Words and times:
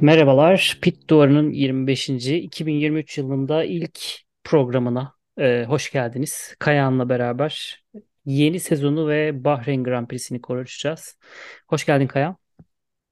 Merhabalar, 0.00 0.78
Pit 0.82 1.08
Duvarı'nın 1.10 1.50
25. 1.50 2.08
2023 2.08 3.18
yılında 3.18 3.64
ilk 3.64 4.00
programına 4.44 5.14
e, 5.38 5.64
hoş 5.64 5.92
geldiniz. 5.92 6.54
Kayahan'la 6.58 7.08
beraber 7.08 7.84
yeni 8.26 8.60
sezonu 8.60 9.08
ve 9.08 9.44
Bahreyn 9.44 9.84
Grand 9.84 10.08
Prix'sini 10.08 10.40
konuşacağız. 10.40 11.18
Hoş 11.68 11.86
geldin 11.86 12.06
Kayan. 12.06 12.36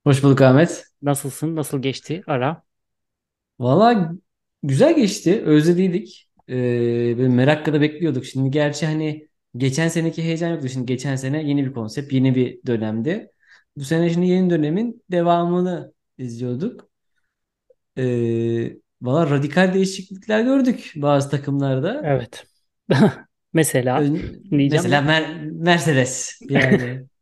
Hoş 0.04 0.22
bulduk 0.22 0.40
Ahmet. 0.40 0.84
Nasılsın? 1.02 1.56
Nasıl 1.56 1.82
geçti 1.82 2.22
ara? 2.26 2.62
Valla 3.58 4.12
güzel 4.62 4.96
geçti. 4.96 5.42
Özlediydik. 5.44 6.30
Ee, 6.48 7.14
merakla 7.14 7.72
da 7.72 7.80
bekliyorduk. 7.80 8.24
Şimdi 8.24 8.50
gerçi 8.50 8.86
hani 8.86 9.28
geçen 9.56 9.88
seneki 9.88 10.22
heyecan 10.22 10.48
yoktu. 10.48 10.68
Şimdi 10.68 10.86
geçen 10.86 11.16
sene 11.16 11.42
yeni 11.42 11.66
bir 11.66 11.72
konsept, 11.72 12.12
yeni 12.12 12.34
bir 12.34 12.60
dönemdi. 12.66 13.30
Bu 13.76 13.84
sene 13.84 14.10
şimdi 14.10 14.26
yeni 14.26 14.50
dönemin 14.50 15.02
devamını 15.10 15.92
izliyorduk. 16.18 16.87
Ee, 17.98 18.76
valla 19.02 19.30
radikal 19.30 19.74
değişiklikler 19.74 20.40
gördük 20.40 20.92
bazı 20.96 21.30
takımlarda. 21.30 22.02
Evet. 22.04 22.46
Mesela 23.52 24.00
Ön- 24.00 24.42
mesela. 24.50 25.00
Mer- 25.00 25.50
Mercedes 25.52 26.38
yani. 26.50 27.06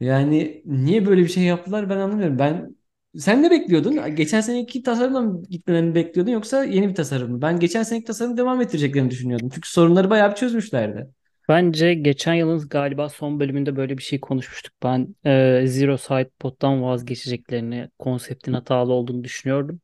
Yani 0.00 0.62
niye 0.64 1.06
böyle 1.06 1.22
bir 1.22 1.28
şey 1.28 1.42
yaptılar 1.42 1.90
ben 1.90 1.96
anlamıyorum. 1.96 2.38
Ben 2.38 2.76
sen 3.18 3.42
ne 3.42 3.50
bekliyordun? 3.50 4.16
Geçen 4.16 4.40
seneki 4.40 4.82
tasarımla 4.82 5.20
mı 5.20 5.42
gitmelerini 5.50 5.94
bekliyordun 5.94 6.32
yoksa 6.32 6.64
yeni 6.64 6.88
bir 6.88 6.94
tasarım 6.94 7.32
mı? 7.32 7.42
Ben 7.42 7.60
geçen 7.60 7.82
seneki 7.82 8.04
tasarımı 8.04 8.36
devam 8.36 8.60
ettireceklerini 8.60 9.10
düşünüyordum. 9.10 9.48
Çünkü 9.54 9.70
sorunları 9.70 10.10
bayağı 10.10 10.30
bir 10.30 10.36
çözmüşlerdi. 10.36 11.08
Bence 11.48 11.94
geçen 11.94 12.34
yılın 12.34 12.68
galiba 12.68 13.08
son 13.08 13.40
bölümünde 13.40 13.76
böyle 13.76 13.98
bir 13.98 14.02
şey 14.02 14.20
konuşmuştuk. 14.20 14.72
Ben 14.82 15.14
e, 15.26 15.62
Zero 15.66 15.96
Side 15.96 16.30
Pod'dan 16.40 16.82
vazgeçeceklerini, 16.82 17.88
konseptin 17.98 18.52
hatalı 18.52 18.92
olduğunu 18.92 19.24
düşünüyordum. 19.24 19.80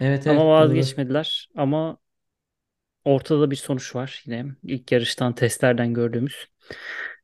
Evet 0.00 0.26
Ama 0.26 0.26
evet 0.26 0.58
doğru. 0.58 0.88
vazgeçmediler. 0.88 1.48
Ama 1.56 1.98
Ortada 3.04 3.50
bir 3.50 3.56
sonuç 3.56 3.94
var 3.96 4.22
yine 4.26 4.46
ilk 4.64 4.92
yarıştan 4.92 5.34
testlerden 5.34 5.94
gördüğümüz. 5.94 6.46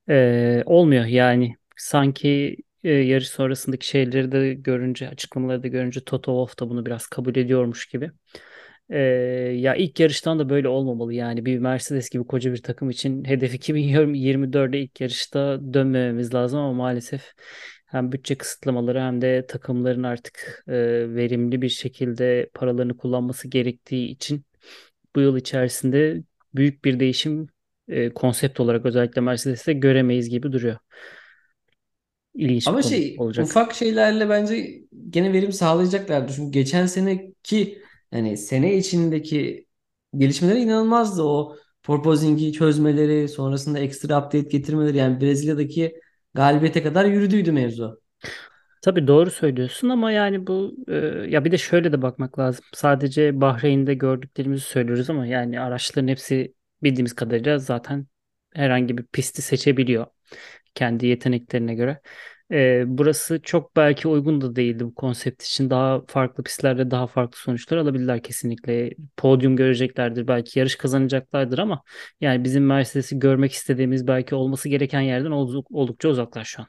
Ee, 0.08 0.62
olmuyor 0.66 1.04
yani 1.04 1.56
sanki 1.76 2.56
e, 2.84 2.90
yarış 2.92 3.28
sonrasındaki 3.28 3.86
şeyleri 3.88 4.32
de 4.32 4.54
görünce 4.54 5.08
açıklamaları 5.08 5.62
da 5.62 5.68
görünce 5.68 6.00
Toto 6.04 6.32
Wolff 6.32 6.60
da 6.60 6.70
bunu 6.70 6.86
biraz 6.86 7.06
kabul 7.06 7.36
ediyormuş 7.36 7.86
gibi. 7.88 8.10
Ee, 8.90 8.98
ya 9.56 9.74
ilk 9.74 10.00
yarıştan 10.00 10.38
da 10.38 10.48
böyle 10.48 10.68
olmamalı 10.68 11.14
yani 11.14 11.46
bir 11.46 11.58
Mercedes 11.58 12.10
gibi 12.10 12.24
koca 12.26 12.52
bir 12.52 12.62
takım 12.62 12.90
için 12.90 13.24
hedef 13.24 13.54
2024'de 13.54 14.80
ilk 14.82 15.00
yarışta 15.00 15.60
dönmememiz 15.74 16.34
lazım 16.34 16.60
ama 16.60 16.72
maalesef 16.72 17.32
hem 17.88 18.12
bütçe 18.12 18.38
kısıtlamaları 18.38 19.00
hem 19.00 19.20
de 19.22 19.46
takımların 19.46 20.02
artık 20.02 20.64
e, 20.68 20.74
verimli 21.14 21.62
bir 21.62 21.68
şekilde 21.68 22.50
paralarını 22.54 22.96
kullanması 22.96 23.48
gerektiği 23.48 24.08
için 24.08 24.44
bu 25.16 25.20
yıl 25.20 25.36
içerisinde 25.36 26.22
büyük 26.54 26.84
bir 26.84 27.00
değişim 27.00 27.46
e, 27.88 28.10
konsept 28.10 28.60
olarak 28.60 28.86
özellikle 28.86 29.20
Mercedes'te 29.20 29.72
göremeyiz 29.72 30.28
gibi 30.28 30.52
duruyor. 30.52 30.76
İlginç 32.34 32.68
Ama 32.68 32.82
şey 32.82 33.16
olacak. 33.18 33.46
ufak 33.46 33.74
şeylerle 33.74 34.28
bence 34.28 34.82
gene 35.10 35.32
verim 35.32 35.52
sağlayacaklardı. 35.52 36.32
Çünkü 36.36 36.52
geçen 36.52 36.86
seneki 36.86 37.82
yani 38.12 38.36
sene 38.36 38.76
içindeki 38.76 39.66
gelişmeleri 40.16 40.60
inanılmazdı. 40.60 41.22
O 41.22 41.56
porpoising'i 41.82 42.52
çözmeleri, 42.52 43.28
sonrasında 43.28 43.78
ekstra 43.78 44.18
update 44.18 44.48
getirmeleri 44.48 44.96
yani 44.96 45.20
Brezilya'daki 45.20 45.94
galibiyete 46.34 46.82
kadar 46.82 47.04
yürüdüydü 47.04 47.52
mevzu. 47.52 48.00
Tabii 48.82 49.06
doğru 49.06 49.30
söylüyorsun 49.30 49.88
ama 49.88 50.12
yani 50.12 50.46
bu 50.46 50.76
e, 50.88 50.94
ya 51.28 51.44
bir 51.44 51.52
de 51.52 51.58
şöyle 51.58 51.92
de 51.92 52.02
bakmak 52.02 52.38
lazım. 52.38 52.64
Sadece 52.74 53.40
Bahreyn'de 53.40 53.94
gördüklerimizi 53.94 54.64
söylüyoruz 54.64 55.10
ama 55.10 55.26
yani 55.26 55.60
araçların 55.60 56.08
hepsi 56.08 56.54
bildiğimiz 56.82 57.12
kadarıyla 57.14 57.58
zaten 57.58 58.06
herhangi 58.54 58.98
bir 58.98 59.04
pisti 59.06 59.42
seçebiliyor 59.42 60.06
kendi 60.74 61.06
yeteneklerine 61.06 61.74
göre. 61.74 62.00
E, 62.52 62.84
burası 62.86 63.42
çok 63.42 63.76
belki 63.76 64.08
uygun 64.08 64.40
da 64.40 64.56
değildi 64.56 64.84
bu 64.84 64.94
konsept 64.94 65.42
için. 65.42 65.70
Daha 65.70 66.02
farklı 66.06 66.42
pistlerde 66.44 66.90
daha 66.90 67.06
farklı 67.06 67.38
sonuçlar 67.38 67.76
alabilirler 67.78 68.22
kesinlikle. 68.22 68.90
Podyum 69.16 69.56
göreceklerdir, 69.56 70.28
belki 70.28 70.58
yarış 70.58 70.76
kazanacaklardır 70.76 71.58
ama 71.58 71.82
yani 72.20 72.44
bizim 72.44 72.66
Mercedes'i 72.66 73.18
görmek 73.18 73.52
istediğimiz 73.52 74.06
belki 74.06 74.34
olması 74.34 74.68
gereken 74.68 75.00
yerden 75.00 75.30
olduk- 75.30 75.66
oldukça 75.70 76.08
uzaklar 76.08 76.44
şu 76.44 76.62
an. 76.62 76.68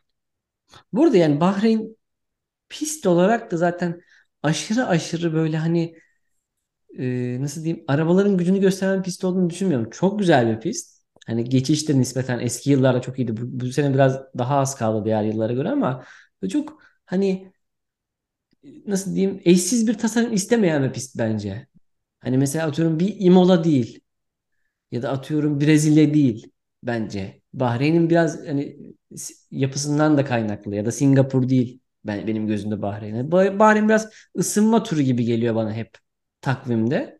Burada 0.93 1.17
yani 1.17 1.39
Bahreyn 1.41 1.97
pist 2.69 3.07
olarak 3.07 3.51
da 3.51 3.57
zaten 3.57 4.01
aşırı 4.43 4.87
aşırı 4.87 5.33
böyle 5.33 5.57
hani 5.57 5.95
e, 6.99 7.37
nasıl 7.41 7.63
diyeyim 7.63 7.85
arabaların 7.87 8.37
gücünü 8.37 8.59
gösteren 8.59 9.03
pist 9.03 9.23
olduğunu 9.23 9.49
düşünmüyorum. 9.49 9.89
Çok 9.89 10.19
güzel 10.19 10.55
bir 10.55 10.59
pist. 10.61 10.98
Hani 11.29 11.43
geçişte 11.49 11.99
nispeten 11.99 12.39
eski 12.39 12.71
yıllarda 12.71 13.01
çok 13.01 13.19
iyiydi. 13.19 13.37
Bu, 13.37 13.41
bu 13.61 13.71
sene 13.71 13.93
biraz 13.93 14.19
daha 14.37 14.57
az 14.59 14.75
kaldı 14.77 15.05
diğer 15.05 15.23
yıllara 15.23 15.53
göre 15.53 15.69
ama 15.69 16.05
çok 16.49 16.83
hani 17.05 17.53
nasıl 18.85 19.15
diyeyim 19.15 19.41
eşsiz 19.45 19.87
bir 19.87 19.93
tasarım 19.97 20.33
istemeyen 20.33 20.83
bir 20.83 20.93
pist 20.93 21.17
bence. 21.17 21.67
Hani 22.19 22.37
mesela 22.37 22.67
atıyorum 22.67 22.99
bir 22.99 23.15
Imola 23.19 23.63
değil 23.63 24.01
ya 24.91 25.03
da 25.03 25.09
atıyorum 25.11 25.61
Brezilya 25.61 26.13
değil 26.13 26.51
bence. 26.83 27.41
Bahreyn'in 27.53 28.09
biraz 28.09 28.47
hani 28.47 28.77
yapısından 29.51 30.17
da 30.17 30.25
kaynaklı 30.25 30.75
ya 30.75 30.85
da 30.85 30.91
Singapur 30.91 31.49
değil 31.49 31.81
ben 32.05 32.27
benim 32.27 32.47
gözümde 32.47 32.81
Bahreyn. 32.81 33.15
Yani 33.15 33.29
Bah- 33.31 33.59
Bahreyn 33.59 33.89
biraz 33.89 34.09
ısınma 34.37 34.83
turu 34.83 35.01
gibi 35.01 35.25
geliyor 35.25 35.55
bana 35.55 35.73
hep 35.73 35.91
takvimde. 36.41 37.19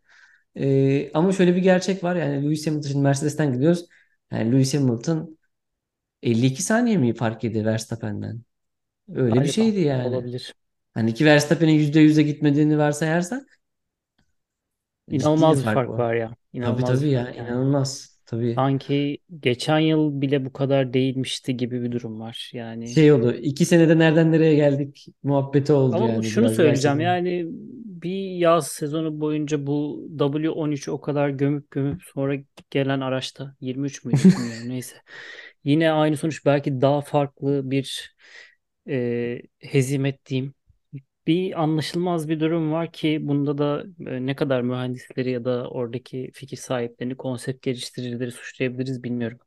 Ee, 0.56 1.12
ama 1.14 1.32
şöyle 1.32 1.56
bir 1.56 1.62
gerçek 1.62 2.04
var 2.04 2.16
yani 2.16 2.44
Lewis 2.44 2.66
Hamilton 2.66 3.02
Mercedes'ten 3.02 3.52
gidiyoruz. 3.52 3.86
Yani 4.32 4.52
Lewis 4.52 4.74
Hamilton 4.74 5.38
52 6.22 6.62
saniye 6.64 6.98
mi 6.98 7.14
fark 7.14 7.44
yedi 7.44 7.66
Verstappen'den? 7.66 8.42
Öyle 9.14 9.42
bir 9.44 9.48
Galiba 9.48 9.48
şeydi 9.48 9.80
yani. 9.80 10.26
olabilir. 10.26 10.54
Hani 10.94 11.14
ki 11.14 11.24
Verstappen'in 11.26 11.72
%100'e 11.72 12.22
gitmediğini 12.22 12.78
varsayarsak 12.78 13.60
bir 15.10 15.20
İnanılmaz 15.20 15.58
bir 15.60 15.64
fark 15.64 15.88
fark 15.88 15.98
var. 15.98 15.98
var 15.98 16.14
ya. 16.14 16.36
Tabii 16.60 16.84
İnanılmaz 16.84 17.00
bir 17.02 17.06
tabii 17.06 17.10
fark 17.10 17.28
ya 17.28 17.30
yani. 17.38 17.54
inanılmaz. 17.54 18.20
Tabii. 18.26 18.58
Sanki 18.58 19.18
geçen 19.40 19.78
yıl 19.78 20.20
bile 20.20 20.44
bu 20.44 20.52
kadar 20.52 20.94
değilmişti 20.94 21.56
gibi 21.56 21.82
bir 21.82 21.92
durum 21.92 22.20
var. 22.20 22.50
Yani 22.54 22.98
Şey 22.98 23.12
oldu. 23.12 23.32
iki 23.32 23.66
senede 23.66 23.98
nereden 23.98 24.32
nereye 24.32 24.54
geldik 24.54 25.06
muhabbeti 25.22 25.72
oldu 25.72 26.02
ama 26.04 26.06
yani 26.06 26.22
şunu 26.22 26.38
biraz 26.38 26.60
söyleyeceğim 26.60 27.00
gerçekten. 27.00 27.00
yani 27.00 27.46
bir 28.02 28.30
yaz 28.36 28.68
sezonu 28.68 29.20
boyunca 29.20 29.66
bu 29.66 30.06
W13'ü 30.18 30.90
o 30.90 31.00
kadar 31.00 31.28
gömüp 31.28 31.70
gömüp 31.70 32.02
sonra 32.02 32.36
gelen 32.70 33.00
araçta 33.00 33.56
23 33.60 34.04
müydü 34.04 34.20
bilmiyorum 34.24 34.62
neyse. 34.68 34.96
Yine 35.64 35.90
aynı 35.92 36.16
sonuç 36.16 36.46
belki 36.46 36.80
daha 36.80 37.00
farklı 37.00 37.70
bir 37.70 38.16
e, 38.88 39.42
hezimet 39.58 40.26
diyeyim. 40.26 40.54
Bir 41.26 41.62
anlaşılmaz 41.62 42.28
bir 42.28 42.40
durum 42.40 42.72
var 42.72 42.92
ki 42.92 43.18
bunda 43.22 43.58
da 43.58 43.84
e, 44.06 44.26
ne 44.26 44.36
kadar 44.36 44.62
mühendisleri 44.62 45.30
ya 45.30 45.44
da 45.44 45.70
oradaki 45.70 46.30
fikir 46.34 46.56
sahiplerini, 46.56 47.16
konsept 47.16 47.62
geliştiricileri 47.62 48.32
suçlayabiliriz 48.32 49.02
bilmiyorum. 49.04 49.38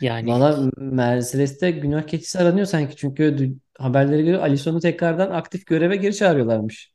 Yani 0.00 0.28
Valla 0.30 0.70
Mercedes'te 0.76 1.70
günah 1.70 2.06
keçisi 2.06 2.38
aranıyor 2.38 2.66
sanki. 2.66 2.96
Çünkü 2.96 3.54
haberlere 3.80 4.22
göre 4.22 4.38
Alisson'u 4.38 4.80
tekrardan 4.80 5.30
aktif 5.30 5.66
göreve 5.66 5.96
geri 5.96 6.14
çağırıyorlarmış. 6.16 6.92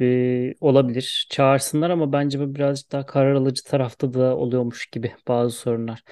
e, 0.00 0.54
olabilir. 0.60 1.26
Çağırsınlar 1.30 1.90
ama 1.90 2.12
bence 2.12 2.40
bu 2.40 2.54
birazcık 2.54 2.92
daha 2.92 3.06
karar 3.06 3.34
alıcı 3.34 3.64
tarafta 3.64 4.14
da 4.14 4.36
oluyormuş 4.36 4.86
gibi 4.86 5.14
bazı 5.28 5.56
sorunlar. 5.56 6.02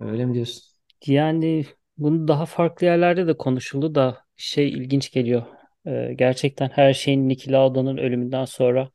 Öyle 0.00 0.24
mi 0.26 0.34
diyorsun? 0.34 0.62
Yani 1.06 1.66
bunu 1.98 2.28
daha 2.28 2.46
farklı 2.46 2.86
yerlerde 2.86 3.26
de 3.26 3.36
konuşuldu 3.36 3.94
da 3.94 4.24
şey 4.36 4.68
ilginç 4.68 5.12
geliyor. 5.12 5.42
E, 5.86 6.14
gerçekten 6.14 6.68
her 6.68 6.94
şeyin 6.94 7.28
Niki 7.28 7.52
Lauda'nın 7.52 7.96
ölümünden 7.96 8.44
sonra 8.44 8.90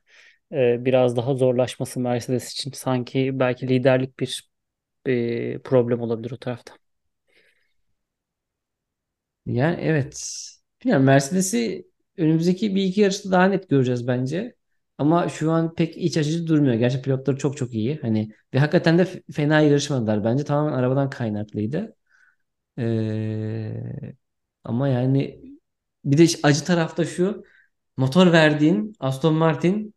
e, 0.51 0.85
biraz 0.85 1.17
daha 1.17 1.35
zorlaşması 1.35 1.99
Mercedes 1.99 2.53
için 2.53 2.71
sanki 2.71 3.39
belki 3.39 3.67
liderlik 3.69 4.19
bir 4.19 4.49
e, 5.07 5.59
problem 5.59 6.01
olabilir 6.01 6.31
o 6.31 6.37
tarafta. 6.37 6.73
Yani 9.47 9.77
evet. 9.81 10.21
Bilmiyorum 10.83 11.05
Mercedes'i 11.05 11.87
önümüzdeki 12.17 12.75
bir 12.75 12.83
iki 12.83 13.01
yarışta 13.01 13.31
daha 13.31 13.45
net 13.45 13.69
göreceğiz 13.69 14.07
bence. 14.07 14.55
Ama 14.97 15.29
şu 15.29 15.51
an 15.51 15.75
pek 15.75 15.97
iç 15.97 16.17
açıcı 16.17 16.47
durmuyor. 16.47 16.73
Gerçi 16.75 17.01
pilotları 17.01 17.37
çok 17.37 17.57
çok 17.57 17.73
iyi. 17.73 17.99
Hani 18.01 18.31
ve 18.53 18.59
hakikaten 18.59 18.97
de 18.97 19.05
f- 19.05 19.21
fena 19.31 19.59
yarışmadılar. 19.61 20.23
Bence 20.23 20.43
tamamen 20.43 20.73
arabadan 20.77 21.09
kaynaklıydı. 21.09 21.95
Ee, 22.79 23.73
ama 24.63 24.87
yani 24.89 25.41
bir 26.05 26.17
de 26.17 26.25
acı 26.43 26.65
tarafta 26.65 27.05
şu 27.05 27.43
motor 27.97 28.31
verdiğin 28.31 28.93
Aston 28.99 29.33
Martin 29.35 29.95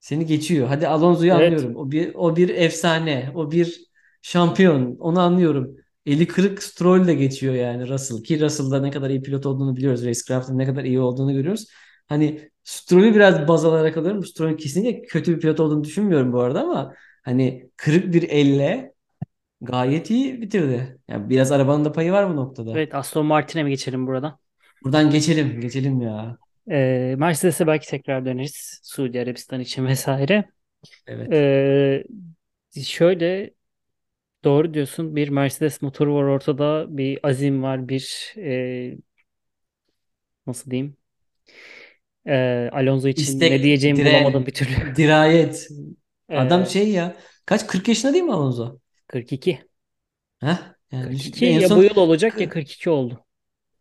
seni 0.00 0.26
geçiyor. 0.26 0.68
Hadi 0.68 0.88
Alonso'yu 0.88 1.34
Evet. 1.34 1.36
anlıyorum. 1.36 1.76
O 1.76 1.90
bir 1.90 2.14
o 2.14 2.36
bir 2.36 2.48
efsane. 2.48 3.32
O 3.34 3.50
bir 3.52 3.86
şampiyon. 4.22 4.96
Onu 4.98 5.20
anlıyorum. 5.20 5.76
Eli 6.06 6.26
kırık 6.26 6.62
Stroll 6.62 7.06
de 7.06 7.14
geçiyor 7.14 7.54
yani 7.54 7.88
Russell. 7.88 8.22
Ki 8.22 8.40
Russell'da 8.40 8.80
ne 8.80 8.90
kadar 8.90 9.10
iyi 9.10 9.22
pilot 9.22 9.46
olduğunu 9.46 9.76
biliyoruz. 9.76 10.04
Racecraft'ın 10.04 10.58
ne 10.58 10.66
kadar 10.66 10.84
iyi 10.84 11.00
olduğunu 11.00 11.32
görüyoruz. 11.32 11.66
Hani 12.06 12.50
Stroll'ü 12.64 13.14
biraz 13.14 13.48
baz 13.48 13.64
alarak 13.64 13.96
alıyorum. 13.96 14.24
Stroll'ün 14.24 14.56
kesinlikle 14.56 15.02
kötü 15.02 15.36
bir 15.36 15.40
pilot 15.40 15.60
olduğunu 15.60 15.84
düşünmüyorum 15.84 16.32
bu 16.32 16.40
arada 16.40 16.62
ama 16.62 16.94
hani 17.22 17.70
kırık 17.76 18.14
bir 18.14 18.28
elle 18.28 18.92
gayet 19.60 20.10
iyi 20.10 20.40
bitirdi. 20.40 20.98
Yani 21.08 21.30
biraz 21.30 21.52
arabanın 21.52 21.84
da 21.84 21.92
payı 21.92 22.12
var 22.12 22.30
bu 22.30 22.36
noktada. 22.36 22.70
Evet 22.70 22.94
Aston 22.94 23.26
Martin'e 23.26 23.62
mi 23.62 23.70
geçelim 23.70 24.06
buradan? 24.06 24.38
Buradan 24.84 25.10
geçelim. 25.10 25.60
Geçelim 25.60 26.00
ya. 26.00 26.38
Ee, 26.70 27.14
Mercedes'e 27.18 27.66
belki 27.66 27.88
tekrar 27.88 28.24
döneriz. 28.24 28.80
Suudi 28.82 29.20
Arabistan 29.20 29.60
için 29.60 29.86
vesaire. 29.86 30.44
Evet. 31.06 31.32
Ee, 31.32 32.04
şöyle 32.82 33.55
doğru 34.46 34.74
diyorsun. 34.74 35.16
Bir 35.16 35.30
Mercedes 35.30 35.82
motoru 35.82 36.16
var 36.16 36.24
ortada. 36.24 36.86
Bir 36.98 37.20
azim 37.28 37.64
var. 37.64 37.88
Bir 37.90 38.34
e, 38.38 38.98
nasıl 40.46 40.70
diyeyim? 40.70 40.96
Ee, 42.26 42.70
Alonso 42.72 43.08
için 43.08 43.48
ne 43.48 43.50
İstek, 43.50 43.62
diyeceğimi 43.62 44.04
bulamadım 44.04 44.46
bir 44.46 44.52
türlü. 44.54 44.70
dirayet. 44.96 45.68
Adam 46.34 46.66
Ee, 46.66 46.66
şey 46.66 46.90
ya. 46.90 47.16
Kaç 47.46 47.66
40 47.66 47.88
yaşında 47.88 48.12
değil 48.12 48.24
mi 48.24 48.32
Alonso? 48.34 48.78
42. 49.08 49.68
Heh? 50.40 50.58
Yani 50.92 51.10
düşün- 51.10 51.32
42 51.32 51.46
en 51.46 51.58
ya 51.60 51.74
bu 51.74 51.82
son 51.82 51.82
yıl 51.82 51.96
olacak 51.96 52.40
ya 52.40 52.48
kı- 52.48 52.48
42 52.48 52.90
oldu. 52.90 53.26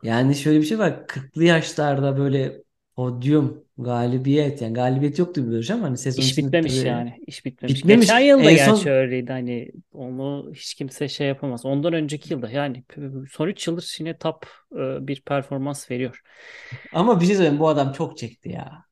yani 0.04 0.36
şöyle 0.36 0.60
bir 0.62 0.66
şey 0.66 0.80
var. 0.80 1.08
40'lı 1.08 1.44
yaşlarda 1.44 2.18
böyle 2.18 2.64
podyum 2.96 3.64
galibiyet 3.78 4.62
yani 4.62 4.74
galibiyet 4.74 5.20
yoktu 5.20 5.48
bir 5.48 5.52
yarış 5.54 5.72
ama 5.72 5.84
hani 5.88 5.98
sezon 5.98 6.24
İş 6.24 6.32
içinde 6.32 6.52
bitmemiş 6.54 6.62
tabii 6.62 6.86
yani. 6.86 7.20
İş 7.28 7.46
bitmemiş. 7.46 7.80
bitmemiş. 7.80 8.08
Geçen 8.08 8.20
yıl 8.20 8.46
da 8.46 8.52
En 8.52 8.56
gerçi 8.56 8.66
son 8.78 8.90
öyleydi. 8.90 9.32
Hani 9.32 9.72
onu 9.94 10.52
hiç 10.56 10.74
kimse 10.76 11.08
şey 11.08 11.28
yapamaz. 11.28 11.66
Ondan 11.66 11.94
önceki 11.94 12.34
yılda 12.34 12.50
yani 12.50 12.84
son 13.32 13.48
3 13.48 13.68
yıldır 13.68 13.96
yine 14.00 14.18
top 14.18 14.46
e, 14.74 15.08
bir 15.08 15.22
performans 15.22 15.92
veriyor. 15.92 16.22
ama 16.94 17.22
bir 17.22 17.26
şey 17.26 17.36
söyleyeyim 17.36 17.60
bu 17.60 17.68
adam 17.68 17.94
çok 17.94 18.18
çekti 18.18 18.50
ya. 18.50 18.86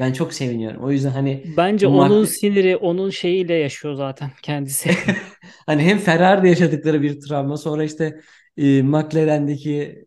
Ben 0.00 0.12
çok 0.12 0.34
seviniyorum. 0.34 0.84
O 0.84 0.90
yüzden 0.90 1.10
hani 1.10 1.44
Bence 1.56 1.86
bu 1.86 1.98
onun 1.98 2.24
Mc- 2.24 2.26
siniri, 2.26 2.76
onun 2.76 3.10
şeyiyle 3.10 3.54
yaşıyor 3.54 3.94
zaten 3.94 4.30
kendisi. 4.42 4.90
hani 5.66 5.82
hem 5.82 5.98
Ferrari'de 5.98 6.48
yaşadıkları 6.48 7.02
bir 7.02 7.20
travma 7.20 7.56
sonra 7.56 7.84
işte 7.84 8.20
e, 8.56 8.82
McLaren'deki 8.82 10.04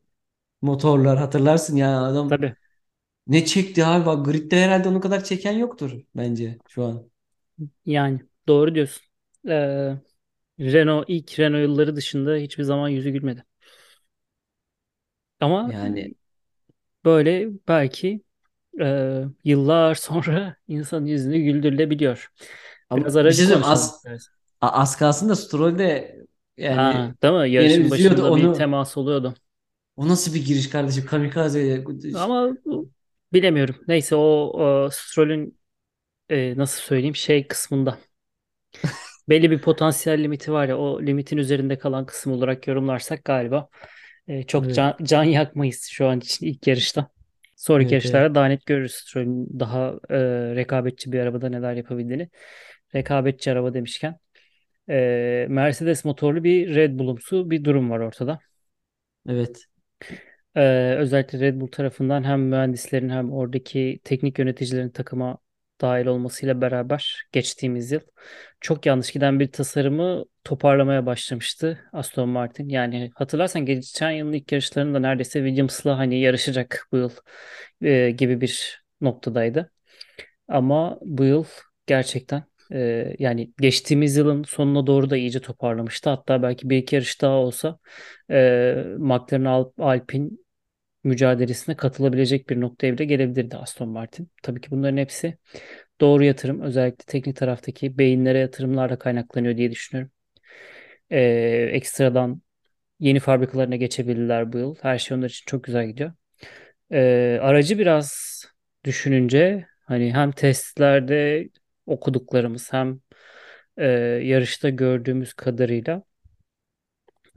motorlar 0.62 1.18
hatırlarsın 1.20 1.76
ya 1.78 2.02
adam 2.04 2.30
Tabii. 2.30 2.56
Ne 3.28 3.46
çekti 3.46 3.86
abi 3.86 4.06
bak 4.06 4.25
gridde 4.25 4.62
herhalde 4.64 4.90
onun 4.90 5.00
kadar 5.02 5.24
çeken 5.24 5.52
yoktur 5.54 5.92
bence 6.16 6.62
şu 6.68 6.84
an. 6.86 7.12
Yani 7.86 8.22
doğru 8.48 8.75
diyorsun. 8.75 9.04
Ee, 9.48 9.98
Renault 10.60 11.06
ilk 11.10 11.40
Renault 11.40 11.62
yılları 11.64 11.96
dışında 11.96 12.36
hiçbir 12.36 12.64
zaman 12.64 12.90
yüzü 12.90 13.10
gülmedi. 13.12 13.46
Ama 15.40 15.74
Yani 15.74 16.16
böyle 17.06 17.50
belki 17.68 18.22
e, 18.81 19.24
yıllar 19.46 19.96
sonra 20.00 20.58
insanın 20.70 21.06
yüzünü 21.08 21.40
güldürülebiliyor. 21.40 22.31
Biraz 22.96 23.16
ama 23.16 23.18
bir 23.28 23.34
aracı 23.34 23.36
şey 23.36 23.46
söyleyeyim 23.46 23.66
konuşalım 23.66 23.94
az 24.62 24.62
az 24.62 24.98
kalsın 24.98 25.30
da 25.30 25.36
Stroll 25.36 25.78
de 25.80 26.16
Ha, 26.70 27.14
yani 27.14 27.16
değil 27.24 27.34
mi? 27.34 27.50
Yarışın 27.52 27.92
başında 27.92 28.36
bir 28.36 28.52
onu. 28.52 28.54
temas 28.54 28.98
oluyordu. 28.98 29.36
O 29.96 30.08
nasıl 30.08 30.34
bir 30.34 30.46
giriş 30.46 30.70
kardeşim 30.70 31.06
kamikaze 31.06 31.84
Ama 32.14 32.58
bilemiyorum. 33.34 33.76
Neyse 33.88 34.16
o, 34.16 34.88
e, 34.88 34.92
Stroll'ün 34.92 35.60
e, 36.30 36.58
nasıl 36.58 36.82
söyleyeyim 36.82 37.16
şey 37.16 37.48
kısmında. 37.48 38.00
Belli 39.30 39.52
bir 39.52 39.62
potansiyel 39.62 40.24
limiti 40.24 40.52
var 40.52 40.68
ya 40.68 40.78
o 40.78 41.02
limitin 41.02 41.38
üzerinde 41.38 41.78
kalan 41.78 42.06
kısım 42.06 42.34
olarak 42.34 42.68
yorumlarsak 42.68 43.26
galiba 43.26 43.70
e, 44.28 44.44
çok 44.44 44.66
Evet, 44.66 44.76
can, 44.76 44.98
can 45.04 45.24
yakmayız 45.24 45.88
şu 45.92 46.08
an 46.08 46.20
için 46.20 46.46
ilk 46.46 46.68
yarışta. 46.68 47.10
Sonraki 47.56 47.96
evet, 47.96 48.06
evet. 48.06 48.06
yarışlarda 48.06 48.36
daha 48.36 48.46
net 48.46 48.66
görürüz 48.66 48.94
Stroll'ün 48.94 49.60
daha 49.60 50.00
e, 50.10 50.18
rekabetçi 50.56 51.12
bir 51.12 51.20
arabada 51.20 51.50
neler 51.50 51.74
yapabildiğini. 51.74 52.30
Rekabetçi 52.96 53.52
araba 53.52 53.74
demişken 53.74 54.20
e, 54.90 55.46
Mercedes 55.50 56.06
motorlu 56.06 56.44
bir 56.44 56.76
Red 56.76 57.00
Bull'umsu 57.00 57.50
bir 57.52 57.64
durum 57.64 57.90
var 57.90 58.00
ortada. 58.00 58.40
Evet. 59.30 59.66
Ee, 60.56 60.96
özellikle 60.98 61.40
Red 61.40 61.62
Bull 61.62 61.68
tarafından 61.68 62.24
hem 62.24 62.42
mühendislerin 62.42 63.10
hem 63.10 63.32
oradaki 63.34 64.00
teknik 64.04 64.40
yöneticilerin 64.40 64.90
takıma 64.90 65.38
dahil 65.82 66.06
olmasıyla 66.06 66.62
beraber 66.62 67.28
geçtiğimiz 67.32 67.92
yıl 67.92 68.00
çok 68.62 68.86
yanlış 68.86 69.12
giden 69.12 69.40
bir 69.40 69.52
tasarımı 69.52 70.26
toparlamaya 70.44 71.06
başlamıştı 71.06 71.80
Aston 71.94 72.30
Martin. 72.30 72.70
Yani 72.70 73.12
hatırlarsan 73.16 73.66
geçen 73.66 74.12
yılın 74.12 74.34
ilk 74.34 74.52
yarışlarında 74.52 75.00
neredeyse 75.00 75.40
Williams'la 75.40 75.98
hani 75.98 76.20
yarışacak 76.20 76.88
bu 76.92 76.98
yıl 76.98 77.12
e, 77.82 78.12
gibi 78.12 78.42
bir 78.42 78.84
noktadaydı. 79.02 79.72
Ama 80.48 81.00
bu 81.02 81.24
yıl 81.24 81.46
gerçekten 81.88 82.44
e, 82.72 83.16
yani 83.20 83.52
geçtiğimiz 83.62 84.18
yılın 84.18 84.44
sonuna 84.44 84.88
doğru 84.88 85.10
da 85.10 85.18
iyice 85.18 85.42
toparlamıştı. 85.42 86.10
Hatta 86.10 86.42
belki 86.44 86.70
bir 86.70 86.78
iki 86.78 86.96
yarış 86.96 87.22
daha 87.22 87.34
olsa 87.34 87.78
e, 88.32 88.84
McLaren 88.98 89.46
Alp, 89.46 89.82
Alpine 89.82 90.30
mücadelesine 91.04 91.76
katılabilecek 91.76 92.50
bir 92.50 92.62
noktaya 92.62 92.94
bile 92.94 93.06
gelebilirdi 93.06 93.58
Aston 93.58 93.90
Martin. 93.90 94.30
Tabii 94.44 94.62
ki 94.62 94.72
bunların 94.72 94.98
hepsi 94.98 95.38
doğru 96.02 96.24
yatırım. 96.24 96.62
Özellikle 96.62 97.06
teknik 97.08 97.36
taraftaki 97.36 97.98
beyinlere 97.98 98.40
yatırımlarla 98.40 99.00
kaynaklanıyor 99.00 99.58
diye 99.58 99.72
düşünüyorum. 99.72 100.12
Ee, 101.12 101.20
ekstradan 101.74 102.42
yeni 103.00 103.20
fabrikalarına 103.20 103.76
geçebilirler 103.76 104.54
bu 104.54 104.58
yıl. 104.58 104.76
Her 104.82 104.98
şey 105.00 105.18
onlar 105.18 105.30
için 105.30 105.44
çok 105.48 105.64
güzel 105.64 105.88
gidiyor. 105.88 106.14
Ee, 106.92 107.40
aracı 107.42 107.80
biraz 107.80 108.42
düşününce 108.86 109.68
hani 109.86 110.14
hem 110.14 110.32
testlerde 110.32 111.50
okuduklarımız 111.86 112.74
hem 112.74 113.00
e, 113.78 113.88
yarışta 114.24 114.70
gördüğümüz 114.70 115.34
kadarıyla 115.34 116.04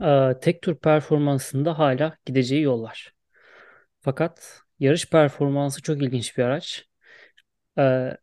e, 0.03 0.41
tek 0.41 0.63
tur 0.63 0.77
performansında 0.77 1.79
hala 1.79 2.17
gideceği 2.27 2.63
yol 2.63 2.83
var. 2.83 3.16
Fakat 4.07 4.61
yarış 4.81 5.11
performansı 5.11 5.83
çok 5.83 6.03
ilginç 6.03 6.39
bir 6.39 6.43
araç. 6.43 6.85
Ee, 7.79 8.17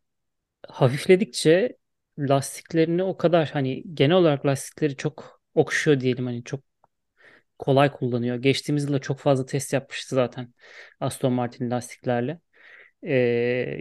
hafifledikçe 0.69 1.77
lastiklerini 2.19 3.03
o 3.03 3.17
kadar 3.17 3.49
hani 3.53 3.83
genel 3.95 4.15
olarak 4.17 4.45
lastikleri 4.45 4.97
çok 4.97 5.41
okşuyor 5.55 5.99
diyelim 6.01 6.25
hani 6.25 6.43
çok 6.43 6.61
kolay 7.59 7.91
kullanıyor. 7.91 8.35
Geçtiğimiz 8.37 8.83
yılda 8.85 8.99
çok 8.99 9.19
fazla 9.19 9.45
test 9.45 9.73
yapmıştı 9.73 10.15
zaten 10.15 10.53
Aston 10.99 11.33
Martin 11.33 11.71
lastiklerle. 11.71 12.39
Ee, 13.03 13.13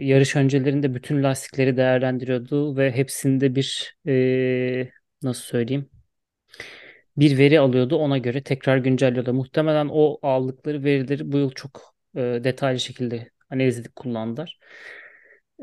yarış 0.01 0.35
öncelerinde 0.35 0.95
bütün 0.95 1.23
lastikleri 1.23 1.77
değerlendiriyordu 1.77 2.77
ve 2.77 2.91
hepsinde 2.91 3.55
bir 3.55 3.97
ee, 4.07 4.91
nasıl 5.23 5.43
söyleyeyim 5.43 5.89
bir 7.17 7.37
veri 7.37 7.59
alıyordu. 7.59 7.95
Ona 7.95 8.17
göre 8.17 8.43
tekrar 8.43 8.77
güncelliyordu. 8.77 9.33
Muhtemelen 9.33 9.89
o 9.91 10.19
aldıkları 10.21 10.83
verileri 10.83 11.31
bu 11.31 11.37
yıl 11.37 11.51
çok 11.51 11.92
e, 12.15 12.21
detaylı 12.43 12.79
şekilde 12.79 13.31
analiz 13.49 13.79
edip 13.79 13.95
kullandılar. 13.95 14.59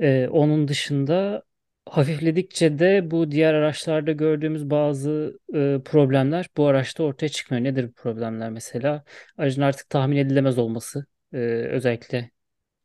E, 0.01 0.29
onun 0.29 0.69
dışında 0.69 1.43
hafifledikçe 1.87 2.79
de 2.79 3.11
bu 3.11 3.31
diğer 3.31 3.55
araçlarda 3.55 4.13
gördüğümüz 4.13 4.71
bazı 4.71 5.39
e, 5.55 5.79
problemler 5.85 6.49
bu 6.57 6.67
araçta 6.67 7.03
ortaya 7.03 7.29
çıkmıyor. 7.29 7.65
Nedir 7.65 7.89
bu 7.89 7.93
problemler 7.93 8.51
mesela? 8.51 9.05
Aracın 9.39 9.63
artık 9.63 9.91
tahmin 9.91 10.17
edilemez 10.17 10.59
olması. 10.59 11.07
E, 11.33 11.37
özellikle 11.71 12.31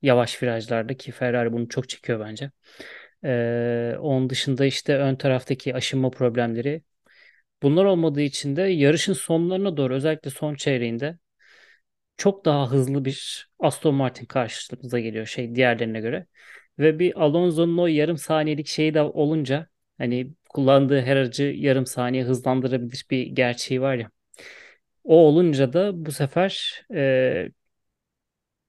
yavaş 0.01 0.43
virajlarda 0.43 0.97
ki 0.97 1.11
Ferrari 1.11 1.53
bunu 1.53 1.69
çok 1.69 1.89
çekiyor 1.89 2.19
bence. 2.19 2.51
E, 3.25 3.97
onun 3.99 4.29
dışında 4.29 4.65
işte 4.65 4.97
ön 4.97 5.15
taraftaki 5.15 5.75
aşınma 5.75 6.09
problemleri 6.11 6.83
Bunlar 7.63 7.85
olmadığı 7.85 8.21
için 8.21 8.55
de 8.55 8.61
yarışın 8.61 9.13
sonlarına 9.13 9.77
doğru 9.77 9.93
özellikle 9.93 10.29
son 10.29 10.55
çeyreğinde 10.55 11.17
çok 12.17 12.45
daha 12.45 12.71
hızlı 12.71 13.05
bir 13.05 13.49
Aston 13.59 13.95
Martin 13.95 14.25
karşımıza 14.25 14.99
geliyor 14.99 15.25
şey 15.25 15.55
diğerlerine 15.55 15.99
göre. 16.01 16.25
Ve 16.79 16.99
bir 16.99 17.21
Alonso'nun 17.23 17.77
o 17.77 17.87
yarım 17.87 18.17
saniyelik 18.17 18.67
şeyi 18.67 18.93
de 18.93 19.01
olunca 19.01 19.67
hani 19.97 20.31
kullandığı 20.49 21.01
her 21.01 21.15
aracı 21.17 21.43
yarım 21.43 21.85
saniye 21.85 22.23
hızlandırabilir 22.23 23.05
bir 23.11 23.23
gerçeği 23.27 23.81
var 23.81 23.95
ya. 23.95 24.11
O 25.03 25.17
olunca 25.17 25.73
da 25.73 26.05
bu 26.05 26.11
sefer 26.11 26.83
e, 26.93 27.49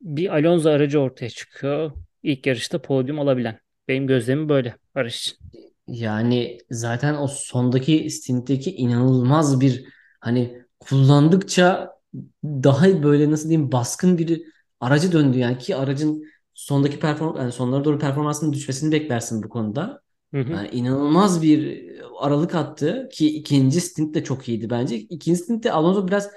bir 0.01 0.35
Alonso 0.35 0.71
aracı 0.71 1.01
ortaya 1.01 1.31
çıkıyor. 1.31 1.93
İlk 2.23 2.47
yarışta 2.47 2.83
podyum 2.83 3.21
alabilen. 3.21 3.59
Benim 3.89 4.07
gözlemim 4.07 4.49
böyle 4.49 4.77
araç 4.95 5.17
için. 5.17 5.39
Yani 5.87 6.59
zaten 6.71 7.15
o 7.15 7.27
sondaki 7.29 8.11
stintteki 8.11 8.77
inanılmaz 8.77 9.61
bir 9.61 9.85
hani 10.21 10.63
kullandıkça 10.81 11.96
daha 12.45 13.03
böyle 13.03 13.31
nasıl 13.31 13.49
diyeyim 13.49 13.73
baskın 13.73 14.19
bir 14.19 14.43
aracı 14.81 15.13
döndü 15.13 15.39
yani 15.39 15.59
ki 15.59 15.77
aracın 15.77 16.25
sondaki 16.55 17.01
performans 17.01 17.39
yani 17.39 17.53
sonlara 17.53 17.85
doğru 17.85 17.99
performansının 17.99 18.53
düşmesini 18.53 18.93
beklersin 18.93 19.43
bu 19.43 19.49
konuda. 19.49 20.01
Hı 20.35 20.41
hı. 20.41 20.53
Yani 20.53 20.69
inanılmaz 20.69 21.43
bir 21.43 21.87
aralık 22.21 22.55
attı 22.55 23.09
ki 23.13 23.37
ikinci 23.37 23.81
stint 23.81 24.15
de 24.15 24.25
çok 24.25 24.49
iyiydi 24.49 24.71
bence. 24.71 24.97
İkinci 24.97 25.41
stintte 25.41 25.73
Alonso 25.73 26.09
biraz 26.09 26.31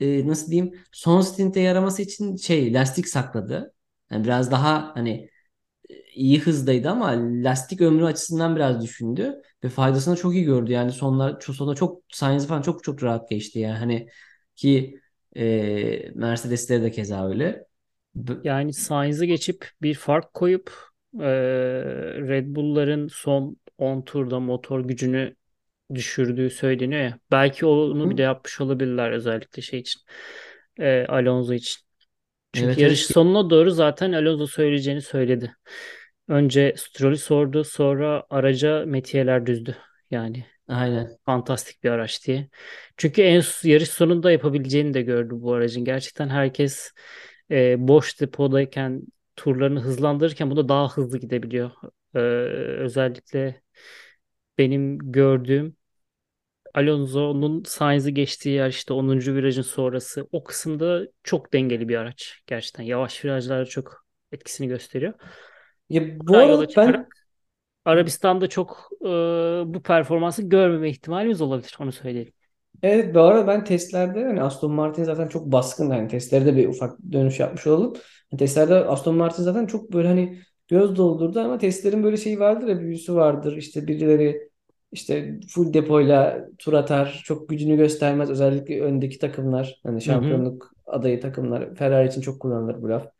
e, 0.00 0.28
nasıl 0.28 0.50
diyeyim 0.50 0.74
son 0.92 1.20
stintte 1.20 1.60
yaraması 1.60 2.02
için 2.02 2.36
şey 2.36 2.74
lastik 2.74 3.08
sakladı. 3.08 3.74
Yani 4.10 4.24
biraz 4.24 4.50
daha 4.50 4.92
hani 4.94 5.30
iyi 6.14 6.40
hızdaydı 6.40 6.90
ama 6.90 7.06
lastik 7.18 7.80
ömrü 7.80 8.04
açısından 8.04 8.56
biraz 8.56 8.82
düşündü 8.82 9.42
ve 9.64 9.68
faydasını 9.68 10.16
çok 10.16 10.34
iyi 10.34 10.44
gördü. 10.44 10.72
Yani 10.72 10.92
sonlar 10.92 11.40
sonunda 11.40 11.74
çok 11.74 12.02
Sainz 12.12 12.46
falan 12.46 12.62
çok 12.62 12.84
çok 12.84 13.02
rahat 13.02 13.30
geçti 13.30 13.58
yani 13.58 13.78
hani 13.78 14.08
ki 14.56 15.00
e, 15.36 16.12
Mercedes'te 16.14 16.82
de 16.82 16.90
keza 16.90 17.28
öyle. 17.28 17.66
Yani 18.42 18.72
Sainz'ı 18.72 19.24
geçip 19.24 19.70
bir 19.82 19.94
fark 19.94 20.34
koyup 20.34 20.72
e, 21.20 21.26
Red 22.28 22.46
Bull'ların 22.56 23.08
son 23.08 23.56
10 23.78 24.02
turda 24.02 24.40
motor 24.40 24.80
gücünü 24.80 25.36
düşürdüğü 25.94 26.50
söyleniyor 26.50 27.02
ya. 27.02 27.18
Belki 27.30 27.66
onu 27.66 28.10
bir 28.10 28.16
de 28.16 28.22
yapmış 28.22 28.60
olabilirler 28.60 29.10
özellikle 29.12 29.62
şey 29.62 29.80
için. 29.80 30.02
e, 30.80 31.06
Alonso 31.08 31.54
için. 31.54 31.82
Çünkü 32.52 32.74
Evet 32.74 32.82
yarış 32.82 33.06
evet 33.06 33.06
sonuna 33.06 33.50
doğru 33.50 33.72
zaten 33.72 34.12
Alonso 34.12 34.46
söyleyeceğini 34.48 35.02
söyledi. 35.02 35.56
Önce 36.28 36.74
Stroll'ü 36.78 37.18
sordu, 37.18 37.64
sonra 37.64 38.24
araca 38.30 38.86
metiyeler 38.86 39.46
düzdü. 39.46 39.76
Yani 40.10 40.46
aynen. 40.68 41.16
fantastik 41.26 41.84
bir 41.84 41.90
araç 41.90 42.26
diye. 42.26 42.48
Çünkü 42.96 43.22
en 43.22 43.42
yarış 43.62 43.88
sonunda 43.88 44.30
yapabileceğini 44.30 44.94
de 44.94 45.02
gördü 45.02 45.34
bu 45.38 45.52
aracın. 45.52 45.84
Gerçekten 45.84 46.28
herkes 46.28 46.92
e, 47.50 47.88
boş 47.88 48.20
depodayken 48.20 49.02
turlarını 49.36 49.80
hızlandırırken 49.80 50.50
bu 50.50 50.56
da 50.56 50.68
daha 50.68 50.96
hızlı 50.96 51.18
gidebiliyor. 51.18 51.70
E, 52.14 52.18
özellikle 52.78 53.62
benim 54.58 54.98
gördüğüm 54.98 55.76
Alonso'nun 56.74 57.62
Sainz'i 57.66 58.14
geçtiği 58.14 58.50
yer 58.50 58.68
işte 58.68 58.94
10. 58.94 59.34
virajın 59.34 59.62
sonrası 59.62 60.28
o 60.32 60.44
kısımda 60.44 61.06
çok 61.24 61.52
dengeli 61.52 61.88
bir 61.88 61.96
araç. 61.96 62.42
Gerçekten 62.46 62.84
yavaş 62.84 63.24
virajlarda 63.24 63.64
çok 63.64 64.06
etkisini 64.32 64.68
gösteriyor. 64.68 65.14
Ya 65.90 66.18
bu 66.18 66.34
yola 66.34 66.44
arada 66.44 66.66
ben 66.76 67.06
Arabistan'da 67.86 68.48
çok 68.48 68.90
e, 69.02 69.06
bu 69.74 69.82
performansı 69.82 70.42
görmeme 70.42 70.90
ihtimalimiz 70.90 71.42
olabilir. 71.42 71.76
Onu 71.80 71.92
söyleyelim. 71.92 72.34
Evet 72.82 73.14
bu 73.14 73.20
arada 73.20 73.46
ben 73.46 73.64
testlerde 73.64 74.24
hani 74.24 74.42
Aston 74.42 74.72
Martin 74.72 75.04
zaten 75.04 75.28
çok 75.28 75.46
baskın 75.52 75.90
hani 75.90 76.08
testlerde 76.08 76.56
bir 76.56 76.68
ufak 76.68 76.98
dönüş 77.12 77.40
yapmış 77.40 77.66
olalım. 77.66 77.94
Hani 78.30 78.38
testlerde 78.38 78.74
Aston 78.74 79.14
Martin 79.16 79.42
zaten 79.42 79.66
çok 79.66 79.92
böyle 79.92 80.08
hani 80.08 80.38
göz 80.68 80.96
doldurdu 80.96 81.40
ama 81.40 81.58
testlerin 81.58 82.02
böyle 82.04 82.16
şeyi 82.16 82.40
vardır 82.40 82.68
ya 82.68 82.80
büyüsü 82.80 83.14
vardır. 83.14 83.56
İşte 83.56 83.86
birileri 83.86 84.50
işte 84.92 85.40
full 85.48 85.74
depoyla 85.74 86.46
tur 86.58 86.72
atar, 86.72 87.22
çok 87.24 87.48
gücünü 87.48 87.76
göstermez 87.76 88.30
özellikle 88.30 88.80
öndeki 88.82 89.18
takımlar 89.18 89.80
hani 89.82 90.02
Hı 90.06 90.10
hı. 90.12 90.42
şampiyonluk 90.42 90.72
adayı 90.86 91.20
takımlar 91.20 91.74
Ferrari 91.74 92.08
için 92.08 92.20
çok 92.20 92.40
kullanılır 92.40 92.82
bu 92.82 92.88
laf. 92.88 93.15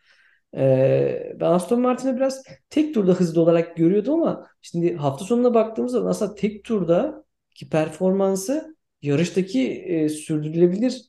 Ee, 0.56 1.36
ben 1.40 1.46
Aston 1.46 1.80
Martin'i 1.80 2.16
biraz 2.16 2.42
tek 2.70 2.94
turda 2.94 3.12
hızlı 3.12 3.40
olarak 3.40 3.76
görüyordum 3.76 4.22
ama 4.22 4.46
şimdi 4.62 4.96
hafta 4.96 5.24
sonuna 5.24 5.54
baktığımızda 5.54 6.08
aslında 6.08 6.34
tek 6.34 6.64
turda 6.64 7.24
ki 7.54 7.68
performansı 7.68 8.76
yarıştaki 9.02 9.72
e, 9.72 10.08
sürdürülebilir 10.08 11.02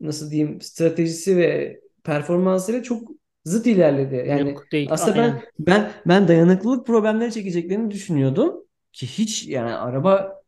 nasıl 0.00 0.30
diyeyim 0.30 0.60
stratejisi 0.60 1.36
ve 1.36 1.80
performansıyla 2.04 2.82
çok 2.82 3.08
zıt 3.44 3.66
ilerledi. 3.66 4.24
Yani 4.28 4.50
Yok 4.50 4.72
değil. 4.72 4.88
aslında 4.90 5.16
ben 5.16 5.22
Aynen. 5.22 5.42
ben 5.58 5.92
ben 6.06 6.28
dayanıklılık 6.28 6.86
problemleri 6.86 7.32
çekeceklerini 7.32 7.90
düşünüyordum 7.90 8.64
ki 8.92 9.06
hiç 9.06 9.48
yani 9.48 9.74
araba 9.74 10.42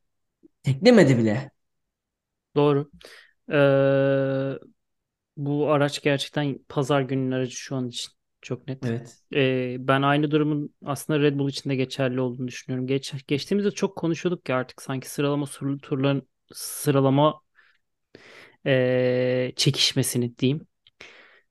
teklemedi 0.62 1.18
bile. 1.18 1.50
Doğru. 2.56 2.90
Ee, 3.52 4.58
bu 5.36 5.70
araç 5.70 6.02
gerçekten 6.02 6.58
pazar 6.68 7.00
gününün 7.00 7.30
aracı 7.30 7.56
şu 7.56 7.76
an 7.76 7.88
için. 7.88 8.12
Çok 8.44 8.68
net. 8.68 8.84
Evet. 8.86 9.18
Ee, 9.34 9.76
ben 9.80 10.02
aynı 10.02 10.30
durumun 10.30 10.74
aslında 10.84 11.20
Red 11.20 11.38
Bull 11.38 11.48
için 11.48 11.70
de 11.70 11.76
geçerli 11.76 12.20
olduğunu 12.20 12.48
düşünüyorum. 12.48 12.86
Geç, 12.86 13.14
geçtiğimizde 13.26 13.70
çok 13.70 13.96
konuşuyorduk 13.96 14.44
ki 14.44 14.54
artık 14.54 14.82
sanki 14.82 15.10
sıralama 15.10 15.46
turların 15.82 16.28
sıralama 16.52 17.40
ee, 18.66 19.52
çekişmesini 19.56 20.38
diyeyim. 20.38 20.66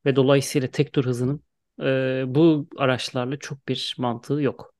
Ve 0.05 0.15
dolayısıyla 0.15 0.67
tek 0.67 0.93
tur 0.93 1.05
hızının 1.05 1.43
ee, 1.81 2.23
bu 2.27 2.67
araçlarla 2.77 3.37
çok 3.39 3.67
bir 3.67 3.95
mantığı 3.97 4.41
yok. 4.41 4.73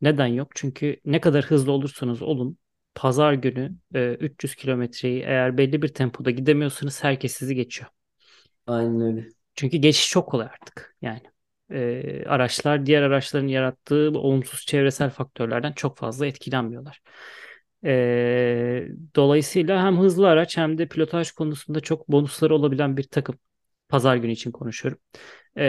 Neden 0.00 0.26
yok? 0.26 0.48
Çünkü 0.54 1.00
ne 1.04 1.20
kadar 1.20 1.44
hızlı 1.44 1.72
olursanız 1.72 2.22
olun 2.22 2.58
pazar 2.94 3.32
günü 3.32 3.76
e, 3.94 4.14
300 4.14 4.54
kilometreyi 4.54 5.22
eğer 5.22 5.58
belli 5.58 5.82
bir 5.82 5.88
tempoda 5.88 6.30
gidemiyorsanız 6.30 7.04
herkes 7.04 7.32
sizi 7.32 7.54
geçiyor. 7.54 7.90
Aynen 8.66 9.00
öyle. 9.00 9.28
Çünkü 9.54 9.76
geçiş 9.76 10.10
çok 10.10 10.28
kolay 10.28 10.46
artık. 10.46 10.96
Yani 11.02 11.22
e, 11.72 12.24
araçlar 12.26 12.86
diğer 12.86 13.02
araçların 13.02 13.46
yarattığı 13.48 14.10
olumsuz 14.14 14.66
çevresel 14.66 15.10
faktörlerden 15.10 15.72
çok 15.72 15.98
fazla 15.98 16.26
etkilenmiyorlar. 16.26 17.00
E, 17.84 18.88
dolayısıyla 19.16 19.84
hem 19.86 19.98
hızlı 19.98 20.28
araç 20.28 20.56
hem 20.56 20.78
de 20.78 20.88
pilotaj 20.88 21.30
konusunda 21.32 21.80
çok 21.80 22.08
bonusları 22.08 22.54
olabilen 22.54 22.96
bir 22.96 23.02
takım. 23.04 23.38
Pazar 23.88 24.16
günü 24.16 24.32
için 24.32 24.50
konuşuyorum. 24.52 25.00
E, 25.56 25.64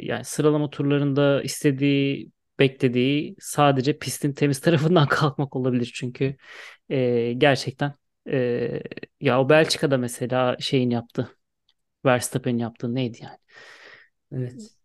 yani 0.00 0.24
sıralama 0.24 0.70
turlarında 0.70 1.42
istediği, 1.42 2.30
beklediği 2.58 3.36
sadece 3.40 3.98
pistin 3.98 4.32
temiz 4.32 4.60
tarafından 4.62 5.08
kalkmak 5.08 5.56
olabilir. 5.56 5.92
Çünkü 5.94 6.36
e, 6.90 7.32
gerçekten 7.32 7.94
e, 8.30 8.82
ya 9.20 9.40
o 9.40 9.48
Belçika'da 9.48 9.98
mesela 9.98 10.56
şeyin 10.60 10.90
yaptı. 10.90 11.30
Verstappen'in 12.04 12.58
yaptığı 12.58 12.94
neydi 12.94 13.18
yani? 13.22 13.38
Evet. 14.32 14.76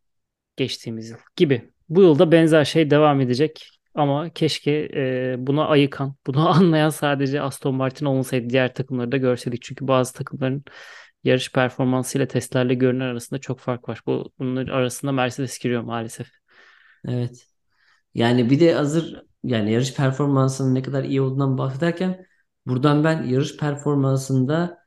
Geçtiğimiz 0.62 1.10
yıl 1.10 1.18
gibi. 1.36 1.72
Bu 1.90 2.02
yılda 2.02 2.32
benzer 2.32 2.66
şey 2.66 2.90
devam 2.90 3.22
edecek 3.22 3.80
ama 3.96 4.30
keşke 4.30 4.72
e, 4.96 5.36
buna 5.38 5.68
ayıkan, 5.68 6.16
bunu 6.28 6.50
anlayan 6.50 6.90
sadece 6.90 7.42
Aston 7.42 7.76
Martin 7.76 8.06
olmasaydı 8.06 8.50
diğer 8.50 8.74
takımları 8.74 9.12
da 9.12 9.18
görseydik. 9.18 9.62
Çünkü 9.62 9.88
bazı 9.88 10.14
takımların 10.14 10.64
yarış 11.24 11.52
performansıyla 11.52 12.28
testlerle 12.28 12.74
görünen 12.74 13.06
arasında 13.06 13.40
çok 13.40 13.60
fark 13.60 13.90
var. 13.90 14.02
Bu 14.06 14.32
bunların 14.40 14.74
arasında 14.74 15.12
Mercedes 15.12 15.60
giriyor 15.60 15.82
maalesef. 15.82 16.28
Evet. 17.08 17.48
Yani 18.14 18.50
bir 18.50 18.60
de 18.60 18.74
hazır 18.74 19.22
yani 19.44 19.72
yarış 19.72 19.96
performansının 19.96 20.76
ne 20.76 20.82
kadar 20.82 21.04
iyi 21.04 21.22
olduğundan 21.22 21.58
bahsederken 21.58 22.26
buradan 22.66 23.04
ben 23.04 23.24
yarış 23.24 23.58
performansında 23.58 24.78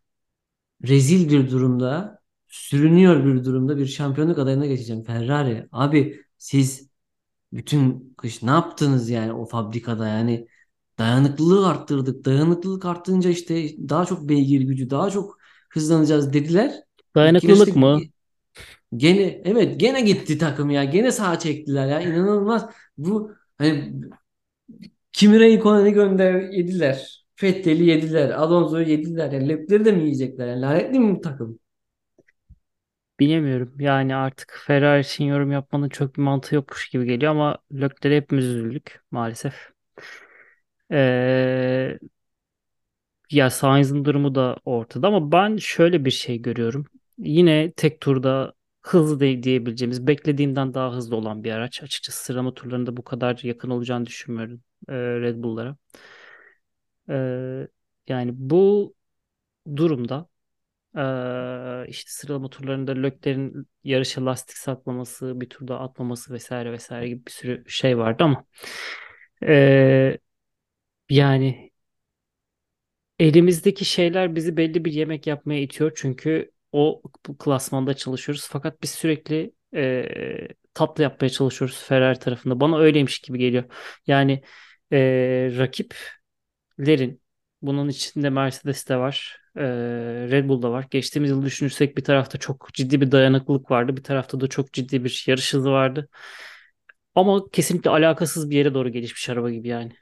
rezil 0.88 1.30
bir 1.30 1.50
durumda 1.50 2.23
sürünüyor 2.54 3.24
bir 3.24 3.44
durumda 3.44 3.76
bir 3.76 3.86
şampiyonluk 3.86 4.38
adayına 4.38 4.66
geçeceğim. 4.66 5.02
Ferrari 5.02 5.68
abi 5.72 6.20
siz 6.38 6.88
bütün 7.52 8.14
kış 8.16 8.42
ne 8.42 8.50
yaptınız 8.50 9.10
yani 9.10 9.32
o 9.32 9.46
fabrikada 9.46 10.08
yani 10.08 10.46
dayanıklılığı 10.98 11.68
arttırdık. 11.68 12.24
Dayanıklılık 12.24 12.84
arttırınca 12.84 13.30
işte 13.30 13.68
daha 13.88 14.04
çok 14.04 14.28
beygir 14.28 14.60
gücü 14.60 14.90
daha 14.90 15.10
çok 15.10 15.38
hızlanacağız 15.70 16.32
dediler. 16.32 16.72
Dayanıklılık 17.14 17.76
mı? 17.76 18.00
gene 18.96 19.42
evet 19.44 19.80
gene 19.80 20.00
gitti 20.00 20.38
takım 20.38 20.70
ya 20.70 20.84
gene 20.84 21.12
sağa 21.12 21.38
çektiler 21.38 21.86
ya 21.86 22.00
inanılmaz. 22.00 22.66
Bu 22.98 23.32
hani 23.58 23.92
Kimi 25.12 25.36
Räikkönen'i 25.36 25.90
gönder 25.90 26.40
yediler. 26.40 27.24
Vettel'i 27.42 27.84
yediler. 27.84 28.30
Alonso'yu 28.30 28.88
yediler. 28.88 29.32
Yani 29.32 29.48
Leclerc'i 29.48 29.84
de 29.84 29.92
mi 29.92 30.02
yiyecekler? 30.02 30.48
Yani 30.48 30.60
lanetli 30.60 30.98
mi 30.98 31.16
bu 31.16 31.20
takım? 31.20 31.58
Bilemiyorum. 33.20 33.74
Yani 33.80 34.14
artık 34.16 34.60
Ferrari 34.66 35.00
için 35.00 35.24
yorum 35.24 35.52
yapmanın 35.52 35.88
çok 35.88 36.16
bir 36.16 36.22
mantığı 36.22 36.54
yokmuş 36.54 36.88
gibi 36.90 37.06
geliyor 37.06 37.32
ama 37.32 37.58
Leclerc'e 37.72 38.16
hepimiz 38.16 38.44
üzüldük 38.44 39.02
maalesef. 39.10 39.54
Ee, 40.90 41.98
Ya 43.30 43.50
Sainz'ın 43.50 44.04
durumu 44.04 44.34
da 44.34 44.56
ortada 44.64 45.08
ama 45.08 45.32
ben 45.32 45.56
şöyle 45.56 46.04
bir 46.04 46.10
şey 46.10 46.42
görüyorum. 46.42 46.86
Yine 47.18 47.72
tek 47.72 48.00
turda 48.00 48.54
hızlı 48.82 49.20
de 49.20 49.42
diyebileceğimiz, 49.42 50.06
beklediğimden 50.06 50.74
daha 50.74 50.92
hızlı 50.96 51.16
olan 51.16 51.44
bir 51.44 51.50
araç. 51.52 51.82
Açıkçası 51.82 52.24
sıralama 52.24 52.54
turlarında 52.54 52.96
bu 52.96 53.04
kadar 53.04 53.40
yakın 53.42 53.70
olacağını 53.70 54.06
düşünmüyorum 54.06 54.62
e, 54.88 54.92
Red 54.94 55.42
Bull'lara. 55.42 55.76
E, 57.08 57.68
yani 58.08 58.30
bu 58.34 58.94
durumda 59.76 60.28
işte 61.88 62.10
sıralama 62.10 62.50
turlarında 62.50 62.92
Leclerc'in 62.92 63.66
yarışa 63.84 64.26
lastik 64.26 64.56
saklaması, 64.56 65.40
bir 65.40 65.48
turda 65.50 65.80
atmaması 65.80 66.32
vesaire 66.34 66.72
vesaire 66.72 67.08
gibi 67.08 67.26
bir 67.26 67.30
sürü 67.30 67.64
şey 67.68 67.98
vardı 67.98 68.24
ama 68.24 68.44
e, 69.46 70.18
yani 71.10 71.72
Elimizdeki 73.18 73.84
şeyler 73.84 74.34
bizi 74.36 74.56
belli 74.56 74.84
bir 74.84 74.92
yemek 74.92 75.26
yapmaya 75.26 75.60
itiyor 75.60 75.92
çünkü 75.96 76.50
o 76.72 77.02
klasmanda 77.38 77.94
çalışıyoruz. 77.94 78.46
Fakat 78.50 78.82
biz 78.82 78.90
sürekli 78.90 79.54
e, 79.74 80.48
tatlı 80.74 81.02
yapmaya 81.02 81.28
çalışıyoruz 81.28 81.82
Ferrari 81.88 82.18
tarafında. 82.18 82.60
Bana 82.60 82.78
öyleymiş 82.78 83.18
gibi 83.18 83.38
geliyor. 83.38 83.64
Yani 84.06 84.42
e, 84.92 84.98
rakip 85.58 85.96
Lerin. 86.80 87.22
Bunun 87.66 87.88
içinde 87.88 88.30
Mercedes 88.30 88.88
de 88.88 88.96
var. 88.96 89.40
e, 89.56 89.62
Red 90.30 90.48
Bull 90.48 90.62
da 90.62 90.70
var. 90.70 90.86
Geçtiğimiz 90.90 91.30
yıl 91.30 91.42
düşünürsek 91.44 91.96
bir 91.96 92.04
tarafta 92.04 92.38
çok 92.38 92.68
ciddi 92.74 93.00
bir 93.00 93.12
dayanıklılık 93.12 93.70
vardı. 93.70 93.96
Bir 93.96 94.02
tarafta 94.02 94.40
da 94.40 94.48
çok 94.48 94.72
ciddi 94.72 95.04
bir 95.04 95.24
yarış 95.28 95.54
hızı 95.54 95.70
vardı. 95.70 96.08
Ama 97.14 97.50
kesinlikle 97.52 97.90
alakasız 97.90 98.50
bir 98.50 98.56
yere 98.56 98.74
doğru 98.74 98.88
gelişmiş 98.88 99.28
araba 99.28 99.50
gibi 99.50 99.68
yani. 99.68 99.92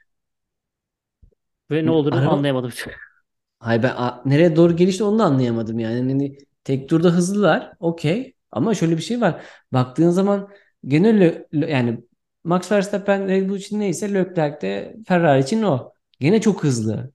Ve 1.71 1.85
ne 1.85 1.91
olduğunu 1.91 2.15
Araba 2.15 2.29
anlayamadım. 2.33 2.71
Hayır 3.59 3.83
ben 3.83 3.93
a- 3.97 4.21
nereye 4.25 4.55
doğru 4.55 4.75
gelişti 4.75 5.03
onu 5.03 5.19
da 5.19 5.23
anlayamadım 5.23 5.79
yani. 5.79 6.11
Hani 6.11 6.37
tek 6.63 6.89
turda 6.89 7.09
hızlılar 7.09 7.73
okey 7.79 8.33
ama 8.51 8.75
şöyle 8.75 8.97
bir 8.97 9.01
şey 9.01 9.21
var. 9.21 9.43
Baktığın 9.73 10.09
zaman 10.09 10.49
gene 10.87 11.09
Lö- 11.09 11.47
Lö- 11.53 11.69
yani 11.71 12.03
Max 12.43 12.71
Verstappen 12.71 13.27
Red 13.27 13.49
Bull 13.49 13.55
için 13.57 13.79
neyse 13.79 14.13
Leclerc 14.13 14.61
de 14.61 14.95
Ferrari 15.07 15.43
için 15.43 15.63
o. 15.63 15.93
Gene 16.19 16.41
çok 16.41 16.63
hızlı. 16.63 17.13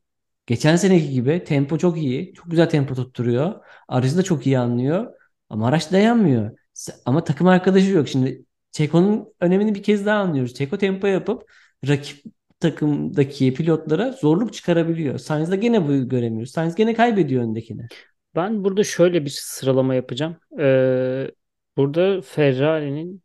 Geçen 0.49 0.77
seneki 0.77 1.11
gibi 1.11 1.45
tempo 1.45 1.79
çok 1.79 1.99
iyi. 1.99 2.35
Çok 2.35 2.51
güzel 2.51 2.69
tempo 2.69 2.95
tutturuyor. 2.95 3.55
Aracı 3.89 4.17
da 4.17 4.23
çok 4.23 4.47
iyi 4.47 4.59
anlıyor. 4.59 5.15
Ama 5.51 5.69
araç 5.69 5.93
dayanmıyor. 5.93 6.59
Ama 7.07 7.25
takım 7.25 7.47
arkadaşı 7.47 7.91
yok. 7.91 8.09
Şimdi 8.09 8.45
Checo'nun 8.73 9.35
önemini 9.41 9.75
bir 9.75 9.83
kez 9.83 10.07
daha 10.07 10.21
anlıyoruz. 10.21 10.55
Checo 10.55 10.79
tempo 10.79 11.07
yapıp 11.07 11.51
rakip 11.89 12.25
takımdaki 12.61 13.55
pilotlara 13.55 14.13
zorluk 14.13 14.53
çıkarabiliyor. 14.53 15.19
Sainz'da 15.19 15.57
gene 15.57 15.89
bu 15.89 16.09
göremiyoruz. 16.09 16.51
Sainz 16.51 16.75
gene 16.75 16.95
kaybediyor 16.95 17.43
öndekine. 17.43 17.87
Ben 18.35 18.65
burada 18.65 18.85
şöyle 18.85 19.25
bir 19.25 19.31
sıralama 19.31 19.95
yapacağım. 19.95 20.37
Ee, 20.59 21.31
burada 21.77 22.23
Ferrari'nin 22.23 23.23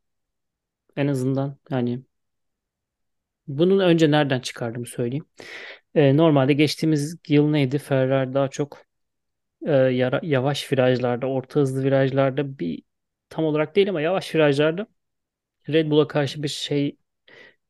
en 0.95 1.07
azından 1.07 1.57
yani 1.69 2.03
bunun 3.47 3.79
önce 3.79 4.11
nereden 4.11 4.39
çıkardığımı 4.39 4.85
söyleyeyim. 4.85 5.25
Ee, 5.95 6.17
normalde 6.17 6.53
geçtiğimiz 6.53 7.17
yıl 7.27 7.49
neydi? 7.49 7.77
Ferrari 7.77 8.33
daha 8.33 8.47
çok 8.47 8.81
e, 9.67 9.71
yara- 9.71 10.21
yavaş 10.23 10.71
virajlarda, 10.73 11.27
orta 11.27 11.59
hızlı 11.59 11.83
virajlarda 11.83 12.59
bir 12.59 12.83
tam 13.29 13.45
olarak 13.45 13.75
değil 13.75 13.89
ama 13.89 14.01
yavaş 14.01 14.35
virajlarda 14.35 14.87
Red 15.69 15.91
Bull'a 15.91 16.07
karşı 16.07 16.43
bir 16.43 16.47
şey 16.47 16.97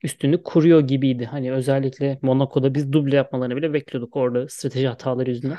üstünlük 0.03 0.45
kuruyor 0.45 0.81
gibiydi. 0.81 1.25
Hani 1.25 1.53
özellikle 1.53 2.19
Monaco'da 2.21 2.75
biz 2.75 2.93
duble 2.93 3.15
yapmalarını 3.15 3.55
bile 3.57 3.73
bekliyorduk 3.73 4.15
orada 4.15 4.49
strateji 4.49 4.87
hataları 4.87 5.29
yüzünden. 5.29 5.57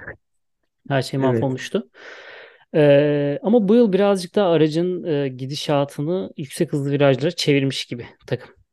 Her 0.89 1.03
şey 1.03 1.21
Evet. 1.21 1.21
mahvolmuştu. 1.21 1.91
Ee, 2.75 3.39
ama 3.43 3.69
bu 3.69 3.75
yıl 3.75 3.93
birazcık 3.93 4.35
daha 4.35 4.51
aracın 4.51 5.05
e, 5.05 5.29
gidişatını 5.29 6.33
yüksek 6.37 6.73
hızlı 6.73 6.91
virajlara 6.93 7.31
çevirmiş 7.31 7.85
gibi 7.87 8.07
takım. 8.27 8.64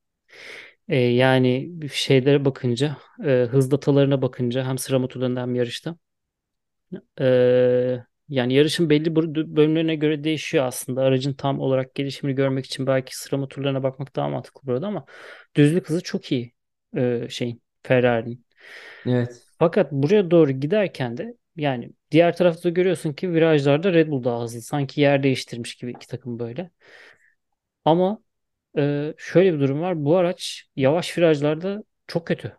Ee, 0.91 0.98
yani 0.98 1.71
şeylere 1.93 2.45
bakınca, 2.45 2.98
e, 3.25 3.48
hız 3.51 3.71
datalarına 3.71 4.21
bakınca 4.21 4.65
hem 4.65 4.77
sıra 4.77 5.00
motorlarında 5.00 5.41
hem 5.41 5.55
yarışta. 5.55 5.95
Ee, 7.19 8.03
yani 8.29 8.53
yarışın 8.53 8.89
belli 8.89 9.15
bölümlerine 9.15 9.95
göre 9.95 10.24
değişiyor 10.24 10.65
aslında. 10.65 11.01
Aracın 11.01 11.33
tam 11.33 11.60
olarak 11.60 11.95
gelişimini 11.95 12.36
görmek 12.36 12.65
için 12.65 12.88
belki 12.88 13.17
sıralama 13.17 13.48
turlarına 13.48 13.83
bakmak 13.83 14.15
daha 14.15 14.29
mantıklı 14.29 14.67
burada 14.67 14.88
ama 14.88 15.05
düzlük 15.55 15.89
hızı 15.89 16.01
çok 16.01 16.31
iyi 16.31 16.53
e, 16.95 17.27
şeyin 17.29 17.62
Ferrari'nin. 17.83 18.45
Evet. 19.05 19.43
Fakat 19.60 19.91
buraya 19.91 20.31
doğru 20.31 20.51
giderken 20.51 21.17
de 21.17 21.33
yani 21.55 21.91
diğer 22.12 22.38
tarafta 22.38 22.69
görüyorsun 22.69 23.13
ki 23.13 23.33
virajlarda 23.33 23.93
Red 23.93 24.07
Bull 24.07 24.24
daha 24.24 24.43
hızlı. 24.43 24.62
Sanki 24.62 25.01
yer 25.01 25.24
değiştirmiş 25.24 25.75
gibi 25.75 25.91
iki 25.91 26.07
takım 26.07 26.39
böyle. 26.39 26.69
Ama 27.86 28.21
e, 28.77 29.13
şöyle 29.17 29.53
bir 29.53 29.59
durum 29.59 29.81
var. 29.81 30.05
Bu 30.05 30.17
araç 30.17 30.65
yavaş 30.75 31.17
virajlarda 31.17 31.83
çok 32.07 32.27
kötü. 32.27 32.57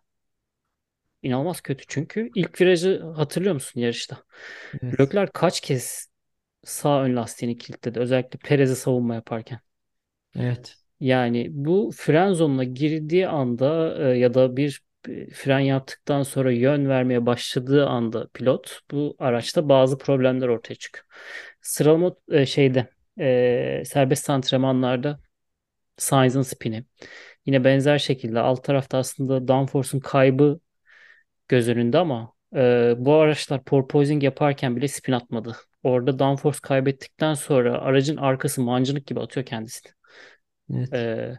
İnanılmaz 1.22 1.60
kötü 1.60 1.84
çünkü 1.88 2.30
ilk 2.34 2.60
virajı 2.60 3.02
hatırlıyor 3.16 3.54
musun 3.54 3.80
yarışta? 3.80 4.24
Evet. 4.82 5.00
Leclerc 5.00 5.30
kaç 5.34 5.60
kez 5.60 6.08
sağ 6.64 7.02
ön 7.02 7.16
lastiğini 7.16 7.58
kilitledi. 7.58 8.00
Özellikle 8.00 8.38
Perez'e 8.38 8.74
savunma 8.74 9.14
yaparken. 9.14 9.60
Evet. 10.36 10.76
Yani 11.00 11.48
bu 11.50 11.90
fren 11.96 12.32
zonuna 12.32 12.64
girdiği 12.64 13.28
anda 13.28 13.98
e, 13.98 14.18
ya 14.18 14.34
da 14.34 14.56
bir 14.56 14.82
fren 15.32 15.60
yaptıktan 15.60 16.22
sonra 16.22 16.52
yön 16.52 16.88
vermeye 16.88 17.26
başladığı 17.26 17.86
anda 17.86 18.28
pilot 18.28 18.80
bu 18.90 19.16
araçta 19.18 19.68
bazı 19.68 19.98
problemler 19.98 20.48
ortaya 20.48 20.74
çıkıyor. 20.74 21.04
Sıralama 21.60 22.14
e, 22.30 22.46
şeyde 22.46 22.88
e, 23.20 23.82
serbest 23.86 24.30
antrenmanlarda 24.30 25.20
Sainz'ın 26.02 26.42
spini. 26.42 26.84
Yine 27.46 27.64
benzer 27.64 27.98
şekilde 27.98 28.40
alt 28.40 28.64
tarafta 28.64 28.98
aslında 28.98 29.48
downforce'un 29.48 30.00
kaybı 30.00 30.60
göz 31.48 31.68
önünde 31.68 31.98
ama 31.98 32.32
e, 32.56 32.94
bu 32.98 33.14
araçlar 33.14 33.64
porpoising 33.64 34.24
yaparken 34.24 34.76
bile 34.76 34.88
spin 34.88 35.12
atmadı. 35.12 35.56
Orada 35.82 36.18
downforce 36.18 36.58
kaybettikten 36.62 37.34
sonra 37.34 37.78
aracın 37.78 38.16
arkası 38.16 38.62
mancınık 38.62 39.06
gibi 39.06 39.20
atıyor 39.20 39.46
kendisini. 39.46 39.92
Evet. 40.74 40.92
E, 40.94 41.32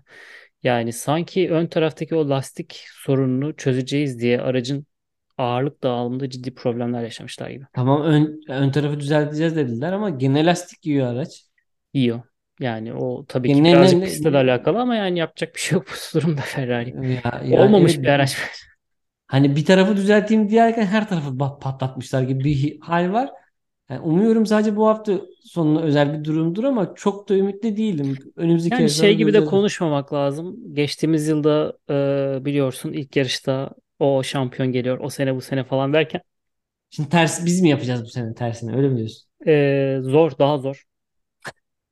yani 0.64 0.94
sanki 0.94 1.52
ön 1.52 1.68
taraftaki 1.68 2.16
o 2.16 2.30
lastik 2.30 2.86
sorununu 2.92 3.56
çözeceğiz 3.56 4.20
diye 4.20 4.42
aracın 4.42 4.86
ağırlık 5.38 5.84
dağılımında 5.84 6.30
ciddi 6.30 6.54
problemler 6.56 7.04
yaşamışlar 7.04 7.50
gibi. 7.50 7.66
Tamam 7.74 8.02
ön, 8.02 8.42
ön 8.50 8.72
tarafı 8.72 9.00
düzelteceğiz 9.00 9.56
dediler 9.56 9.94
ama 9.94 10.10
gene 10.10 10.46
lastik 10.46 10.86
yiyor 10.86 11.08
araç. 11.08 11.44
Yiyor. 11.94 12.22
Yani 12.64 12.94
o 12.94 13.26
tabii 13.28 13.52
ki 13.52 13.64
ne, 13.64 13.72
birazcık 13.72 14.02
ne- 14.02 14.04
pistle 14.04 14.34
de 14.34 14.38
alakalı 14.38 14.80
ama 14.82 14.96
yani 14.96 15.20
yapacak 15.20 15.56
bir 15.56 15.60
şey 15.60 15.76
yok 15.78 15.88
bu 15.88 16.20
durumda 16.20 16.42
Ferrari. 16.42 16.96
ya, 17.14 17.42
ya 17.44 17.62
Olmamış 17.62 17.78
evet 17.78 18.04
bir 18.04 18.08
araç. 18.10 18.38
hani 19.28 19.56
bir 19.56 19.66
tarafı 19.66 19.98
düzelteyim 19.98 20.50
diyerken 20.50 20.86
her 20.86 21.10
tarafı 21.10 21.38
patlatmışlar 21.38 22.22
gibi 22.22 22.44
bir 22.44 22.80
hal 22.80 23.14
var. 23.14 23.30
Yani 23.90 24.02
umuyorum 24.02 24.46
sadece 24.46 24.76
bu 24.76 24.88
hafta 24.88 25.22
sonuna 25.44 25.82
özel 25.82 26.14
bir 26.20 26.24
durumdur 26.26 26.64
ama 26.64 26.96
çok 26.96 27.30
da 27.30 27.36
ümitli 27.38 27.78
değilim. 27.78 28.34
Önümüzdeki 28.36 28.82
Yani 28.82 28.90
şey 28.90 29.16
gibi 29.18 29.34
de 29.34 29.44
göreceğiz. 29.44 29.46
konuşmamak 29.46 30.14
lazım. 30.14 30.76
Geçtiğimiz 30.76 31.28
yılda 31.28 31.78
e, 32.42 32.46
biliyorsun 32.46 32.94
ilk 32.94 33.16
yarışta 33.16 33.72
o 34.00 34.24
şampiyon 34.24 34.72
geliyor. 34.72 35.00
O 35.02 35.10
sene 35.10 35.36
bu 35.36 35.42
sene 35.42 35.64
falan 35.64 35.94
derken 35.94 36.22
Şimdi 36.90 37.10
ters 37.10 37.46
biz 37.46 37.62
mi 37.62 37.70
yapacağız 37.70 38.04
bu 38.06 38.10
sene 38.10 38.34
tersini 38.36 38.76
öyle 38.76 38.88
mi 38.90 38.98
diyorsun? 38.98 39.30
e, 39.48 40.00
zor 40.04 40.32
daha 40.40 40.58
zor. 40.58 40.84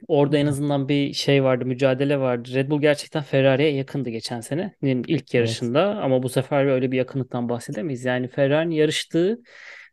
Orada 0.08 0.38
en 0.38 0.46
azından 0.46 0.90
bir 0.90 1.14
şey 1.14 1.44
vardı, 1.44 1.66
mücadele 1.66 2.20
vardı. 2.20 2.50
Red 2.54 2.70
Bull 2.70 2.82
gerçekten 2.82 3.24
Ferrari'ye 3.24 3.72
yakındı 3.74 4.10
geçen 4.10 4.42
senenin 4.42 5.04
ilk 5.08 5.12
Evet. 5.12 5.34
yarışında 5.34 5.86
ama 6.02 6.24
bu 6.24 6.30
sefer 6.30 6.66
öyle 6.66 6.92
bir 6.92 6.98
yakınlıktan 6.98 7.50
bahsedemeyiz. 7.50 8.06
Yani 8.06 8.28
Ferrari'nin 8.28 8.76
yarıştığı 8.76 9.40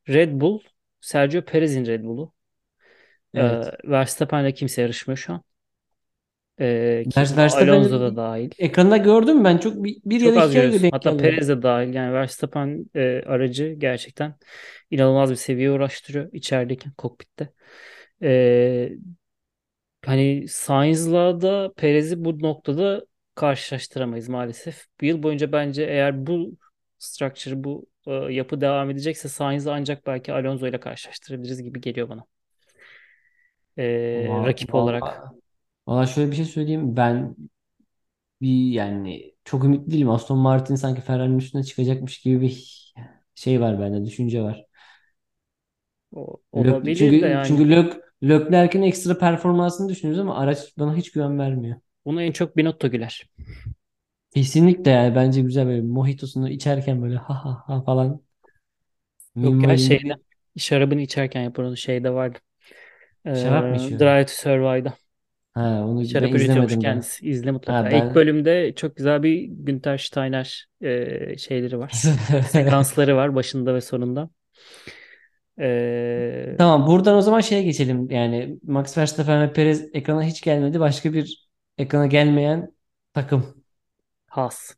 Red 0.09 0.41
Bull, 0.41 0.61
Sergio 1.01 1.43
Perez'in 1.43 1.87
Red 1.87 2.05
Bull'u. 2.05 2.33
E, 3.35 3.41
Evet. 3.41 3.75
Verstappen'le 3.85 4.53
kimse 4.53 4.83
yarışmıyor 4.83 5.19
şu 5.19 5.33
an. 5.33 5.43
E, 6.61 7.05
ki 7.11 7.21
Vers 7.37 7.55
buna 7.61 7.73
Alonso 7.73 8.01
da 8.01 8.17
dahil. 8.17 8.51
ekranda 8.59 8.97
gördüm 8.97 9.45
ben 9.45 9.59
çok 9.59 9.85
bir, 9.85 9.97
bir 10.05 10.21
ya 10.21 10.27
Çok 10.27 10.37
da 10.37 10.41
az 10.41 10.51
iki 10.51 10.61
görüyorsun. 10.61 10.91
Hatta. 10.93 11.17
Perez 11.17 11.49
de 11.49 11.63
dahil. 11.63 11.95
Yani 11.95 12.13
Verstappen 12.13 12.85
e, 12.95 13.23
aracı 13.27 13.75
gerçekten 13.79 14.35
inanılmaz 14.91 15.31
bir 15.31 15.37
seviye 15.37 15.71
uğraştırıyor 15.71 16.33
içerideki 16.33 16.89
kokpitte. 16.99 17.49
E, 18.23 18.91
hani 20.09 20.49
Sainz'la 20.49 21.41
da 21.41 21.73
Perez'i 21.77 22.25
bu 22.25 22.43
noktada 22.43 23.07
karşılaştıramayız 23.35 24.29
maalesef. 24.29 24.87
Bu 25.01 25.05
yıl 25.05 25.23
boyunca 25.23 25.53
bence 25.53 25.83
eğer 25.83 26.27
bu 26.27 26.57
structure, 26.99 27.65
bu 27.65 27.87
e, 28.07 28.13
yapı 28.13 28.61
devam 28.61 28.91
edecekse 28.91 29.29
Sainz'ı 29.29 29.73
ancak 29.73 30.07
belki 30.07 30.33
Alonso 30.33 30.67
ile 30.67 30.81
karşılaştırabiliriz 30.81 31.63
gibi 31.63 31.81
geliyor 31.81 32.09
bana. 32.09 32.25
E, 33.79 34.29
Vallahi, 34.29 34.47
rakip 34.47 34.75
olarak. 34.75 35.03
vallahi, 35.03 35.41
vallahi 35.87 36.11
şöyle 36.11 36.31
bir 36.31 36.37
şey 36.37 36.45
söyleyeyim. 36.45 36.97
Ben 36.97 37.37
bir 38.41 38.73
yani 38.73 39.35
çok 39.45 39.65
ümitli 39.65 39.93
değilim. 39.93 40.11
Aston 40.11 40.39
Martin 40.39 40.75
sanki 40.75 41.01
Ferrari'nin 41.01 41.39
üstüne 41.39 41.65
çıkacakmış 41.65 42.21
gibi 42.21 42.41
bir 42.41 42.85
şey 43.35 43.61
var 43.61 43.81
bende, 43.81 44.05
düşünce 44.05 44.43
var. 44.43 44.65
O, 46.13 46.37
Lök, 46.57 46.75
olabilir 46.75 46.95
de 46.95 46.95
çünkü 46.95 47.17
yani. 47.27 47.47
çünkü 47.47 47.71
Lök, 47.71 48.08
Leclerc'in 48.23 48.83
ekstra 48.83 49.19
performansını 49.19 49.89
düşünüyoruz 49.89 50.21
ama 50.21 50.37
araç 50.39 50.59
bana 50.79 50.97
hiç 50.97 51.13
güven 51.13 51.39
vermiyor. 51.39 51.81
Bunu 52.05 52.23
en 52.23 52.33
çok 52.33 52.57
Binotto 52.57 52.91
güler. 52.91 53.29
Kesinlikle 54.35 54.91
yani 54.91 55.15
bence 55.15 55.41
güzel 55.43 55.67
böyle 55.67 55.83
mojitosunu 55.83 56.49
içerken 56.51 57.03
böyle 57.03 57.17
ha 57.17 57.45
ha 57.45 57.63
ha 57.67 57.83
falan 57.83 58.23
Yok 59.43 59.63
ya 59.63 59.77
şeyde 59.77 60.15
şarabını 60.57 61.01
içerken 61.01 61.43
yapar 61.43 61.63
onu 61.65 61.77
şeyde 61.77 62.11
vardı. 62.15 62.39
Ee, 63.27 63.31
şarap 63.33 63.71
mı 63.71 63.77
içiyor? 63.77 64.01
Drive 64.01 64.27
to 64.27 64.33
Survive'da. 64.33 64.95
Ha 65.55 65.85
onu 65.87 66.03
ben 66.03 66.05
Şarap 66.05 66.35
üretiyormuş 66.35 66.77
izlemedim 66.77 66.79
kendisi. 66.79 67.27
İzle 67.29 67.51
mutlaka. 67.51 67.81
Ha 67.83 67.91
İlk 67.91 68.15
ben 68.15 68.15
bölümde 68.15 68.75
çok 68.75 68.97
güzel 68.97 69.23
bir 69.23 69.43
Günter 69.43 69.99
Steiner 69.99 70.67
e, 70.83 71.37
şeyleri 71.39 71.79
var. 71.79 71.91
Sekansları 72.43 73.17
var 73.17 73.35
başında 73.35 73.75
ve 73.75 73.81
sonunda. 73.81 74.31
Ee, 75.59 76.59
Tamam 76.59 76.87
buradan 76.87 77.17
o 77.17 77.21
zaman 77.23 77.41
şeye 77.41 77.63
geçelim. 77.63 78.11
Yani 78.11 78.59
Max 78.63 78.99
Verstappen 78.99 79.43
ve 79.49 79.53
Perez 79.53 79.89
ekrana 79.95 80.23
hiç 80.23 80.41
gelmedi. 80.43 80.81
Başka 80.81 81.13
bir 81.13 81.49
ekrana 81.79 82.07
gelmeyen 82.07 82.75
takım. 83.13 83.65
Haas. 84.29 84.77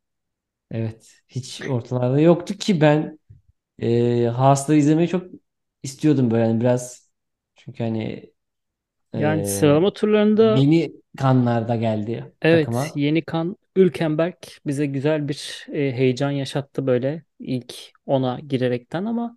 Evet. 0.70 1.12
Hiç 1.28 1.62
ortalarda 1.62 2.20
yoktu 2.20 2.54
ki 2.54 2.80
ben 2.80 3.18
E, 3.80 4.26
Haas'ları 4.26 4.78
izlemeyi 4.78 5.08
çok 5.08 5.26
istiyordum 5.82 6.30
böyle 6.30 6.44
hani 6.46 6.60
biraz 6.60 7.10
çünkü 7.56 7.84
hani 7.84 8.32
Yani 9.18 9.44
e, 9.46 9.46
sıralama 9.46 9.92
turlarında 9.92 10.60
yeni 10.60 10.92
kanlar 11.18 11.68
da 11.68 11.76
geldi 11.76 12.34
evet 12.42 12.90
takıma. 12.90 12.94
yeni 12.94 13.24
kan 13.24 13.56
Hülkenberg 13.76 14.34
bize 14.66 14.86
güzel 14.86 15.28
bir 15.28 15.66
e, 15.72 15.92
heyecan 15.96 16.30
yaşattı 16.30 16.86
böyle 16.86 17.24
ilk 17.38 17.74
ona 18.06 18.40
girerekten 18.40 19.04
ama 19.04 19.36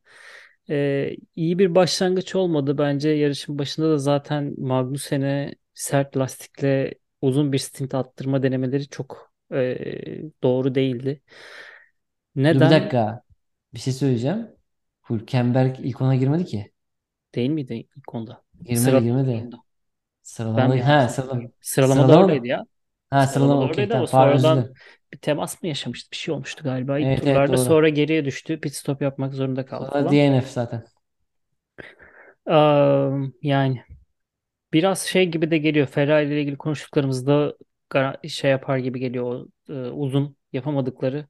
e, 0.69 1.15
iyi 1.35 1.59
bir 1.59 1.75
başlangıç 1.75 2.35
olmadı. 2.35 2.77
Bence 2.77 3.09
yarışın 3.09 3.59
başında 3.59 3.89
da 3.89 3.97
zaten 3.97 4.55
Magnussen'e 4.57 5.55
sert 5.73 6.17
lastikle 6.17 6.93
uzun 7.21 7.51
bir 7.53 7.57
stint 7.57 7.95
attırma 7.95 8.43
denemeleri 8.43 8.87
çok 8.89 9.33
e, 9.53 9.77
doğru 10.43 10.75
değildi. 10.75 11.21
Dur 12.51 12.63
bir 12.63 12.69
Neden? 12.69 12.69
dakika. 12.69 13.23
Bir 13.73 13.79
şey 13.79 13.93
söyleyeceğim. 13.93 14.47
Hülkenberg 15.09 15.79
ilk 15.79 16.01
ona 16.01 16.15
girmedi 16.15 16.45
ki. 16.45 16.73
Değil 17.35 17.49
miydi 17.49 17.87
ilk 17.97 18.15
onda? 18.15 18.43
Girmedi 18.63 19.01
Sıralama 19.01 19.03
girmedi. 19.03 19.49
Ben 20.57 20.71
Sıralamada 20.71 20.87
ha 20.87 21.09
sıralama. 21.09 21.49
Sıralamada 21.61 22.13
Sıralama 22.13 22.17
oradaydı 22.17 22.47
ya. 22.47 22.65
Ha 23.13 23.27
sıralama 23.27 23.63
okey 23.65 23.87
tamam 23.89 24.07
sonradan 24.07 24.71
bir 25.13 25.17
temas 25.19 25.61
mı 25.63 25.67
yaşamıştı? 25.69 26.11
Bir 26.11 26.17
şey 26.17 26.33
olmuştu 26.33 26.63
galiba. 26.63 26.99
İlk 26.99 27.15
Evet 27.15 27.27
evet 27.27 27.47
turlarda 27.47 27.47
doğru. 27.47 27.57
sonra 27.57 27.89
geriye 27.89 28.25
düştü. 28.25 28.59
Pit 28.61 28.75
stop 28.75 29.01
yapmak 29.01 29.33
zorunda 29.33 29.65
kaldı 29.65 29.91
Sonra 29.91 29.99
falan. 29.99 30.11
DNF 30.11 30.49
zaten. 30.49 30.83
Eee, 32.47 33.31
yani 33.41 33.83
biraz 34.73 35.01
şey 35.01 35.31
gibi 35.31 35.51
de 35.51 35.57
geliyor. 35.57 35.87
Ferrari 35.87 36.27
ile 36.27 36.41
ilgili 36.41 36.57
konuştuklarımızda 36.57 37.55
şey 38.29 38.51
yapar 38.51 38.77
gibi 38.77 38.99
geliyor. 38.99 39.25
O, 39.69 39.73
e, 39.73 39.89
uzun 39.91 40.37
yapamadıkları 40.53 41.27